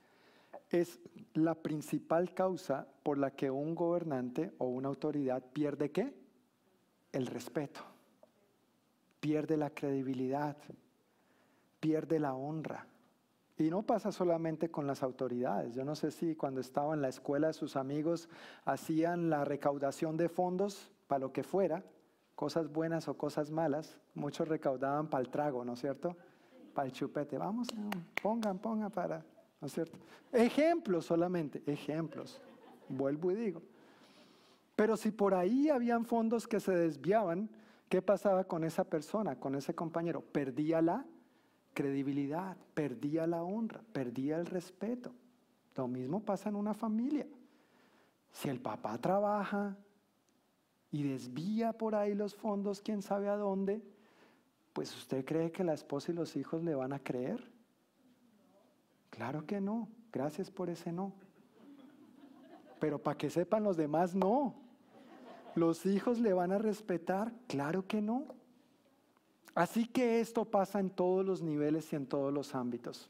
es 0.70 1.00
la 1.34 1.56
principal 1.56 2.34
causa 2.34 2.90
por 3.04 3.18
la 3.18 3.32
que 3.32 3.50
un 3.50 3.74
gobernante 3.74 4.52
o 4.58 4.66
una 4.66 4.90
autoridad 4.90 5.42
pierde 5.54 5.90
qué? 5.90 6.14
El 7.14 7.26
respeto, 7.26 7.80
pierde 9.22 9.56
la 9.56 9.70
credibilidad, 9.70 10.58
pierde 11.80 12.20
la 12.20 12.34
honra. 12.34 12.86
Y 13.58 13.70
no 13.70 13.84
pasa 13.84 14.12
solamente 14.12 14.70
con 14.70 14.88
las 14.88 15.04
autoridades. 15.04 15.76
Yo 15.76 15.86
no 15.86 15.96
sé 15.96 16.12
si 16.12 16.36
cuando 16.36 16.60
estaba 16.60 16.94
en 16.94 17.02
la 17.02 17.10
escuela 17.10 17.54
sus 17.54 17.76
amigos 17.76 18.28
hacían 18.66 19.30
la 19.30 19.46
recaudación 19.46 20.18
de 20.18 20.28
fondos 20.28 20.92
para 21.08 21.20
lo 21.20 21.32
que 21.32 21.44
fuera, 21.44 21.84
cosas 22.36 22.72
buenas 22.72 23.08
o 23.08 23.16
cosas 23.16 23.52
malas. 23.52 23.98
Muchos 24.16 24.48
recaudaban 24.48 25.08
para 25.08 25.24
el 25.24 25.30
trago, 25.30 25.64
¿no 25.64 25.74
es 25.74 25.82
cierto? 25.82 26.16
Para 26.74 26.88
el 26.88 26.94
chupete. 26.94 27.38
Vamos, 27.38 27.68
pongan, 28.22 28.58
pongan 28.58 28.90
para 28.90 29.24
¿no 29.64 29.68
es 29.68 29.74
cierto? 29.74 29.98
Ejemplos 30.32 31.06
solamente, 31.06 31.64
ejemplos. 31.66 32.42
Vuelvo 32.90 33.32
y 33.32 33.36
digo. 33.36 33.62
Pero 34.76 34.98
si 34.98 35.12
por 35.12 35.34
ahí 35.34 35.70
habían 35.70 36.06
fondos 36.06 36.48
que 36.48 36.60
se 36.60 36.74
desviaban, 36.74 37.50
¿qué 37.88 38.02
pasaba 38.02 38.44
con 38.44 38.66
esa 38.66 38.84
persona, 38.84 39.40
con 39.40 39.56
ese 39.56 39.74
compañero? 39.74 40.22
Perdía 40.22 40.82
la 40.82 41.06
credibilidad, 41.74 42.58
perdía 42.74 43.28
la 43.28 43.44
honra, 43.44 43.82
perdía 43.92 44.38
el 44.38 44.46
respeto. 44.46 45.14
Lo 45.76 45.88
mismo 45.88 46.22
pasa 46.22 46.50
en 46.50 46.56
una 46.56 46.74
familia. 46.74 47.28
Si 48.32 48.50
el 48.50 48.60
papá 48.60 48.98
trabaja 48.98 49.76
y 50.92 51.04
desvía 51.04 51.74
por 51.74 51.96
ahí 51.96 52.16
los 52.16 52.36
fondos, 52.36 52.82
quién 52.82 53.02
sabe 53.02 53.28
a 53.28 53.36
dónde, 53.36 53.82
pues 54.74 54.96
usted 54.96 55.26
cree 55.26 55.52
que 55.52 55.64
la 55.64 55.74
esposa 55.74 56.12
y 56.12 56.16
los 56.16 56.36
hijos 56.36 56.64
le 56.64 56.76
van 56.76 56.94
a 56.94 57.00
creer. 57.00 57.52
Claro 59.10 59.46
que 59.46 59.62
no. 59.62 59.88
Gracias 60.12 60.52
por 60.52 60.70
ese 60.70 60.92
no. 60.92 61.14
Pero 62.80 63.02
para 63.02 63.18
que 63.18 63.30
sepan 63.30 63.64
los 63.64 63.78
demás, 63.78 64.16
no. 64.16 64.56
¿Los 65.56 65.86
hijos 65.86 66.20
le 66.20 66.34
van 66.34 66.52
a 66.52 66.58
respetar? 66.58 67.34
Claro 67.48 67.88
que 67.88 68.02
no. 68.02 68.26
Así 69.56 69.86
que 69.86 70.20
esto 70.20 70.46
pasa 70.46 70.80
en 70.80 70.90
todos 70.90 71.26
los 71.26 71.42
niveles 71.42 71.92
y 71.94 71.96
en 71.96 72.08
todos 72.08 72.34
los 72.34 72.56
ámbitos. 72.56 73.10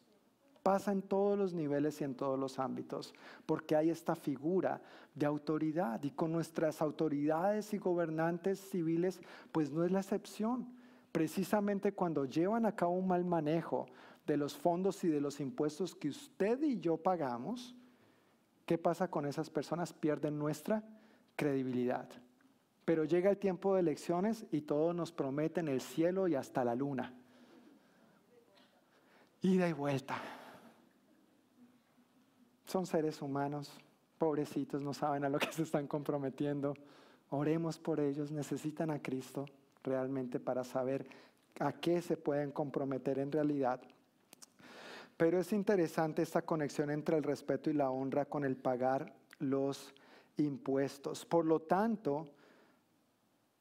Pasa 0.62 0.92
en 0.92 1.02
todos 1.02 1.38
los 1.38 1.54
niveles 1.54 2.00
y 2.00 2.04
en 2.04 2.16
todos 2.16 2.40
los 2.40 2.58
ámbitos, 2.58 3.14
porque 3.46 3.76
hay 3.76 3.90
esta 3.90 4.16
figura 4.16 4.82
de 5.14 5.26
autoridad 5.26 6.02
y 6.04 6.12
con 6.12 6.32
nuestras 6.32 6.82
autoridades 6.82 7.74
y 7.74 7.78
gobernantes 7.78 8.60
civiles, 8.60 9.20
pues 9.52 9.72
no 9.72 9.84
es 9.84 9.92
la 9.92 10.00
excepción. 10.00 10.68
Precisamente 11.12 11.94
cuando 11.94 12.26
llevan 12.26 12.66
a 12.66 12.76
cabo 12.76 12.94
un 12.94 13.08
mal 13.08 13.26
manejo 13.26 13.88
de 14.26 14.38
los 14.38 14.56
fondos 14.56 15.04
y 15.04 15.10
de 15.10 15.22
los 15.22 15.40
impuestos 15.42 15.96
que 15.96 16.10
usted 16.10 16.62
y 16.64 16.80
yo 16.80 16.98
pagamos, 16.98 17.76
¿qué 18.66 18.78
pasa 18.78 19.10
con 19.10 19.26
esas 19.26 19.50
personas? 19.50 19.92
Pierden 19.92 20.40
nuestra 20.40 20.84
credibilidad. 21.36 22.08
Pero 22.86 23.06
llega 23.06 23.30
el 23.30 23.38
tiempo 23.38 23.74
de 23.74 23.82
elecciones 23.82 24.46
y 24.52 24.62
todos 24.62 24.94
nos 24.94 25.12
prometen 25.12 25.68
el 25.68 25.82
cielo 25.82 26.28
y 26.28 26.36
hasta 26.36 26.66
la 26.66 26.76
luna. 26.76 27.14
Ida 29.42 29.68
y 29.68 29.74
vuelta. 29.74 30.22
Son 32.66 32.86
seres 32.86 33.22
humanos, 33.22 33.72
pobrecitos, 34.18 34.82
no 34.82 34.94
saben 34.94 35.24
a 35.26 35.30
lo 35.30 35.38
que 35.40 35.52
se 35.52 35.64
están 35.64 35.88
comprometiendo. 35.88 36.74
Oremos 37.30 37.78
por 37.78 38.00
ellos, 38.00 38.32
necesitan 38.32 38.90
a 38.90 39.02
Cristo 39.02 39.46
realmente 39.84 40.40
para 40.40 40.64
saber 40.64 41.06
a 41.60 41.74
qué 41.74 42.02
se 42.02 42.18
pueden 42.18 42.52
comprometer 42.52 43.20
en 43.20 43.32
realidad. 43.32 43.82
Pero 45.18 45.40
es 45.40 45.54
interesante 45.54 46.22
esta 46.22 46.42
conexión 46.42 46.90
entre 46.90 47.18
el 47.18 47.24
respeto 47.24 47.70
y 47.70 47.74
la 47.74 47.92
honra 47.92 48.26
con 48.26 48.44
el 48.44 48.56
pagar 48.56 49.14
los 49.40 49.94
impuestos. 50.38 51.26
Por 51.26 51.46
lo 51.46 51.60
tanto, 51.62 52.28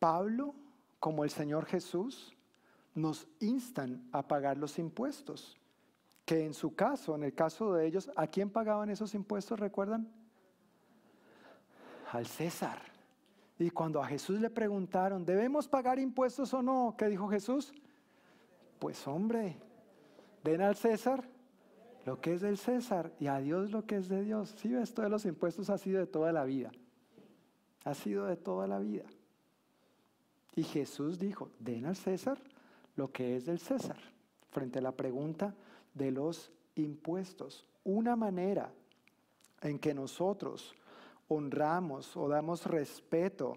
Pablo, 0.03 0.57
como 0.99 1.23
el 1.23 1.31
Señor 1.31 1.65
Jesús, 1.65 2.37
nos 2.93 3.29
instan 3.39 4.05
a 4.11 4.27
pagar 4.27 4.59
los 4.59 4.81
impuestos. 4.81 5.57
Que 6.25 6.45
en 6.45 6.55
su 6.55 6.75
caso, 6.75 7.15
en 7.15 7.23
el 7.23 7.35
caso 7.35 7.73
de 7.75 7.87
ellos, 7.87 8.11
¿a 8.17 8.27
quién 8.27 8.51
pagaban 8.51 8.91
esos 8.91 9.15
impuestos, 9.15 9.61
recuerdan? 9.61 10.11
Al 12.11 12.27
César. 12.27 12.83
Y 13.61 13.71
cuando 13.71 14.03
a 14.03 14.07
Jesús 14.09 14.41
le 14.41 14.51
preguntaron, 14.51 15.25
¿debemos 15.25 15.69
pagar 15.69 16.01
impuestos 16.01 16.53
o 16.53 16.63
no? 16.63 16.97
¿Qué 16.99 17.07
dijo 17.07 17.29
Jesús? 17.29 17.73
Pues 18.81 19.07
hombre, 19.07 19.57
den 20.43 20.63
al 20.63 20.75
César 20.75 21.23
lo 22.07 22.21
que 22.21 22.35
es 22.35 22.41
del 22.41 22.59
César 22.59 23.13
y 23.21 23.29
a 23.29 23.39
Dios 23.39 23.71
lo 23.71 23.87
que 23.87 23.99
es 23.99 24.09
de 24.09 24.25
Dios. 24.25 24.53
Si 24.59 24.75
esto 24.75 25.03
de 25.03 25.11
los 25.11 25.25
impuestos 25.27 25.71
ha 25.71 25.79
sido 25.79 26.01
de 26.01 26.09
toda 26.09 26.33
la 26.33 26.43
vida. 26.43 26.73
Ha 27.85 27.95
sido 27.95 28.27
de 28.27 28.37
toda 28.37 28.67
la 28.67 28.81
vida. 28.81 29.05
Y 30.55 30.65
Jesús 30.65 31.19
dijo, 31.19 31.51
den 31.59 31.87
al 31.87 31.97
César 31.97 32.39
lo 32.97 33.11
que 33.11 33.37
es 33.37 33.47
del 33.47 33.59
César, 33.59 33.99
frente 34.51 34.79
a 34.79 34.83
la 34.83 34.93
pregunta 34.93 35.55
de 35.95 36.11
los 36.11 36.53
impuestos. 36.75 37.65
Una 37.85 38.17
manera 38.17 38.73
en 39.63 39.79
que 39.79 39.95
nosotros 39.95 40.75
honramos 41.29 42.17
o 42.17 42.29
damos 42.29 42.67
respeto 42.67 43.57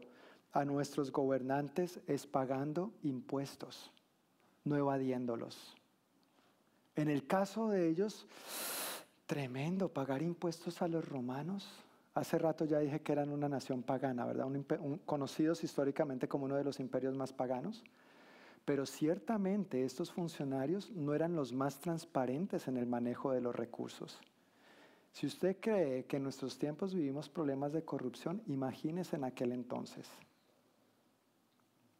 a 0.53 0.63
nuestros 0.63 1.11
gobernantes 1.11 1.99
es 2.07 2.25
pagando 2.25 2.93
impuestos, 3.03 3.91
no 4.63 4.77
evadiéndolos. 4.77 5.75
En 6.95 7.09
el 7.09 7.27
caso 7.27 7.67
de 7.67 7.89
ellos, 7.89 8.25
tremendo, 9.25 9.89
pagar 9.89 10.21
impuestos 10.21 10.81
a 10.81 10.87
los 10.87 11.03
romanos. 11.03 11.67
Hace 12.16 12.38
rato 12.38 12.63
ya 12.63 12.80
dije 12.80 13.01
que 13.01 13.11
eran 13.11 13.30
una 13.30 13.49
nación 13.49 13.84
pagana, 13.84 14.26
¿verdad? 14.26 14.47
conocidos 15.05 15.66
históricamente 15.66 16.30
como 16.30 16.45
uno 16.45 16.55
de 16.55 16.63
los 16.63 16.80
imperios 16.80 17.13
más 17.13 17.34
paganos. 17.34 17.84
Pero 18.63 18.86
ciertamente 18.86 19.84
estos 19.84 20.13
funcionarios 20.13 20.89
no 20.91 21.13
eran 21.13 21.36
los 21.36 21.51
más 21.51 21.80
transparentes 21.80 22.70
en 22.70 22.78
el 22.78 22.88
manejo 22.88 23.32
de 23.32 23.41
los 23.41 23.53
recursos. 23.53 24.20
Si 25.11 25.28
usted 25.28 25.57
cree 25.59 26.05
que 26.05 26.18
en 26.18 26.24
nuestros 26.24 26.57
tiempos 26.57 26.93
vivimos 26.93 27.30
problemas 27.30 27.74
de 27.74 27.84
corrupción, 27.84 28.41
imagínese 28.47 29.18
en 29.18 29.26
aquel 29.26 29.51
entonces. 29.51 30.09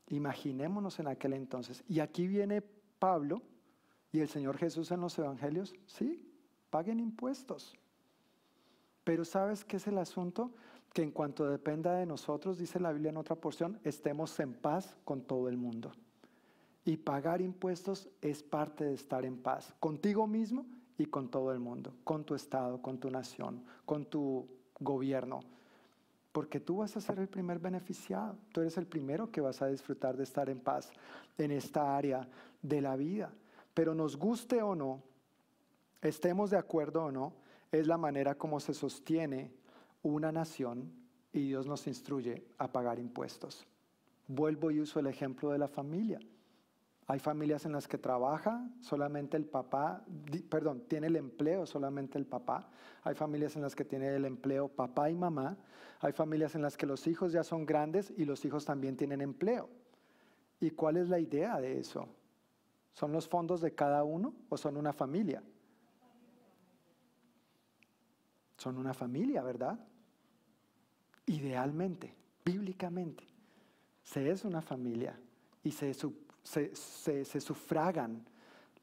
Imaginémonos 0.08 0.98
en 1.00 1.08
aquel 1.08 1.34
entonces. 1.34 1.84
Y 1.90 2.00
aquí 2.00 2.26
viene 2.26 2.62
Pablo 3.00 3.42
y 4.14 4.22
el 4.22 4.30
Señor 4.30 4.58
Jesús 4.58 4.92
en 4.92 5.02
los 5.02 5.20
evangelios, 5.20 5.76
sí, 5.86 6.26
paguen 6.70 7.02
impuestos. 7.02 7.78
Pero 9.06 9.24
¿sabes 9.24 9.64
qué 9.64 9.78
es 9.78 9.88
el 9.88 9.98
asunto? 10.00 10.52
Que 10.92 11.04
en 11.04 11.12
cuanto 11.12 11.48
dependa 11.50 11.94
de 11.94 12.06
nosotros, 12.06 12.58
dice 12.58 12.80
la 12.80 12.92
Biblia 12.92 13.12
en 13.12 13.18
otra 13.18 13.36
porción, 13.36 13.80
estemos 13.84 14.38
en 14.40 14.54
paz 14.54 14.98
con 15.06 15.22
todo 15.22 15.48
el 15.48 15.56
mundo. 15.56 15.94
Y 16.84 16.98
pagar 16.98 17.40
impuestos 17.40 18.10
es 18.22 18.44
parte 18.44 18.84
de 18.84 18.94
estar 18.94 19.24
en 19.24 19.38
paz, 19.38 19.74
contigo 19.80 20.28
mismo 20.28 20.66
y 20.98 21.06
con 21.06 21.30
todo 21.30 21.52
el 21.52 21.60
mundo, 21.60 21.94
con 22.04 22.26
tu 22.26 22.36
estado, 22.36 22.82
con 22.82 22.98
tu 22.98 23.10
nación, 23.10 23.64
con 23.86 24.06
tu 24.06 24.48
gobierno. 24.80 25.42
Porque 26.32 26.60
tú 26.60 26.78
vas 26.78 26.98
a 26.98 27.02
ser 27.02 27.20
el 27.20 27.28
primer 27.28 27.60
beneficiado, 27.60 28.36
tú 28.52 28.62
eres 28.62 28.78
el 28.78 28.88
primero 28.88 29.32
que 29.32 29.42
vas 29.42 29.62
a 29.62 29.68
disfrutar 29.68 30.18
de 30.18 30.24
estar 30.24 30.50
en 30.50 30.60
paz 30.60 30.92
en 31.38 31.52
esta 31.52 31.96
área 31.96 32.28
de 32.62 32.82
la 32.82 32.96
vida. 32.96 33.32
Pero 33.74 33.94
nos 33.94 34.18
guste 34.18 34.62
o 34.64 34.74
no, 34.74 35.02
estemos 36.02 36.50
de 36.50 36.58
acuerdo 36.58 37.06
o 37.06 37.12
no, 37.12 37.34
es 37.80 37.88
la 37.88 37.98
manera 37.98 38.36
como 38.36 38.60
se 38.60 38.74
sostiene 38.74 39.52
una 40.04 40.32
nación 40.32 40.92
y 41.32 41.48
Dios 41.48 41.68
nos 41.68 41.88
instruye 41.88 42.46
a 42.58 42.72
pagar 42.72 43.00
impuestos. 43.00 43.68
Vuelvo 44.28 44.72
y 44.72 44.80
uso 44.80 45.00
el 45.00 45.08
ejemplo 45.08 45.52
de 45.52 45.58
la 45.58 45.68
familia. 45.68 46.20
Hay 47.08 47.20
familias 47.20 47.66
en 47.66 47.74
las 47.74 47.88
que 47.88 48.00
trabaja 48.00 48.68
solamente 48.82 49.38
el 49.38 49.46
papá, 49.46 50.04
perdón, 50.50 50.86
tiene 50.88 51.08
el 51.08 51.16
empleo 51.18 51.66
solamente 51.66 52.18
el 52.18 52.26
papá. 52.26 52.68
Hay 53.04 53.14
familias 53.14 53.56
en 53.56 53.62
las 53.62 53.76
que 53.76 53.86
tiene 53.86 54.16
el 54.16 54.26
empleo 54.26 54.68
papá 54.68 55.10
y 55.10 55.16
mamá. 55.16 55.58
Hay 56.00 56.14
familias 56.14 56.56
en 56.56 56.64
las 56.64 56.78
que 56.78 56.88
los 56.88 57.06
hijos 57.06 57.32
ya 57.32 57.44
son 57.44 57.66
grandes 57.66 58.12
y 58.18 58.26
los 58.26 58.44
hijos 58.46 58.66
también 58.66 58.98
tienen 58.98 59.22
empleo. 59.22 59.70
¿Y 60.60 60.72
cuál 60.72 60.98
es 60.98 61.10
la 61.10 61.20
idea 61.20 61.60
de 61.60 61.80
eso? 61.80 62.08
¿Son 62.94 63.12
los 63.12 63.28
fondos 63.28 63.62
de 63.62 63.76
cada 63.76 64.04
uno 64.04 64.34
o 64.50 64.58
son 64.58 64.78
una 64.78 64.94
familia? 64.94 65.44
Son 68.58 68.78
una 68.78 68.94
familia, 68.94 69.44
¿verdad? 69.44 69.80
Idealmente, 71.26 72.14
bíblicamente, 72.44 73.26
se 74.04 74.30
es 74.30 74.46
una 74.46 74.62
familia 74.62 75.20
y 75.64 75.72
se, 75.72 75.94
se, 76.44 77.42
sufragan 77.42 78.24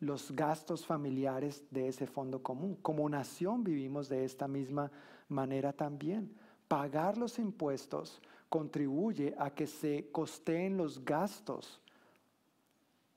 los 0.01 0.33
gastos 0.33 0.85
familiares 0.85 1.65
de 1.71 1.89
ese 1.89 2.07
fondo 2.07 2.43
común. 2.43 2.77
Como 2.83 3.09
nación 3.09 3.63
vivimos 3.63 4.09
de 4.09 4.25
esta 4.25 4.49
misma 4.49 4.91
manera 5.29 5.73
también. 5.73 6.35
Pagar 6.67 7.17
los 7.17 7.39
impuestos 7.39 8.21
contribuye 8.49 9.35
a 9.39 9.51
que 9.51 9.67
se 9.67 10.11
costeen 10.11 10.77
los 10.77 11.05
gastos 11.05 11.81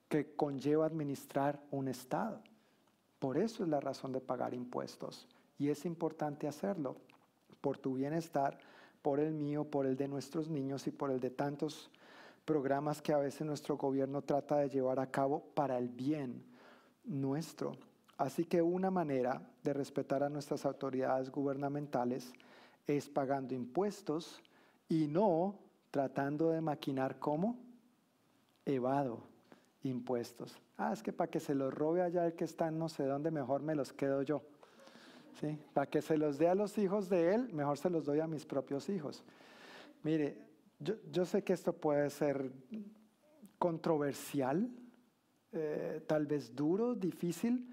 que 0.08 0.36
conlleva 0.36 0.86
administrar 0.86 1.60
un 1.72 1.88
Estado. 1.88 2.42
Por 3.18 3.38
eso 3.38 3.64
es 3.64 3.70
la 3.70 3.80
razón 3.80 4.12
de 4.12 4.22
pagar 4.22 4.54
impuestos. 4.54 5.28
Y 5.58 5.70
es 5.70 5.86
importante 5.86 6.48
hacerlo 6.48 6.96
por 7.62 7.78
tu 7.78 7.96
bienestar, 7.96 8.58
por 9.02 9.20
el 9.20 9.34
mío, 9.34 9.66
por 9.66 9.86
el 9.86 9.96
de 9.96 10.08
nuestros 10.08 10.50
niños 10.50 10.88
y 10.88 10.92
por 10.92 11.12
el 11.12 11.20
de 11.20 11.30
tantos 11.30 11.90
programas 12.46 13.02
que 13.02 13.14
a 13.14 13.18
veces 13.18 13.46
nuestro 13.46 13.78
gobierno 13.78 14.22
trata 14.22 14.58
de 14.58 14.70
llevar 14.70 15.00
a 15.00 15.10
cabo 15.10 15.42
para 15.54 15.78
el 15.78 15.90
bien 15.90 16.44
nuestro. 17.04 17.76
Así 18.18 18.46
que 18.46 18.62
una 18.62 18.92
manera 18.92 19.42
de 19.64 19.74
respetar 19.74 20.24
a 20.24 20.30
nuestras 20.30 20.66
autoridades 20.66 21.32
gubernamentales 21.32 22.32
es 22.88 23.10
pagando 23.10 23.54
impuestos 23.54 24.42
y 24.88 25.08
no 25.08 25.56
tratando 25.92 26.52
de 26.52 26.62
maquinar 26.62 27.20
cómo 27.20 27.58
evado 28.66 29.24
impuestos. 29.84 30.58
Ah, 30.78 30.94
es 30.94 31.02
que 31.02 31.14
para 31.14 31.30
que 31.30 31.40
se 31.40 31.56
los 31.56 31.74
robe 31.74 32.02
allá 32.02 32.26
el 32.26 32.34
que 32.34 32.46
está 32.46 32.68
en 32.68 32.78
no 32.78 32.90
sé 32.90 33.04
dónde, 33.06 33.32
mejor 33.32 33.62
me 33.62 33.76
los 33.76 33.94
quedo 33.94 34.22
yo. 34.22 34.42
¿Sí? 35.40 35.58
Para 35.74 35.90
que 35.90 36.02
se 36.02 36.18
los 36.18 36.38
dé 36.38 36.48
a 36.48 36.56
los 36.56 36.78
hijos 36.78 37.10
de 37.10 37.36
él, 37.36 37.54
mejor 37.54 37.78
se 37.78 37.90
los 37.90 38.06
doy 38.06 38.20
a 38.20 38.28
mis 38.28 38.46
propios 38.46 38.88
hijos. 38.90 39.24
Mire, 40.04 40.38
yo, 40.80 40.96
yo 41.12 41.26
sé 41.26 41.44
que 41.44 41.54
esto 41.54 41.74
puede 41.74 42.10
ser 42.10 42.52
controversial, 43.58 44.70
eh, 45.52 46.02
tal 46.08 46.26
vez 46.26 46.56
duro, 46.56 46.96
difícil, 46.96 47.68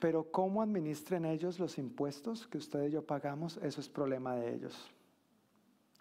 pero 0.00 0.30
cómo 0.30 0.62
administren 0.62 1.24
ellos 1.24 1.58
los 1.58 1.78
impuestos 1.78 2.46
que 2.46 2.58
usted 2.58 2.88
y 2.88 2.90
yo 2.90 3.06
pagamos, 3.06 3.56
eso 3.58 3.80
es 3.80 3.88
problema 3.88 4.36
de 4.36 4.54
ellos. 4.54 4.90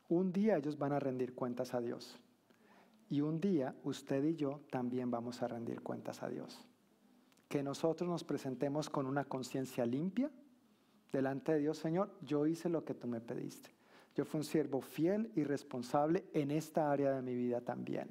Un 0.09 0.31
día 0.31 0.57
ellos 0.57 0.77
van 0.77 0.93
a 0.93 0.99
rendir 0.99 1.33
cuentas 1.33 1.73
a 1.73 1.81
Dios. 1.81 2.19
Y 3.09 3.21
un 3.21 3.39
día 3.39 3.75
usted 3.83 4.23
y 4.23 4.35
yo 4.35 4.61
también 4.69 5.09
vamos 5.09 5.41
a 5.41 5.47
rendir 5.47 5.81
cuentas 5.81 6.21
a 6.23 6.29
Dios. 6.29 6.65
Que 7.47 7.63
nosotros 7.63 8.09
nos 8.09 8.23
presentemos 8.23 8.89
con 8.89 9.05
una 9.05 9.25
conciencia 9.25 9.85
limpia 9.85 10.29
delante 11.11 11.53
de 11.53 11.59
Dios, 11.59 11.77
Señor, 11.77 12.11
yo 12.21 12.45
hice 12.45 12.69
lo 12.69 12.83
que 12.83 12.93
tú 12.93 13.07
me 13.07 13.21
pediste. 13.21 13.69
Yo 14.15 14.25
fui 14.25 14.39
un 14.39 14.43
siervo 14.45 14.81
fiel 14.81 15.31
y 15.35 15.43
responsable 15.43 16.25
en 16.33 16.51
esta 16.51 16.91
área 16.91 17.11
de 17.11 17.21
mi 17.21 17.35
vida 17.35 17.61
también. 17.61 18.09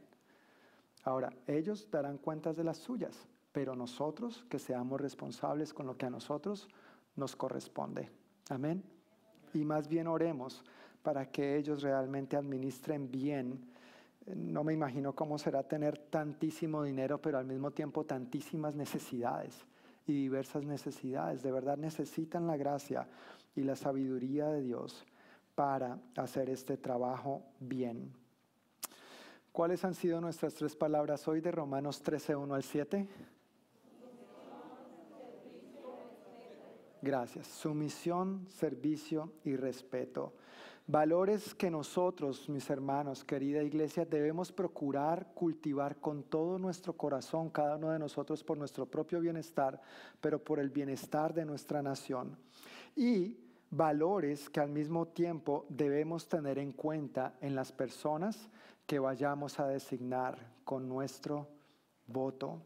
Ahora, 1.05 1.32
ellos 1.47 1.91
darán 1.91 2.18
cuentas 2.18 2.57
de 2.57 2.64
las 2.64 2.78
suyas, 2.78 3.28
pero 3.53 3.74
nosotros 3.74 4.45
que 4.49 4.59
seamos 4.59 5.01
responsables 5.01 5.72
con 5.72 5.87
lo 5.87 5.97
que 5.97 6.07
a 6.07 6.11
nosotros 6.11 6.68
nos 7.16 7.37
corresponde. 7.37 8.11
Amén. 8.49 8.82
Y 9.53 9.64
más 9.64 9.89
bien 9.89 10.07
oremos 10.07 10.64
para 11.03 11.30
que 11.30 11.57
ellos 11.57 11.82
realmente 11.82 12.37
administren 12.37 13.11
bien 13.11 13.74
no 14.27 14.64
me 14.64 14.72
imagino 14.72 15.14
cómo 15.14 15.39
será 15.39 15.62
tener 15.62 15.99
tantísimo 15.99 16.83
dinero, 16.83 17.20
pero 17.20 17.39
al 17.39 17.45
mismo 17.45 17.70
tiempo 17.70 18.05
tantísimas 18.05 18.75
necesidades 18.75 19.66
y 20.07 20.12
diversas 20.12 20.64
necesidades. 20.64 21.43
De 21.43 21.53
verdad 21.53 21.77
necesitan 21.77 22.47
la 22.47 22.57
gracia 22.57 23.07
y 23.55 23.62
la 23.62 23.77
sabiduría 23.77 24.49
de 24.49 24.62
Dios 24.62 25.05
para 25.55 25.99
hacer 26.16 26.51
este 26.51 26.77
trabajo 26.77 27.43
bien. 27.61 28.12
¿Cuáles 29.53 29.85
han 29.85 29.95
sido 29.95 30.20
nuestras 30.20 30.55
tres 30.55 30.75
palabras 30.75 31.29
hoy 31.29 31.41
de 31.41 31.53
Romanos 31.53 32.03
13, 32.03 32.35
1 32.35 32.55
al 32.55 32.62
7? 32.62 33.09
Gracias. 37.03 37.47
Sumisión, 37.47 38.47
servicio 38.49 39.33
y 39.45 39.57
respeto. 39.57 40.33
Valores 40.87 41.55
que 41.55 41.70
nosotros, 41.70 42.47
mis 42.51 42.68
hermanos, 42.68 43.24
querida 43.24 43.62
iglesia, 43.62 44.05
debemos 44.05 44.53
procurar 44.53 45.32
cultivar 45.32 45.97
con 45.97 46.24
todo 46.24 46.59
nuestro 46.59 46.93
corazón, 46.93 47.49
cada 47.49 47.76
uno 47.76 47.91
de 47.91 47.99
nosotros 47.99 48.45
por 48.45 48.59
nuestro 48.59 48.85
propio 48.85 49.18
bienestar, 49.20 49.80
pero 50.20 50.45
por 50.45 50.59
el 50.59 50.68
bienestar 50.68 51.32
de 51.32 51.47
nuestra 51.47 51.80
nación. 51.80 52.37
Y 52.95 53.39
valores 53.70 54.51
que 54.51 54.61
al 54.61 54.68
mismo 54.68 55.09
tiempo 55.09 55.64
debemos 55.70 56.28
tener 56.28 56.59
en 56.59 56.72
cuenta 56.72 57.35
en 57.41 57.55
las 57.55 57.72
personas 57.72 58.51
que 58.87 58.99
vayamos 58.99 59.59
a 59.61 59.66
designar 59.66 60.53
con 60.64 60.87
nuestro 60.87 61.49
voto. 62.07 62.61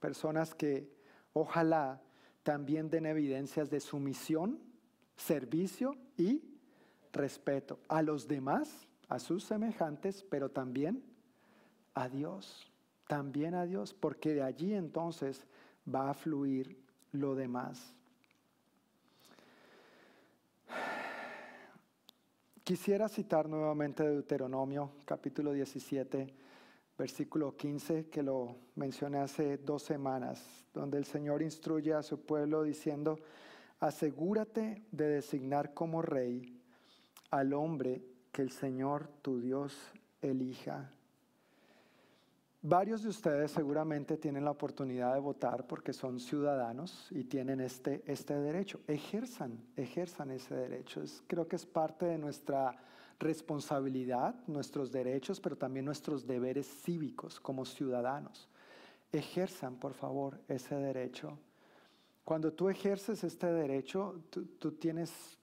Personas 0.00 0.54
que 0.54 0.90
ojalá 1.34 2.00
también 2.42 2.88
den 2.88 3.04
evidencias 3.04 3.68
de 3.68 3.80
sumisión, 3.80 4.58
servicio 5.16 5.94
y 6.16 6.57
respeto 7.12 7.78
a 7.88 8.02
los 8.02 8.28
demás, 8.28 8.86
a 9.08 9.18
sus 9.18 9.44
semejantes, 9.44 10.24
pero 10.28 10.50
también 10.50 11.02
a 11.94 12.08
Dios, 12.08 12.70
también 13.06 13.54
a 13.54 13.66
Dios, 13.66 13.94
porque 13.94 14.34
de 14.34 14.42
allí 14.42 14.74
entonces 14.74 15.46
va 15.92 16.10
a 16.10 16.14
fluir 16.14 16.78
lo 17.12 17.34
demás. 17.34 17.94
Quisiera 22.62 23.08
citar 23.08 23.48
nuevamente 23.48 24.04
Deuteronomio 24.04 24.90
capítulo 25.06 25.52
17, 25.52 26.34
versículo 26.98 27.56
15, 27.56 28.10
que 28.10 28.22
lo 28.22 28.56
mencioné 28.74 29.20
hace 29.20 29.56
dos 29.56 29.82
semanas, 29.84 30.44
donde 30.74 30.98
el 30.98 31.06
Señor 31.06 31.40
instruye 31.40 31.94
a 31.94 32.02
su 32.02 32.20
pueblo 32.20 32.62
diciendo, 32.62 33.18
asegúrate 33.80 34.84
de 34.92 35.08
designar 35.08 35.72
como 35.72 36.02
rey 36.02 36.57
al 37.30 37.52
hombre 37.52 38.02
que 38.32 38.42
el 38.42 38.50
Señor 38.50 39.08
tu 39.22 39.40
Dios 39.40 39.76
elija. 40.20 40.90
Varios 42.60 43.02
de 43.04 43.10
ustedes 43.10 43.52
seguramente 43.52 44.16
tienen 44.16 44.44
la 44.44 44.50
oportunidad 44.50 45.14
de 45.14 45.20
votar 45.20 45.66
porque 45.66 45.92
son 45.92 46.18
ciudadanos 46.18 47.06
y 47.12 47.24
tienen 47.24 47.60
este, 47.60 48.02
este 48.06 48.34
derecho. 48.34 48.80
Ejerzan, 48.88 49.58
ejerzan 49.76 50.32
ese 50.32 50.56
derecho. 50.56 51.02
creo 51.28 51.46
que 51.46 51.54
es 51.54 51.64
parte 51.64 52.06
de 52.06 52.18
nuestra 52.18 52.76
responsabilidad, 53.20 54.34
nuestros 54.48 54.90
derechos, 54.90 55.40
pero 55.40 55.56
también 55.56 55.84
nuestros 55.84 56.26
deberes 56.26 56.66
cívicos 56.66 57.38
como 57.38 57.64
ciudadanos. 57.64 58.48
Ejerzan, 59.12 59.76
por 59.76 59.94
favor, 59.94 60.40
ese 60.48 60.74
derecho. 60.74 61.38
Cuando 62.24 62.52
tú 62.52 62.68
ejerces 62.68 63.22
este 63.22 63.46
derecho, 63.46 64.20
tú 64.30 64.72
tienes 64.72 65.38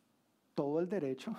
todo 0.54 0.80
el 0.80 0.90
derecho 0.90 1.34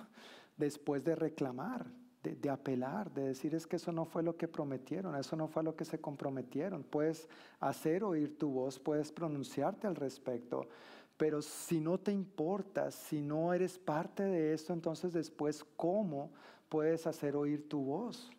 después 0.57 1.03
de 1.03 1.15
reclamar, 1.15 1.85
de, 2.23 2.49
apelar, 2.49 3.13
de 3.13 3.23
decir 3.23 3.55
es 3.55 3.65
que 3.65 3.77
eso 3.77 3.91
no 3.91 4.03
fue 4.03 4.21
lo 4.23 4.35
que 4.35 4.47
prometieron, 4.47 5.15
eso 5.15 5.35
no 5.35 5.47
fue 5.47 5.63
lo 5.63 5.75
que 5.75 5.85
se 5.85 6.01
comprometieron. 6.01 6.83
Puedes 6.83 7.29
hacer 7.59 8.03
oír 8.03 8.37
tu 8.37 8.49
voz, 8.49 8.79
puedes 8.79 9.11
pronunciarte 9.11 9.87
al 9.87 9.95
respecto, 9.95 10.67
pero 11.15 11.41
si 11.41 11.79
no 11.79 11.97
te 11.97 12.11
importa, 12.11 12.91
si 12.91 13.21
no 13.21 13.53
eres 13.53 13.79
parte 13.79 14.23
de 14.23 14.53
esto, 14.53 14.73
entonces 14.73 15.13
después, 15.13 15.63
¿cómo 15.75 16.31
puedes 16.69 17.07
hacer 17.07 17.35
oír 17.35 17.69
tu 17.69 17.83
voz? 17.83 18.29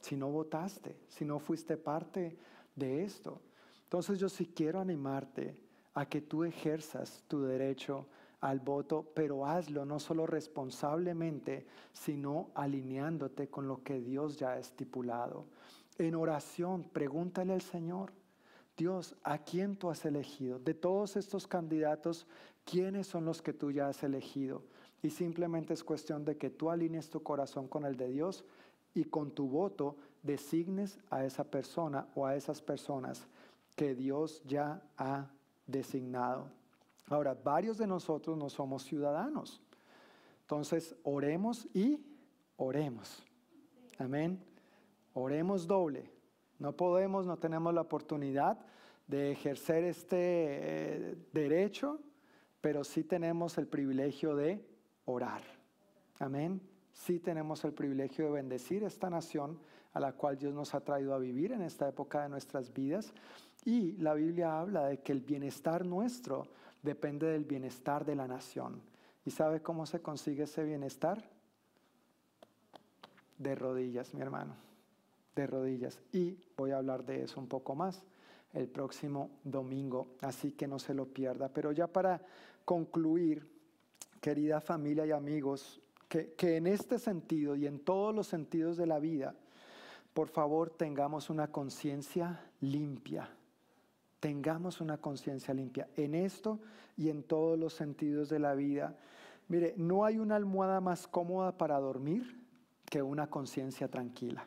Si 0.00 0.16
no 0.16 0.30
votaste, 0.30 0.96
si 1.08 1.24
no 1.24 1.38
fuiste 1.38 1.76
parte 1.76 2.38
de 2.74 3.04
esto. 3.04 3.40
Entonces 3.84 4.18
yo 4.18 4.28
sí 4.28 4.46
quiero 4.46 4.80
animarte 4.80 5.56
a 5.94 6.06
que 6.06 6.20
tú 6.20 6.44
ejerzas 6.44 7.24
tu 7.26 7.42
derecho 7.42 8.06
al 8.40 8.60
voto, 8.60 9.10
pero 9.14 9.46
hazlo 9.46 9.84
no 9.84 9.98
solo 9.98 10.26
responsablemente, 10.26 11.66
sino 11.92 12.50
alineándote 12.54 13.48
con 13.48 13.66
lo 13.66 13.82
que 13.82 14.00
Dios 14.00 14.36
ya 14.36 14.52
ha 14.52 14.58
estipulado. 14.58 15.46
En 15.98 16.14
oración, 16.14 16.84
pregúntale 16.84 17.52
al 17.52 17.62
Señor, 17.62 18.12
Dios, 18.76 19.16
¿a 19.24 19.38
quién 19.38 19.76
tú 19.76 19.90
has 19.90 20.04
elegido? 20.04 20.60
De 20.60 20.72
todos 20.72 21.16
estos 21.16 21.48
candidatos, 21.48 22.28
¿quiénes 22.64 23.08
son 23.08 23.24
los 23.24 23.42
que 23.42 23.52
tú 23.52 23.72
ya 23.72 23.88
has 23.88 24.04
elegido? 24.04 24.62
Y 25.02 25.10
simplemente 25.10 25.74
es 25.74 25.82
cuestión 25.82 26.24
de 26.24 26.36
que 26.36 26.50
tú 26.50 26.70
alinees 26.70 27.10
tu 27.10 27.22
corazón 27.22 27.66
con 27.66 27.84
el 27.84 27.96
de 27.96 28.08
Dios 28.08 28.44
y 28.94 29.04
con 29.04 29.32
tu 29.32 29.48
voto 29.48 29.96
designes 30.22 31.00
a 31.10 31.24
esa 31.24 31.42
persona 31.42 32.06
o 32.14 32.26
a 32.26 32.36
esas 32.36 32.62
personas 32.62 33.26
que 33.74 33.96
Dios 33.96 34.42
ya 34.44 34.82
ha 34.96 35.28
designado. 35.66 36.48
Ahora, 37.10 37.34
varios 37.34 37.78
de 37.78 37.86
nosotros 37.86 38.36
no 38.36 38.48
somos 38.50 38.84
ciudadanos. 38.84 39.62
Entonces, 40.42 40.94
oremos 41.02 41.66
y 41.74 42.04
oremos. 42.56 43.24
Amén. 43.98 44.42
Oremos 45.14 45.66
doble. 45.66 46.10
No 46.58 46.76
podemos, 46.76 47.26
no 47.26 47.36
tenemos 47.38 47.72
la 47.72 47.82
oportunidad 47.82 48.58
de 49.06 49.32
ejercer 49.32 49.84
este 49.84 50.16
eh, 50.18 51.16
derecho, 51.32 51.98
pero 52.60 52.84
sí 52.84 53.04
tenemos 53.04 53.56
el 53.58 53.66
privilegio 53.66 54.36
de 54.36 54.64
orar. 55.04 55.42
Amén. 56.18 56.60
Sí 56.92 57.20
tenemos 57.20 57.64
el 57.64 57.72
privilegio 57.72 58.26
de 58.26 58.32
bendecir 58.32 58.82
esta 58.82 59.08
nación 59.08 59.58
a 59.92 60.00
la 60.00 60.12
cual 60.12 60.36
Dios 60.36 60.52
nos 60.52 60.74
ha 60.74 60.80
traído 60.80 61.14
a 61.14 61.18
vivir 61.18 61.52
en 61.52 61.62
esta 61.62 61.88
época 61.88 62.22
de 62.22 62.28
nuestras 62.28 62.72
vidas. 62.72 63.12
Y 63.64 63.92
la 63.92 64.14
Biblia 64.14 64.60
habla 64.60 64.86
de 64.86 64.98
que 65.00 65.12
el 65.12 65.20
bienestar 65.20 65.86
nuestro 65.86 66.48
depende 66.82 67.26
del 67.26 67.44
bienestar 67.44 68.04
de 68.04 68.14
la 68.14 68.26
nación. 68.26 68.80
¿Y 69.24 69.30
sabe 69.30 69.60
cómo 69.60 69.86
se 69.86 70.00
consigue 70.00 70.44
ese 70.44 70.64
bienestar? 70.64 71.22
De 73.36 73.54
rodillas, 73.54 74.14
mi 74.14 74.20
hermano, 74.20 74.54
de 75.34 75.46
rodillas. 75.46 76.00
Y 76.12 76.38
voy 76.56 76.70
a 76.70 76.78
hablar 76.78 77.04
de 77.04 77.24
eso 77.24 77.40
un 77.40 77.46
poco 77.46 77.74
más 77.74 78.04
el 78.54 78.68
próximo 78.68 79.30
domingo, 79.44 80.14
así 80.22 80.52
que 80.52 80.66
no 80.66 80.78
se 80.78 80.94
lo 80.94 81.06
pierda. 81.06 81.48
Pero 81.48 81.72
ya 81.72 81.86
para 81.86 82.22
concluir, 82.64 83.46
querida 84.20 84.60
familia 84.60 85.06
y 85.06 85.12
amigos, 85.12 85.80
que, 86.08 86.32
que 86.32 86.56
en 86.56 86.66
este 86.66 86.98
sentido 86.98 87.54
y 87.54 87.66
en 87.66 87.80
todos 87.80 88.14
los 88.14 88.26
sentidos 88.26 88.76
de 88.76 88.86
la 88.86 88.98
vida, 88.98 89.34
por 90.14 90.28
favor 90.28 90.70
tengamos 90.70 91.30
una 91.30 91.52
conciencia 91.52 92.40
limpia. 92.60 93.28
Tengamos 94.20 94.80
una 94.80 94.98
conciencia 94.98 95.54
limpia 95.54 95.88
en 95.96 96.14
esto 96.14 96.58
y 96.96 97.08
en 97.08 97.22
todos 97.22 97.58
los 97.58 97.72
sentidos 97.74 98.28
de 98.28 98.38
la 98.38 98.54
vida. 98.54 98.96
Mire, 99.48 99.74
no 99.76 100.04
hay 100.04 100.18
una 100.18 100.36
almohada 100.36 100.80
más 100.80 101.06
cómoda 101.06 101.56
para 101.56 101.78
dormir 101.78 102.44
que 102.84 103.02
una 103.02 103.28
conciencia 103.28 103.88
tranquila. 103.88 104.46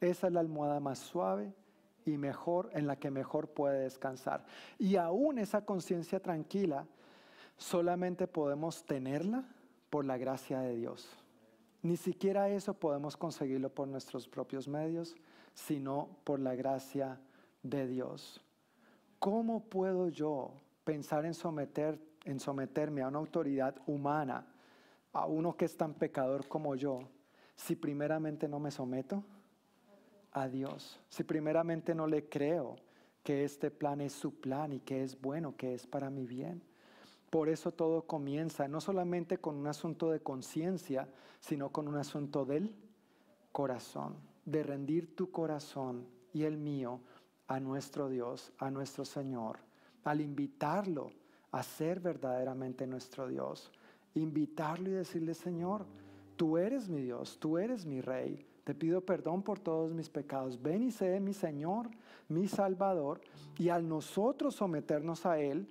Esa 0.00 0.28
es 0.28 0.32
la 0.32 0.40
almohada 0.40 0.80
más 0.80 0.98
suave 0.98 1.52
y 2.06 2.16
mejor 2.16 2.70
en 2.72 2.86
la 2.86 2.96
que 2.96 3.10
mejor 3.10 3.48
puede 3.48 3.80
descansar. 3.80 4.44
Y 4.78 4.96
aún 4.96 5.38
esa 5.38 5.64
conciencia 5.64 6.20
tranquila 6.20 6.86
solamente 7.56 8.26
podemos 8.26 8.84
tenerla 8.84 9.44
por 9.90 10.04
la 10.04 10.16
gracia 10.16 10.60
de 10.60 10.76
Dios. 10.76 11.10
Ni 11.82 11.96
siquiera 11.96 12.48
eso 12.48 12.74
podemos 12.74 13.16
conseguirlo 13.16 13.70
por 13.70 13.88
nuestros 13.88 14.28
propios 14.28 14.68
medios, 14.68 15.16
sino 15.54 16.08
por 16.24 16.40
la 16.40 16.54
gracia 16.54 17.20
de 17.62 17.86
Dios. 17.86 18.42
¿Cómo 19.20 19.60
puedo 19.60 20.08
yo 20.08 20.50
pensar 20.82 21.26
en, 21.26 21.34
someter, 21.34 22.00
en 22.24 22.40
someterme 22.40 23.02
a 23.02 23.08
una 23.08 23.18
autoridad 23.18 23.76
humana, 23.86 24.46
a 25.12 25.26
uno 25.26 25.58
que 25.58 25.66
es 25.66 25.76
tan 25.76 25.92
pecador 25.92 26.48
como 26.48 26.74
yo, 26.74 27.00
si 27.54 27.76
primeramente 27.76 28.48
no 28.48 28.58
me 28.58 28.70
someto 28.70 29.22
a 30.32 30.48
Dios? 30.48 30.98
Si 31.10 31.22
primeramente 31.22 31.94
no 31.94 32.06
le 32.06 32.30
creo 32.30 32.76
que 33.22 33.44
este 33.44 33.70
plan 33.70 34.00
es 34.00 34.14
su 34.14 34.40
plan 34.40 34.72
y 34.72 34.80
que 34.80 35.02
es 35.02 35.20
bueno, 35.20 35.54
que 35.54 35.74
es 35.74 35.86
para 35.86 36.08
mi 36.08 36.24
bien. 36.24 36.62
Por 37.28 37.50
eso 37.50 37.72
todo 37.72 38.06
comienza 38.06 38.68
no 38.68 38.80
solamente 38.80 39.36
con 39.36 39.54
un 39.54 39.66
asunto 39.66 40.10
de 40.10 40.20
conciencia, 40.20 41.06
sino 41.40 41.68
con 41.68 41.88
un 41.88 41.96
asunto 41.96 42.46
del 42.46 42.74
corazón, 43.52 44.16
de 44.46 44.62
rendir 44.62 45.14
tu 45.14 45.30
corazón 45.30 46.06
y 46.32 46.44
el 46.44 46.56
mío 46.56 47.00
a 47.50 47.58
nuestro 47.58 48.08
Dios, 48.08 48.52
a 48.58 48.70
nuestro 48.70 49.04
Señor, 49.04 49.58
al 50.04 50.20
invitarlo 50.20 51.10
a 51.50 51.64
ser 51.64 51.98
verdaderamente 51.98 52.86
nuestro 52.86 53.26
Dios, 53.26 53.72
invitarlo 54.14 54.88
y 54.88 54.92
decirle, 54.92 55.34
Señor, 55.34 55.84
tú 56.36 56.56
eres 56.56 56.88
mi 56.88 57.00
Dios, 57.00 57.38
tú 57.40 57.58
eres 57.58 57.84
mi 57.84 58.02
Rey, 58.02 58.46
te 58.62 58.72
pido 58.72 59.00
perdón 59.00 59.42
por 59.42 59.58
todos 59.58 59.92
mis 59.92 60.08
pecados, 60.08 60.62
ven 60.62 60.84
y 60.84 60.92
sé 60.92 61.18
mi 61.18 61.32
Señor, 61.32 61.90
mi 62.28 62.46
Salvador, 62.46 63.20
y 63.58 63.68
al 63.68 63.88
nosotros 63.88 64.54
someternos 64.54 65.26
a 65.26 65.40
Él, 65.40 65.68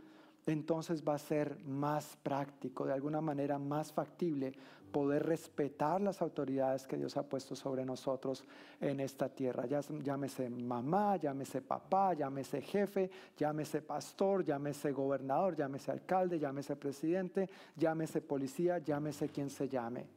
entonces 0.48 1.02
va 1.08 1.14
a 1.14 1.18
ser 1.18 1.64
más 1.64 2.18
práctico, 2.24 2.88
de 2.88 2.94
alguna 2.94 3.22
manera 3.22 3.58
más 3.58 3.94
factible 3.94 4.52
poder 4.92 5.26
respetar 5.26 6.02
las 6.02 6.22
autoridades 6.22 6.86
que 6.86 6.98
Dios 6.98 7.18
ha 7.18 7.24
puesto 7.24 7.56
sobre 7.56 7.86
nosotros 7.86 8.44
en 8.82 9.00
esta 9.00 9.30
tierra. 9.30 9.66
Llámese 9.66 10.50
mamá, 10.50 11.18
llámese 11.18 11.62
papá, 11.62 12.14
llámese 12.14 12.62
jefe, 12.62 13.10
llámese 13.38 13.82
pastor, 13.82 14.44
llámese 14.44 14.92
gobernador, 14.92 15.56
llámese 15.56 15.92
alcalde, 15.92 16.40
llámese 16.40 16.76
presidente, 16.76 17.50
llámese 17.76 18.22
policía, 18.22 18.80
llámese 18.80 19.30
quien 19.30 19.50
se 19.50 19.68
llame. 19.68 20.08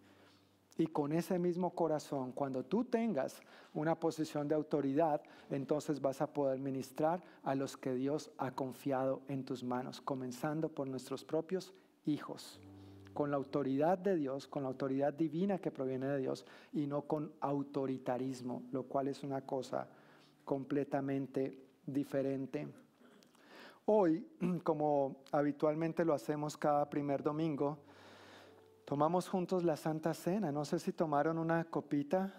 Y 0.79 0.87
con 0.87 1.13
ese 1.13 1.39
mismo 1.39 1.71
corazón, 1.75 2.33
cuando 2.33 2.65
tú 2.65 2.85
tengas 2.85 3.41
una 3.75 3.95
posición 3.95 4.49
de 4.49 4.55
autoridad, 4.55 5.21
entonces 5.51 6.01
vas 6.01 6.23
a 6.23 6.33
poder 6.33 6.59
ministrar 6.61 7.23
a 7.43 7.55
los 7.55 7.77
que 7.77 7.95
Dios 7.95 8.31
ha 8.39 8.53
confiado 8.53 9.21
en 9.29 9.45
tus 9.45 9.63
manos, 9.63 10.01
comenzando 10.01 10.71
por 10.71 10.89
nuestros 10.89 11.25
propios 11.25 11.75
hijos, 12.07 12.59
con 13.13 13.31
la 13.31 13.37
autoridad 13.37 13.99
de 13.99 14.17
Dios, 14.17 14.47
con 14.47 14.63
la 14.63 14.69
autoridad 14.69 15.13
divina 15.13 15.59
que 15.59 15.71
proviene 15.71 16.07
de 16.07 16.19
Dios 16.19 16.45
y 16.73 16.87
no 16.87 17.03
con 17.03 17.33
autoritarismo, 17.41 18.63
lo 18.73 18.85
cual 18.85 19.09
es 19.09 19.23
una 19.23 19.43
cosa 19.43 19.89
completamente 20.45 21.59
diferente. 21.87 22.69
Hoy, 23.87 24.27
como 24.65 25.23
habitualmente 25.33 26.05
lo 26.05 26.15
hacemos 26.15 26.57
cada 26.57 26.89
primer 26.89 27.23
domingo, 27.23 27.79
Tomamos 28.85 29.29
juntos 29.29 29.65
la 29.65 29.77
Santa 29.77 30.13
Cena. 30.13 30.53
No 30.53 30.65
sé 30.65 30.79
si 30.79 30.93
tomaron 30.93 31.39
una 31.39 31.65
copita 31.65 32.31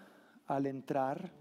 al 0.46 0.66
entrar. 0.66 1.32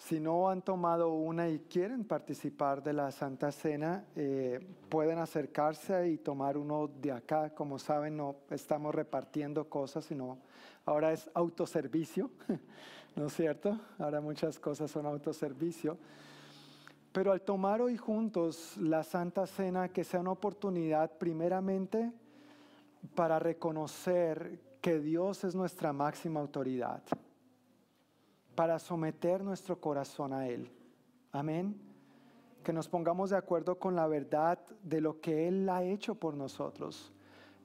Si 0.00 0.18
no 0.18 0.48
han 0.48 0.62
tomado 0.62 1.12
una 1.12 1.50
y 1.50 1.58
quieren 1.58 2.04
participar 2.04 2.82
de 2.82 2.94
la 2.94 3.10
Santa 3.10 3.52
Cena, 3.52 4.06
eh, 4.16 4.58
pueden 4.88 5.18
acercarse 5.18 6.08
y 6.08 6.16
tomar 6.16 6.56
uno 6.56 6.88
de 6.88 7.12
acá. 7.12 7.50
Como 7.50 7.78
saben, 7.78 8.16
no 8.16 8.36
estamos 8.48 8.94
repartiendo 8.94 9.68
cosas, 9.68 10.06
sino 10.06 10.38
ahora 10.86 11.12
es 11.12 11.30
autoservicio, 11.34 12.30
¿no 13.14 13.26
es 13.26 13.34
cierto? 13.34 13.78
Ahora 13.98 14.22
muchas 14.22 14.58
cosas 14.58 14.90
son 14.90 15.04
autoservicio. 15.04 15.98
Pero 17.12 17.32
al 17.32 17.42
tomar 17.42 17.82
hoy 17.82 17.98
juntos 17.98 18.78
la 18.78 19.04
Santa 19.04 19.46
Cena, 19.46 19.90
que 19.90 20.02
sea 20.02 20.20
una 20.20 20.32
oportunidad 20.32 21.10
primeramente 21.18 22.10
para 23.14 23.38
reconocer 23.38 24.60
que 24.80 24.98
Dios 24.98 25.44
es 25.44 25.54
nuestra 25.54 25.92
máxima 25.92 26.40
autoridad, 26.40 27.02
para 28.60 28.78
someter 28.78 29.42
nuestro 29.42 29.80
corazón 29.80 30.34
a 30.34 30.46
Él. 30.46 30.70
Amén. 31.32 31.74
Que 32.62 32.74
nos 32.74 32.88
pongamos 32.88 33.30
de 33.30 33.38
acuerdo 33.38 33.78
con 33.78 33.96
la 33.96 34.06
verdad 34.06 34.58
de 34.82 35.00
lo 35.00 35.18
que 35.18 35.48
Él 35.48 35.66
ha 35.70 35.82
hecho 35.82 36.14
por 36.14 36.34
nosotros 36.34 37.10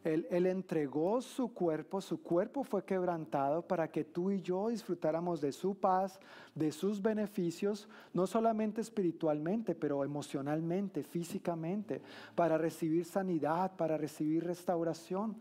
él, 0.06 0.46
entregó 0.46 1.20
su 1.20 1.54
cuerpo, 1.54 2.00
su 2.00 2.22
cuerpo 2.22 2.64
fue 2.64 2.86
quebrantado 2.86 3.62
para 3.64 3.90
que 3.90 4.06
tú 4.06 4.32
y 4.32 4.42
yo 4.42 4.70
disfrutáramos 4.70 5.42
de 5.42 5.52
su 5.52 5.76
paz, 5.76 6.18
de 6.54 6.72
sus 6.72 7.02
beneficios, 7.02 7.90
no 8.14 8.26
solamente 8.26 8.80
espiritualmente, 8.80 9.76
pero 9.76 10.06
emocionalmente, 10.06 11.04
físicamente, 11.04 12.02
para 12.36 12.58
recibir 12.58 13.04
sanidad, 13.04 13.76
para 13.76 13.98
recibir 13.98 14.46
restauración. 14.46 15.36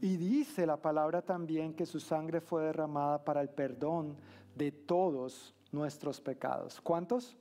Y 0.00 0.16
dice 0.16 0.66
la 0.66 0.76
palabra 0.76 1.22
también 1.22 1.74
que 1.74 1.86
su 1.86 1.98
sangre 2.00 2.40
fue 2.40 2.64
derramada 2.64 3.24
para 3.24 3.40
el 3.40 3.48
perdón 3.48 4.14
de 4.56 4.72
todos 4.72 5.54
nuestros 5.70 6.20
pecados. 6.20 6.80
¿Cuántos? 6.80 7.36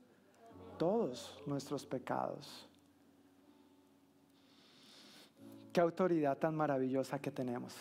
Todos 0.77 1.41
nuestros 1.45 1.85
pecados. 1.85 2.67
Qué 5.73 5.81
autoridad 5.81 6.37
tan 6.37 6.55
maravillosa 6.55 7.19
que 7.19 7.31
tenemos. 7.31 7.75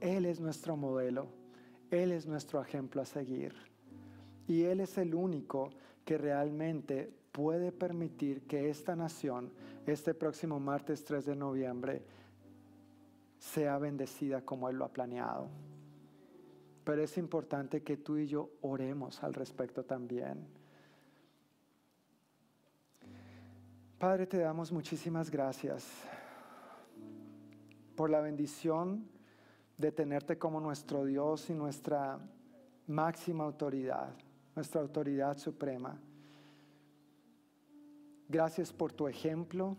Él 0.00 0.24
es 0.24 0.40
nuestro 0.40 0.76
modelo, 0.76 1.26
Él 1.90 2.12
es 2.12 2.26
nuestro 2.26 2.60
ejemplo 2.60 3.02
a 3.02 3.06
seguir. 3.06 3.54
Y 4.48 4.62
Él 4.62 4.80
es 4.80 4.96
el 4.98 5.14
único 5.14 5.70
que 6.04 6.18
realmente 6.18 7.12
puede 7.32 7.70
permitir 7.70 8.42
que 8.42 8.70
esta 8.70 8.96
nación, 8.96 9.52
este 9.86 10.14
próximo 10.14 10.58
martes 10.58 11.04
3 11.04 11.26
de 11.26 11.36
noviembre, 11.36 12.02
sea 13.38 13.78
bendecida 13.78 14.42
como 14.42 14.68
Él 14.68 14.76
lo 14.76 14.86
ha 14.86 14.92
planeado. 14.92 15.48
Pero 16.90 17.04
es 17.04 17.16
importante 17.18 17.84
que 17.84 17.98
tú 17.98 18.16
y 18.16 18.26
yo 18.26 18.50
oremos 18.62 19.22
al 19.22 19.32
respecto 19.32 19.84
también. 19.84 20.44
Padre, 23.96 24.26
te 24.26 24.38
damos 24.38 24.72
muchísimas 24.72 25.30
gracias 25.30 25.86
por 27.94 28.10
la 28.10 28.20
bendición 28.20 29.08
de 29.78 29.92
tenerte 29.92 30.36
como 30.36 30.58
nuestro 30.58 31.04
Dios 31.04 31.48
y 31.48 31.54
nuestra 31.54 32.18
máxima 32.88 33.44
autoridad, 33.44 34.12
nuestra 34.56 34.80
autoridad 34.80 35.38
suprema. 35.38 35.96
Gracias 38.28 38.72
por 38.72 38.92
tu 38.92 39.06
ejemplo. 39.06 39.76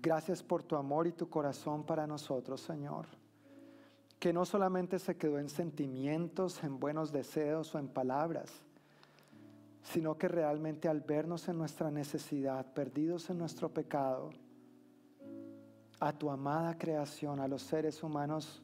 Gracias 0.00 0.44
por 0.44 0.62
tu 0.62 0.76
amor 0.76 1.08
y 1.08 1.12
tu 1.12 1.28
corazón 1.28 1.84
para 1.84 2.06
nosotros, 2.06 2.60
Señor. 2.60 3.21
Que 4.22 4.32
no 4.32 4.44
solamente 4.44 5.00
se 5.00 5.16
quedó 5.16 5.40
en 5.40 5.48
sentimientos, 5.48 6.62
en 6.62 6.78
buenos 6.78 7.10
deseos 7.10 7.74
o 7.74 7.80
en 7.80 7.88
palabras, 7.88 8.52
sino 9.82 10.16
que 10.16 10.28
realmente 10.28 10.86
al 10.86 11.00
vernos 11.00 11.48
en 11.48 11.58
nuestra 11.58 11.90
necesidad, 11.90 12.72
perdidos 12.72 13.30
en 13.30 13.38
nuestro 13.38 13.68
pecado, 13.68 14.30
a 15.98 16.12
tu 16.12 16.30
amada 16.30 16.78
creación, 16.78 17.40
a 17.40 17.48
los 17.48 17.62
seres 17.62 18.00
humanos 18.04 18.62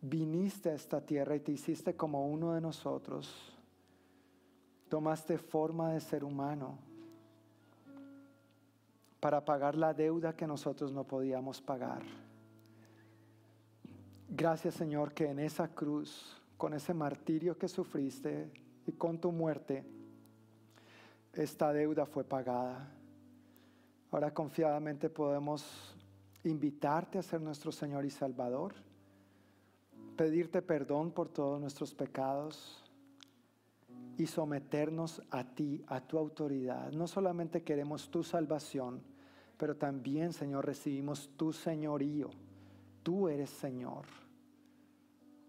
viniste 0.00 0.70
a 0.70 0.74
esta 0.74 1.02
tierra 1.02 1.36
y 1.36 1.40
te 1.40 1.52
hiciste 1.52 1.94
como 1.94 2.26
uno 2.26 2.54
de 2.54 2.62
nosotros. 2.62 3.30
Tomaste 4.88 5.36
forma 5.36 5.92
de 5.92 6.00
ser 6.00 6.24
humano 6.24 6.78
para 9.20 9.44
pagar 9.44 9.74
la 9.74 9.92
deuda 9.92 10.34
que 10.34 10.46
nosotros 10.46 10.92
no 10.92 11.04
podíamos 11.04 11.60
pagar. 11.60 12.00
Gracias 14.30 14.74
Señor 14.74 15.14
que 15.14 15.30
en 15.30 15.38
esa 15.38 15.68
cruz, 15.68 16.36
con 16.58 16.74
ese 16.74 16.92
martirio 16.92 17.56
que 17.56 17.66
sufriste 17.66 18.50
y 18.86 18.92
con 18.92 19.18
tu 19.18 19.32
muerte, 19.32 19.84
esta 21.32 21.72
deuda 21.72 22.04
fue 22.04 22.24
pagada. 22.24 22.90
Ahora 24.10 24.34
confiadamente 24.34 25.08
podemos 25.08 25.94
invitarte 26.44 27.18
a 27.18 27.22
ser 27.22 27.40
nuestro 27.40 27.72
Señor 27.72 28.04
y 28.04 28.10
Salvador, 28.10 28.74
pedirte 30.14 30.60
perdón 30.60 31.10
por 31.10 31.30
todos 31.30 31.58
nuestros 31.58 31.94
pecados 31.94 32.84
y 34.18 34.26
someternos 34.26 35.22
a 35.30 35.44
ti, 35.44 35.82
a 35.86 36.00
tu 36.02 36.18
autoridad. 36.18 36.92
No 36.92 37.06
solamente 37.06 37.62
queremos 37.62 38.10
tu 38.10 38.22
salvación, 38.22 39.00
pero 39.56 39.76
también, 39.76 40.34
Señor, 40.34 40.66
recibimos 40.66 41.30
tu 41.36 41.52
señorío. 41.52 42.28
Tú 43.08 43.26
eres 43.26 43.48
Señor, 43.48 44.04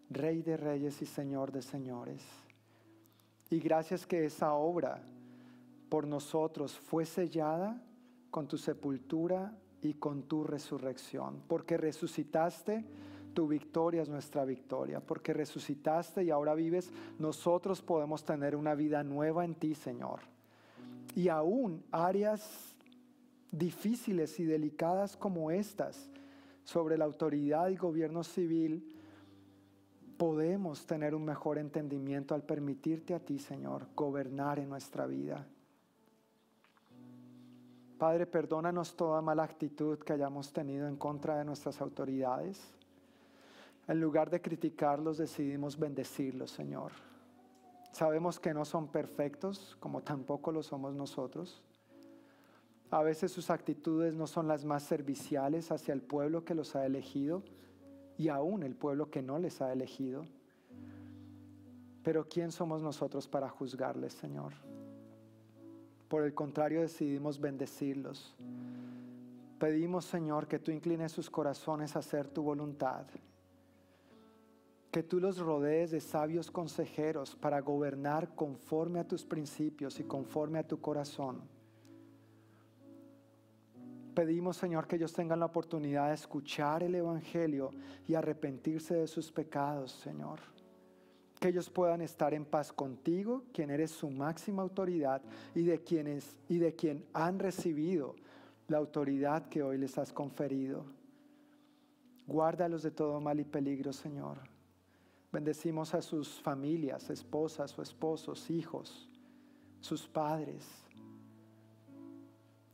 Rey 0.10 0.41
de 0.43 0.55
reyes 0.55 1.01
y 1.01 1.05
Señor 1.05 1.51
de 1.51 1.62
señores. 1.62 2.24
Y 3.49 3.60
gracias 3.60 4.07
que 4.07 4.24
esa 4.24 4.53
obra 4.53 5.03
por 5.89 6.07
nosotros 6.07 6.80
fue 6.80 7.05
sellada 7.05 7.84
con 8.32 8.47
tu 8.47 8.57
sepultura 8.57 9.53
y 9.82 9.95
con 9.95 10.24
tu 10.24 10.45
resurrección, 10.45 11.43
porque 11.49 11.76
resucitaste, 11.76 12.86
tu 13.34 13.45
victoria 13.45 14.03
es 14.03 14.07
nuestra 14.07 14.45
victoria, 14.45 15.01
porque 15.01 15.34
resucitaste 15.34 16.24
y 16.24 16.30
ahora 16.30 16.55
vives, 16.55 16.89
nosotros 17.18 17.82
podemos 17.82 18.24
tener 18.24 18.55
una 18.55 18.74
vida 18.74 19.03
nueva 19.03 19.43
en 19.43 19.55
ti, 19.55 19.76
Señor. 19.76 20.22
Y 21.14 21.28
aún 21.28 21.84
áreas 21.91 22.74
difíciles 23.51 24.39
y 24.39 24.45
delicadas 24.45 25.18
como 25.18 25.51
estas, 25.51 26.10
sobre 26.70 26.99
la 26.99 27.05
autoridad 27.05 27.70
y 27.70 27.78
gobierno 27.78 28.24
civil, 28.24 28.95
podemos 30.17 30.86
tener 30.86 31.15
un 31.15 31.26
mejor 31.26 31.57
entendimiento 31.57 32.36
al 32.36 32.43
permitirte 32.43 33.15
a 33.15 33.20
ti, 33.20 33.39
Señor, 33.39 33.88
gobernar 33.95 34.59
en 34.59 34.70
nuestra 34.70 35.07
vida. 35.07 35.47
Padre, 37.97 38.28
perdónanos 38.28 38.95
toda 38.95 39.20
mala 39.20 39.43
actitud 39.43 39.97
que 39.97 40.13
hayamos 40.13 40.53
tenido 40.53 40.88
en 40.88 40.95
contra 40.95 41.39
de 41.39 41.43
nuestras 41.43 41.82
autoridades. 41.82 42.61
En 43.88 43.99
lugar 43.99 44.30
de 44.30 44.39
criticarlos, 44.39 45.17
decidimos 45.17 45.80
bendecirlos, 45.80 46.51
Señor. 46.51 46.91
Sabemos 47.91 48.39
que 48.39 48.53
no 48.53 48.63
son 48.63 48.89
perfectos, 48.89 49.76
como 49.80 50.03
tampoco 50.03 50.51
lo 50.51 50.61
somos 50.61 50.93
nosotros. 50.93 51.63
A 52.92 53.04
veces 53.04 53.32
sus 53.32 53.52
actitudes 53.52 54.16
no 54.16 54.26
son 54.26 54.48
las 54.48 54.66
más 54.66 54.84
serviciales 54.84 55.72
hacia 55.72 55.94
el 55.94 56.02
pueblo 56.02 56.44
que 56.44 56.56
los 56.56 56.76
ha 56.76 56.86
elegido 56.86 57.44
y 58.18 58.30
aún 58.30 58.64
el 58.64 58.76
pueblo 58.76 59.12
que 59.12 59.22
no 59.22 59.38
les 59.38 59.62
ha 59.62 59.72
elegido. 59.72 60.26
Pero 62.04 62.28
¿quién 62.28 62.52
somos 62.52 62.82
nosotros 62.82 63.28
para 63.28 63.48
juzgarles, 63.48 64.14
Señor? 64.14 64.54
Por 66.08 66.24
el 66.24 66.34
contrario, 66.34 66.82
decidimos 66.82 67.40
bendecirlos. 67.40 68.36
Pedimos, 69.60 70.06
Señor, 70.06 70.48
que 70.48 70.58
tú 70.58 70.72
inclines 70.72 71.12
sus 71.12 71.30
corazones 71.30 71.96
a 71.96 72.00
hacer 72.00 72.28
tu 72.28 72.42
voluntad. 72.42 73.06
Que 74.90 75.04
tú 75.04 75.20
los 75.20 75.38
rodees 75.38 75.92
de 75.92 76.02
sabios 76.02 76.50
consejeros 76.50 77.36
para 77.36 77.60
gobernar 77.60 78.34
conforme 78.34 79.00
a 79.00 79.08
tus 79.08 79.24
principios 79.24 80.00
y 80.00 80.04
conforme 80.04 80.58
a 80.58 80.68
tu 80.68 80.82
corazón. 80.82 81.42
Pedimos, 84.14 84.57
Señor, 84.57 84.88
que 84.88 84.95
ellos 84.95 85.14
tengan 85.14 85.39
la 85.39 85.45
oportunidad 85.45 86.10
de 86.10 86.16
escuchar 86.16 86.84
el 86.84 86.95
Evangelio 86.95 87.72
y 88.07 88.16
arrepentirse 88.16 88.95
de 88.95 89.07
sus 89.07 89.32
pecados, 89.32 89.91
Señor 89.91 90.39
que 91.39 91.47
ellos 91.47 91.70
puedan 91.70 92.01
estar 92.01 92.34
en 92.34 92.45
paz 92.45 92.72
contigo, 92.72 93.43
quien 93.53 93.70
eres 93.70 93.91
su 93.91 94.10
máxima 94.10 94.62
autoridad 94.62 95.22
y 95.55 95.64
de 95.64 95.82
quienes 95.82 96.38
y 96.49 96.57
de 96.57 96.76
quien 96.76 97.05
han 97.14 97.39
recibido 97.39 98.16
la 98.68 98.78
autoridad 98.78 99.47
que 99.47 99.64
hoy 99.64 99.78
les 99.78 99.97
has 99.97 100.12
conferido. 100.12 100.86
Guárdalos 102.28 102.84
de 102.84 102.91
todo 102.91 103.20
mal 103.22 103.39
y 103.39 103.45
peligro, 103.45 103.93
Señor. 103.93 104.38
Bendecimos 105.32 105.93
a 105.93 106.01
sus 106.01 106.41
familias, 106.41 107.10
esposas 107.10 107.78
o 107.80 107.82
esposos, 107.82 108.49
hijos, 108.49 109.10
sus 109.80 110.07
padres. 110.07 110.68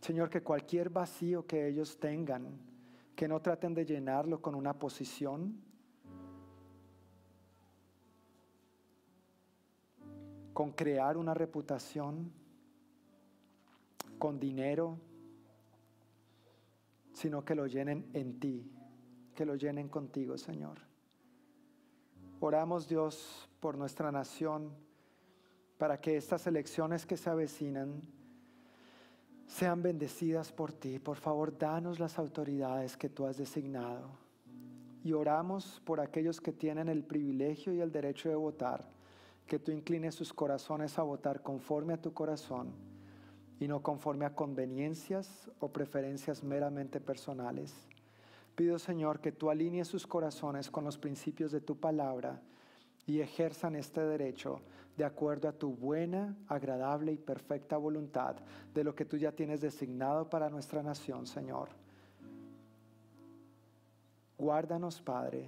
Señor, 0.05 0.29
que 0.29 0.43
cualquier 0.43 0.91
vacío 0.91 1.47
que 1.47 1.67
ellos 1.67 1.97
tengan, 1.97 2.59
que 3.15 3.27
no 3.27 3.41
traten 3.41 3.73
de 3.73 3.85
llenarlo 3.85 4.39
con 4.39 4.53
una 4.53 4.77
posición, 4.77 5.59
con 10.53 10.73
crear 10.73 11.17
una 11.17 11.33
reputación, 11.33 12.31
con 14.19 14.39
dinero, 14.39 14.99
sino 17.13 17.43
que 17.43 17.55
lo 17.55 17.65
llenen 17.65 18.07
en 18.13 18.39
ti, 18.39 18.71
que 19.33 19.43
lo 19.43 19.55
llenen 19.55 19.89
contigo, 19.89 20.37
Señor. 20.37 20.77
Oramos, 22.41 22.87
Dios, 22.87 23.49
por 23.59 23.75
nuestra 23.75 24.11
nación, 24.11 24.71
para 25.79 25.99
que 25.99 26.15
estas 26.15 26.45
elecciones 26.45 27.07
que 27.07 27.17
se 27.17 27.31
avecinan 27.31 28.03
sean 29.47 29.81
bendecidas 29.81 30.51
por 30.51 30.73
ti. 30.73 30.99
Por 30.99 31.17
favor, 31.17 31.57
danos 31.57 31.99
las 31.99 32.17
autoridades 32.19 32.97
que 32.97 33.09
tú 33.09 33.25
has 33.25 33.37
designado. 33.37 34.09
Y 35.03 35.13
oramos 35.13 35.81
por 35.85 35.99
aquellos 35.99 36.41
que 36.41 36.51
tienen 36.51 36.89
el 36.89 37.03
privilegio 37.03 37.73
y 37.73 37.81
el 37.81 37.91
derecho 37.91 38.29
de 38.29 38.35
votar 38.35 38.95
que 39.47 39.59
tú 39.59 39.71
inclines 39.71 40.15
sus 40.15 40.33
corazones 40.33 40.97
a 40.97 41.03
votar 41.03 41.41
conforme 41.41 41.93
a 41.93 42.01
tu 42.01 42.13
corazón 42.13 42.73
y 43.59 43.67
no 43.67 43.81
conforme 43.81 44.25
a 44.25 44.33
conveniencias 44.33 45.49
o 45.59 45.69
preferencias 45.71 46.43
meramente 46.43 46.99
personales. 46.99 47.73
Pido, 48.55 48.79
Señor, 48.79 49.19
que 49.19 49.31
tú 49.31 49.49
alinees 49.49 49.87
sus 49.87 50.07
corazones 50.07 50.71
con 50.71 50.83
los 50.83 50.97
principios 50.97 51.51
de 51.51 51.61
tu 51.61 51.77
palabra 51.77 52.41
y 53.05 53.19
ejerzan 53.19 53.75
este 53.75 54.01
derecho 54.01 54.61
de 54.97 55.03
acuerdo 55.03 55.49
a 55.49 55.53
tu 55.53 55.75
buena, 55.75 56.37
agradable 56.47 57.11
y 57.11 57.17
perfecta 57.17 57.77
voluntad 57.77 58.35
de 58.73 58.83
lo 58.83 58.95
que 58.95 59.05
tú 59.05 59.17
ya 59.17 59.31
tienes 59.31 59.61
designado 59.61 60.29
para 60.29 60.49
nuestra 60.49 60.81
nación, 60.81 61.27
Señor. 61.27 61.69
Guárdanos, 64.37 65.01
Padre, 65.01 65.47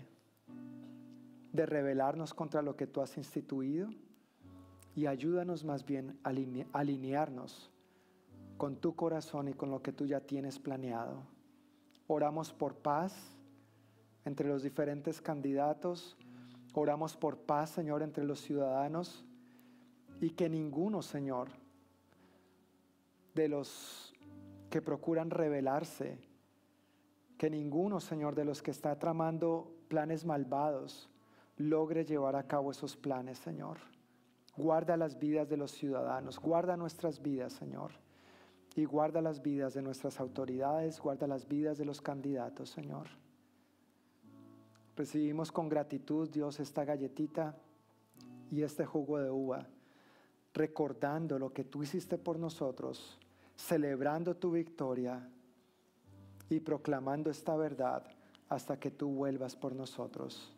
de 1.54 1.66
rebelarnos 1.66 2.34
contra 2.34 2.62
lo 2.62 2.76
que 2.76 2.88
tú 2.88 3.02
has 3.02 3.18
instituido 3.18 3.90
y 4.96 5.06
ayúdanos 5.06 5.64
más 5.64 5.86
bien 5.86 6.20
a 6.24 6.32
alinearnos 6.80 7.72
con 8.58 8.78
tu 8.78 8.96
corazón 8.96 9.48
y 9.48 9.54
con 9.54 9.72
lo 9.72 9.82
que 9.82 9.94
tú 9.94 10.06
ya 10.06 10.20
tienes 10.20 10.60
planeado. 10.60 11.22
Oramos 12.08 12.52
por 12.52 12.76
paz 12.76 13.14
entre 14.26 14.48
los 14.48 14.64
diferentes 14.64 15.22
candidatos, 15.22 16.18
oramos 16.74 17.16
por 17.16 17.38
paz, 17.38 17.70
Señor, 17.70 18.02
entre 18.04 18.26
los 18.26 18.42
ciudadanos 18.42 19.27
y 20.20 20.32
que 20.32 20.50
ninguno, 20.50 21.02
Señor, 21.02 21.50
de 23.36 23.48
los 23.48 24.14
que 24.70 24.82
procuran 24.82 25.30
rebelarse, 25.30 26.20
que 27.38 27.50
ninguno, 27.50 28.00
Señor, 28.00 28.36
de 28.36 28.46
los 28.46 28.62
que 28.62 28.72
está 28.72 28.98
tramando 28.98 29.76
planes 29.88 30.26
malvados, 30.26 31.10
logre 31.58 32.04
llevar 32.04 32.36
a 32.36 32.48
cabo 32.48 32.72
esos 32.72 32.98
planes, 32.98 33.38
Señor. 33.38 33.78
Guarda 34.56 34.98
las 34.98 35.20
vidas 35.20 35.50
de 35.50 35.58
los 35.58 35.72
ciudadanos, 35.72 36.40
guarda 36.40 36.76
nuestras 36.78 37.22
vidas, 37.22 37.54
Señor. 37.54 37.92
Y 38.76 38.86
guarda 38.86 39.22
las 39.22 39.42
vidas 39.42 39.74
de 39.74 39.82
nuestras 39.82 40.20
autoridades, 40.20 41.00
guarda 41.00 41.28
las 41.28 41.48
vidas 41.48 41.78
de 41.78 41.86
los 41.86 42.02
candidatos, 42.02 42.70
Señor. 42.70 43.08
Recibimos 44.96 45.52
con 45.52 45.70
gratitud, 45.70 46.30
Dios, 46.30 46.60
esta 46.60 46.86
galletita 46.86 47.56
y 48.52 48.64
este 48.64 48.86
jugo 48.86 49.20
de 49.20 49.30
uva, 49.30 49.68
recordando 50.54 51.38
lo 51.38 51.54
que 51.54 51.64
tú 51.64 51.84
hiciste 51.84 52.18
por 52.18 52.40
nosotros, 52.40 53.18
celebrando 53.56 54.36
tu 54.36 54.52
victoria 54.52 55.30
y 56.50 56.60
proclamando 56.60 57.30
esta 57.30 57.56
verdad 57.56 58.04
hasta 58.50 58.80
que 58.80 58.92
tú 58.92 59.10
vuelvas 59.10 59.56
por 59.56 59.76
nosotros. 59.76 60.54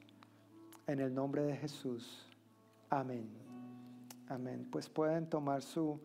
En 0.88 1.00
el 1.00 1.14
nombre 1.14 1.44
de 1.44 1.56
Jesús. 1.56 2.28
Amén. 2.90 3.30
Amén. 4.28 4.68
Pues 4.72 4.90
pueden 4.90 5.28
tomar 5.28 5.62
su 5.62 6.00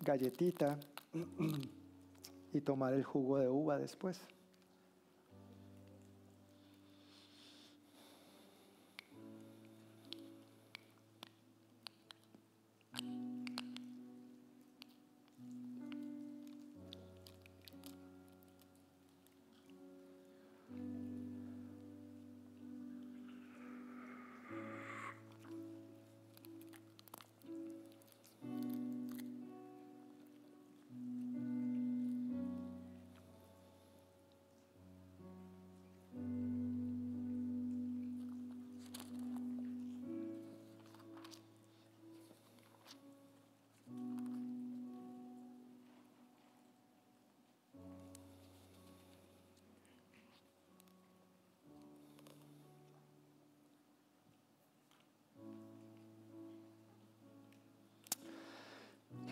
galletita 0.00 0.78
y 2.52 2.60
tomar 2.60 2.94
el 2.94 3.04
jugo 3.04 3.38
de 3.38 3.48
uva 3.48 3.78
después. 3.78 4.20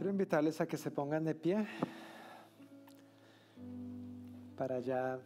Quiero 0.08 0.22
invitarles 0.22 0.58
a 0.62 0.66
que 0.66 0.78
se 0.78 0.90
pongan 0.90 1.22
de 1.22 1.34
pie 1.34 1.66
para 4.56 4.80
ya 4.80 5.20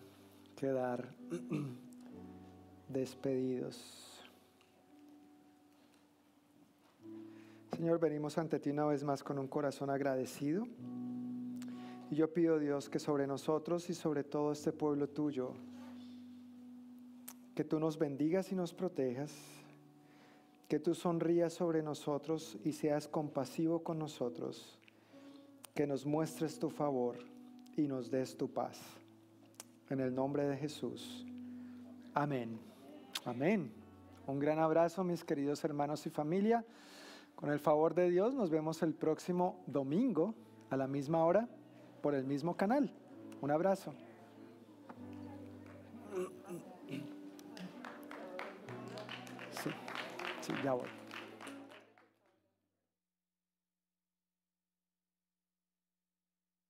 quedar 0.57 1.09
despedidos. 2.89 4.21
Señor, 7.77 8.01
venimos 8.01 8.37
ante 8.39 8.59
ti 8.59 8.71
una 8.71 8.85
vez 8.87 9.05
más 9.05 9.23
con 9.23 9.39
un 9.39 9.47
corazón 9.47 9.89
agradecido. 9.89 10.67
Y 12.11 12.17
yo 12.17 12.35
pido, 12.35 12.59
Dios, 12.59 12.89
que 12.89 12.99
sobre 12.99 13.29
nosotros 13.29 13.89
y 13.89 13.95
sobre 13.95 14.25
todo 14.25 14.51
este 14.51 14.73
pueblo 14.73 15.09
tuyo, 15.09 15.55
que 17.55 17.63
tú 17.63 17.79
nos 17.79 17.97
bendigas 17.97 18.51
y 18.51 18.57
nos 18.57 18.75
protejas, 18.75 19.62
que 20.73 20.81
tú 20.81 20.95
sonrías 20.95 21.53
sobre 21.53 21.83
nosotros 21.83 22.57
y 22.65 22.73
seas 22.73 23.07
compasivo 23.07 23.83
con 23.83 23.99
nosotros, 23.99 24.79
que 25.75 25.87
nos 25.87 26.07
muestres 26.07 26.59
tu 26.59 26.71
favor 26.71 27.19
y 27.77 27.87
nos 27.87 28.11
des 28.11 28.39
tu 28.39 28.51
paz. 28.51 28.81
En 29.91 30.01
el 30.01 30.15
nombre 30.15 30.49
de 30.49 30.57
Jesús. 30.57 31.27
Amén. 32.15 32.59
Amén. 33.27 33.71
Un 34.27 34.39
gran 34.39 34.61
abrazo, 34.61 35.05
mis 35.05 35.23
queridos 35.23 35.63
hermanos 35.63 36.07
y 36.07 36.09
familia. 36.09 36.65
Con 37.37 37.51
el 37.51 37.59
favor 37.61 37.95
de 37.95 38.09
Dios, 38.09 38.33
nos 38.33 38.49
vemos 38.49 38.83
el 38.83 38.95
próximo 38.95 39.63
domingo 39.67 40.35
a 40.71 40.79
la 40.79 40.87
misma 40.87 41.23
hora 41.27 41.51
por 42.01 42.15
el 42.15 42.25
mismo 42.25 42.57
canal. 42.57 42.91
Un 43.43 43.51
abrazo. 43.51 43.93
Sí, 50.43 50.55
sí, 50.57 50.61
ya 50.63 50.73
voy. 50.75 50.91